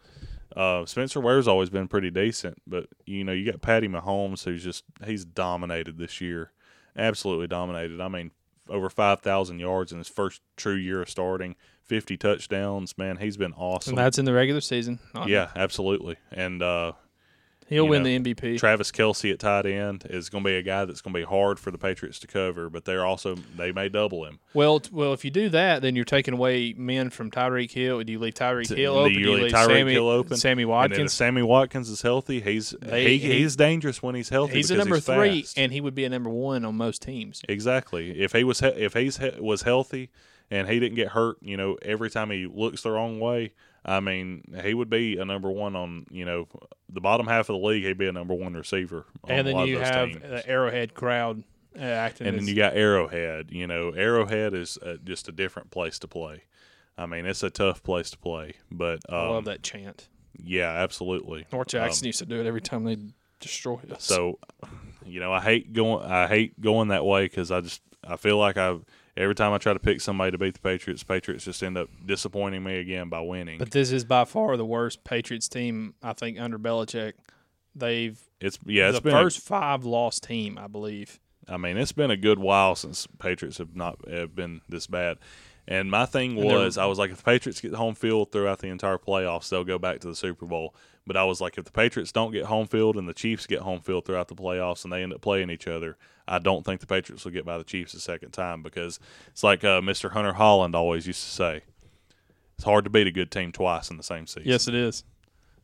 [0.56, 4.64] Uh, Spencer Ware's always been pretty decent, but you know you got Patty Mahomes, who's
[4.64, 6.52] just he's dominated this year,
[6.96, 8.02] absolutely dominated.
[8.02, 8.32] I mean,
[8.68, 12.98] over five thousand yards in his first true year of starting, fifty touchdowns.
[12.98, 13.92] Man, he's been awesome.
[13.92, 15.00] And that's in the regular season.
[15.28, 16.16] Yeah, absolutely.
[16.32, 16.94] And uh,
[17.70, 18.58] He'll win know, the MVP.
[18.60, 21.24] Travis Kelce at tight end is going to be a guy that's going to be
[21.26, 24.40] hard for the Patriots to cover, but they're also they may double him.
[24.54, 28.04] well, t- well, if you do that, then you're taking away men from Tyreek Hill.
[28.04, 29.14] Do you leave Tyreek Hill open?
[29.14, 30.38] Do you leave leave Tyreek Sammy, Hill open?
[30.38, 31.14] Sammy And if Watkins.
[31.14, 34.56] Sammy Watkins is healthy, he's They- he, he- he's dangerous when he's healthy.
[34.56, 35.58] He's a number he's three, fast.
[35.58, 37.42] and he would be a number one on most teams.
[37.48, 38.20] Exactly.
[38.20, 40.10] If he was he- if he's he- was healthy
[40.50, 43.52] and he didn't get hurt, you know, every time he looks the wrong way,
[43.86, 46.48] I mean, he would be a number one on you know
[46.90, 47.84] the bottom half of the league.
[47.84, 49.06] He'd be a number one receiver.
[49.24, 50.22] On and then you have teams.
[50.22, 51.44] the Arrowhead crowd
[51.78, 52.28] uh, acting.
[52.28, 53.52] and then you got Arrowhead.
[53.52, 56.44] You know, Arrowhead is uh, just a different place to play.
[56.98, 60.10] I mean, it's a tough place to play, but um, I love that chant.
[60.38, 61.46] Yeah, absolutely.
[61.52, 62.98] North Jackson used to do it every time they
[63.40, 64.04] destroy us.
[64.04, 64.40] So,
[65.06, 66.06] you know, I hate going.
[66.06, 68.78] I hate going that way because I just I feel like I
[69.20, 71.90] every time I try to pick somebody to beat the Patriots, Patriots just end up
[72.04, 73.60] disappointing me again by winning.
[73.60, 77.14] But this is by far the worst Patriots team I think under Belichick.
[77.76, 81.20] They've it's yeah, it's the first five lost team, I believe.
[81.48, 85.18] I mean, it's been a good while since Patriots have not have been this bad.
[85.68, 88.70] And my thing was, I was like, if the Patriots get home field throughout the
[88.70, 90.74] entire playoffs, they'll go back to the Super Bowl.
[91.08, 93.62] But I was like, if the Patriots don't get home field and the Chiefs get
[93.62, 95.98] home field throughout the playoffs and they end up playing each other,
[96.28, 99.00] I don't think the Patriots will get by the Chiefs a second time because
[99.30, 100.12] it's like uh, Mr.
[100.12, 101.62] Hunter Holland always used to say,
[102.56, 104.44] it's hard to beat a good team twice in the same season.
[104.46, 105.04] Yes, it is.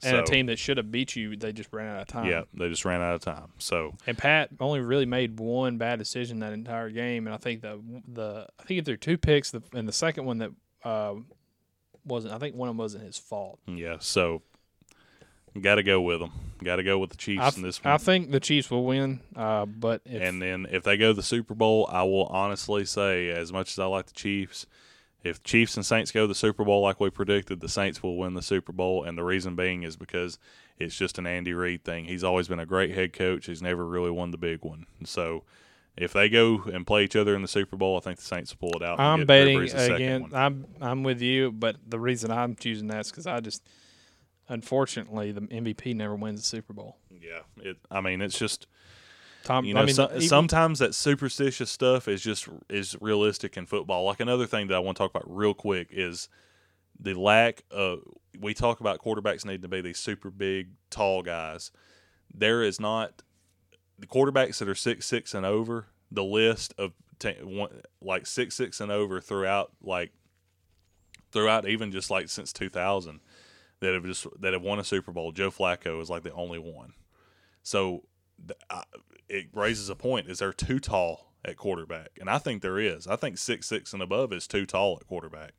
[0.03, 2.25] And a team that should have beat you, they just ran out of time.
[2.25, 3.51] Yeah, they just ran out of time.
[3.59, 7.61] So And Pat only really made one bad decision that entire game, and I think
[7.61, 10.51] the the I think if there two picks, the, and the second one that
[10.83, 11.15] uh,
[12.03, 13.59] wasn't, I think one of them wasn't his fault.
[13.67, 14.41] yeah, so
[15.59, 16.31] got to go with them.
[16.63, 17.93] Got to go with the Chiefs I, in this one.
[17.93, 21.13] I think the Chiefs will win, uh, but if, And then if they go to
[21.13, 24.65] the Super Bowl, I will honestly say, as much as I like the Chiefs,
[25.23, 28.15] if Chiefs and Saints go to the Super Bowl like we predicted, the Saints will
[28.15, 29.03] win the Super Bowl.
[29.03, 30.39] And the reason being is because
[30.77, 32.05] it's just an Andy Reid thing.
[32.05, 33.47] He's always been a great head coach.
[33.47, 34.85] He's never really won the big one.
[35.03, 35.43] So
[35.97, 38.53] if they go and play each other in the Super Bowl, I think the Saints
[38.53, 38.99] will pull it out.
[38.99, 40.29] I'm betting Brees a second again.
[40.33, 43.63] I'm I'm with you, but the reason I'm choosing that is because I just,
[44.47, 46.97] unfortunately, the MVP never wins the Super Bowl.
[47.09, 47.77] Yeah, it.
[47.89, 48.67] I mean, it's just
[49.43, 53.57] Tom, you know, I mean, so, even- sometimes that superstitious stuff is just is realistic
[53.57, 54.05] in football.
[54.05, 56.29] Like another thing that I want to talk about real quick is
[56.99, 57.99] the lack of.
[58.37, 61.71] We talk about quarterbacks needing to be these super big, tall guys.
[62.33, 63.21] There is not
[63.97, 65.87] the quarterbacks that are six six and over.
[66.11, 67.69] The list of t- one,
[68.01, 70.11] like six six and over throughout like
[71.31, 73.19] throughout even just like since two thousand
[73.81, 75.31] that have just that have won a Super Bowl.
[75.31, 76.93] Joe Flacco is like the only one.
[77.63, 78.03] So
[78.45, 78.83] th- I,
[79.27, 82.09] it raises a point: is there too tall at quarterback?
[82.19, 83.07] And I think there is.
[83.07, 85.53] I think six six and above is too tall at quarterback.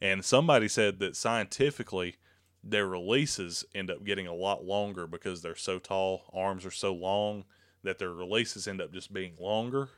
[0.00, 2.16] And somebody said that scientifically,
[2.64, 6.92] their releases end up getting a lot longer because they're so tall, arms are so
[6.92, 7.44] long
[7.84, 9.88] that their releases end up just being longer,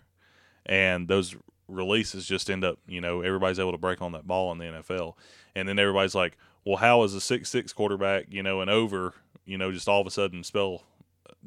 [0.66, 1.36] and those
[1.68, 4.64] releases just end up, you know, everybody's able to break on that ball in the
[4.64, 5.14] NFL,
[5.54, 9.14] and then everybody's like, well, how is a six six quarterback, you know, and over,
[9.44, 10.82] you know, just all of a sudden spell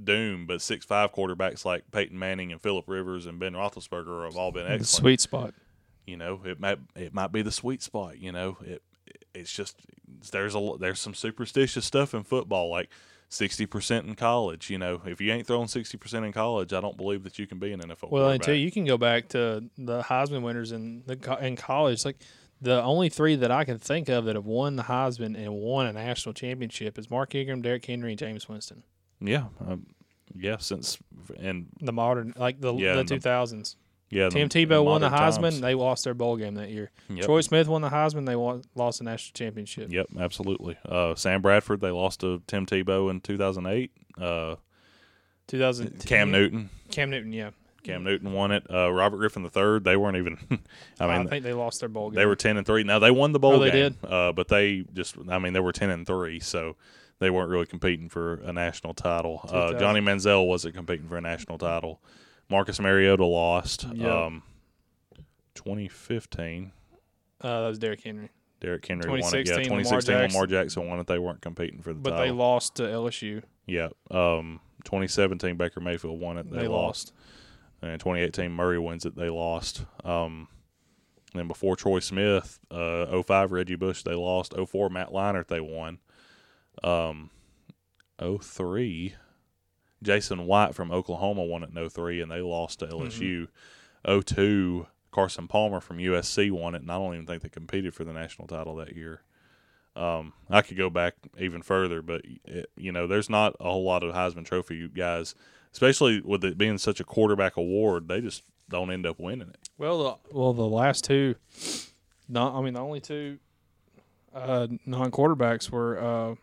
[0.01, 4.37] doom, but six five quarterbacks like Peyton Manning and Philip Rivers and Ben Roethlisberger have
[4.37, 4.87] all been the excellent.
[4.87, 5.53] sweet spot.
[6.05, 8.19] You know, it might it might be the sweet spot.
[8.19, 8.81] You know, it
[9.33, 9.77] it's just
[10.31, 12.89] there's a there's some superstitious stuff in football, like
[13.29, 14.69] sixty percent in college.
[14.69, 17.47] You know, if you ain't throwing sixty percent in college, I don't believe that you
[17.47, 18.11] can be an NFL.
[18.11, 18.41] Well, and quarterback.
[18.41, 22.05] too, you can go back to the Heisman winners in the in college.
[22.05, 22.17] Like
[22.61, 25.85] the only three that I can think of that have won the Heisman and won
[25.87, 28.83] a national championship is Mark Ingram, Derrick Henry, and Jameis Winston.
[29.19, 29.85] yeah, um,
[30.35, 30.57] yeah.
[30.57, 30.97] Since
[31.39, 33.75] and The modern, like the Yeah, the two thousands.
[34.09, 35.41] Yeah, Tim the- Tebow in won the Heisman.
[35.41, 35.61] times.
[35.61, 36.91] They lost their bowl game that year.
[37.09, 37.25] Yep.
[37.25, 38.25] Troy Smith won the Heisman.
[38.25, 39.91] They wa- lost the national championship.
[39.91, 40.77] Yep, absolutely.
[40.87, 43.91] Uh, Sam Bradford, they lost to Tim Tebow in 2008.
[44.17, 44.55] Uh,
[45.47, 46.05] 2000.
[46.05, 47.33] Cam Newton, Cam Newton.
[47.33, 47.51] Yeah.
[47.87, 48.65] Cam Newton won it.
[48.71, 50.37] Uh, Robert Griffin III, they weren't even.
[50.99, 52.15] I mean, I, think they lost their bowl game.
[52.15, 52.83] they were 10 and three.
[52.83, 55.15] Now they won the bowl Oh, they game, uh, but they just.
[55.29, 56.75] I mean, they were 10 and three, so
[57.19, 59.41] they weren't really competing for a national title.
[59.51, 62.01] Uh, Johnny Manziel wasn't competing for a national title.
[62.49, 63.85] Marcus Mariota lost.
[63.93, 64.09] Yep.
[64.09, 64.43] Um,
[65.55, 66.71] 2015.
[67.41, 69.47] Uh, that was Derrick Henry, Derrick Henry won it.
[69.47, 70.49] Yeah, 2016, Lamar 2016 Lamar Jackson.
[70.49, 71.07] Jackson won it.
[71.07, 72.25] They weren't competing for the but title.
[72.25, 73.43] they lost to LSU.
[73.67, 73.89] Yeah.
[74.09, 76.49] Um, 2017 Baker Mayfield won it.
[76.49, 77.13] They, They lost.
[77.81, 79.15] And 2018 Murray wins it.
[79.15, 79.85] They lost.
[80.03, 80.47] Um,
[81.33, 84.53] then before Troy Smith, uh, 05 Reggie Bush, they lost.
[84.55, 85.99] 04 Matt Leinart, they won.
[86.83, 87.29] Um,
[88.19, 89.15] 03
[90.03, 93.47] Jason White from Oklahoma won it in 03 and they lost to LSU.
[94.05, 98.03] 02 Carson Palmer from USC won it, and I don't even think they competed for
[98.03, 99.23] the national title that year.
[99.95, 103.83] Um, I could go back even further, but it, you know, there's not a whole
[103.83, 105.33] lot of Heisman Trophy guys,
[105.77, 108.07] especially with it being such a quarterback award.
[108.07, 109.69] They just don't end up winning it.
[109.77, 111.35] Well, the, well, the last two,
[112.27, 113.37] not I mean the only two
[114.33, 116.35] uh, non quarterbacks were uh,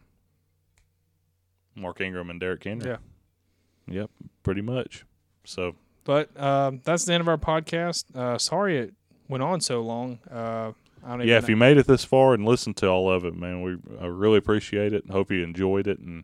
[1.74, 2.89] Mark Ingram and Derrick Henry.
[2.89, 2.97] yeah.
[3.89, 4.11] Yep,
[4.44, 5.05] pretty much.
[5.43, 5.74] So
[6.05, 8.15] But um, that's the end of our podcast.
[8.15, 8.94] Uh, sorry it
[9.27, 10.20] went on so long.
[10.31, 10.70] Uh,
[11.05, 11.48] I don't even yeah, if know.
[11.48, 14.39] you made it this far and listened to all of it, man, we I really
[14.39, 15.11] appreciate it.
[15.11, 16.23] Hope you enjoyed it, and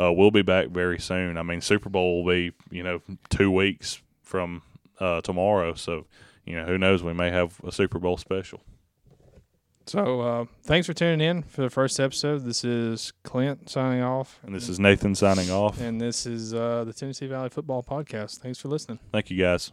[0.00, 1.36] uh, we'll be back very soon.
[1.38, 3.00] I mean, Super Bowl will be you know
[3.30, 4.62] two weeks from
[5.00, 6.06] uh, tomorrow, so
[6.44, 8.60] you know who knows we may have a Super Bowl special.
[9.84, 12.44] So uh, thanks for tuning in for the first episode.
[12.44, 15.80] This is Clint signing off, And this is Nathan signing off.
[15.80, 18.38] and this is uh, the Tennessee Valley Football Podcast.
[18.38, 19.00] Thanks for listening.
[19.12, 19.72] Thank you guys.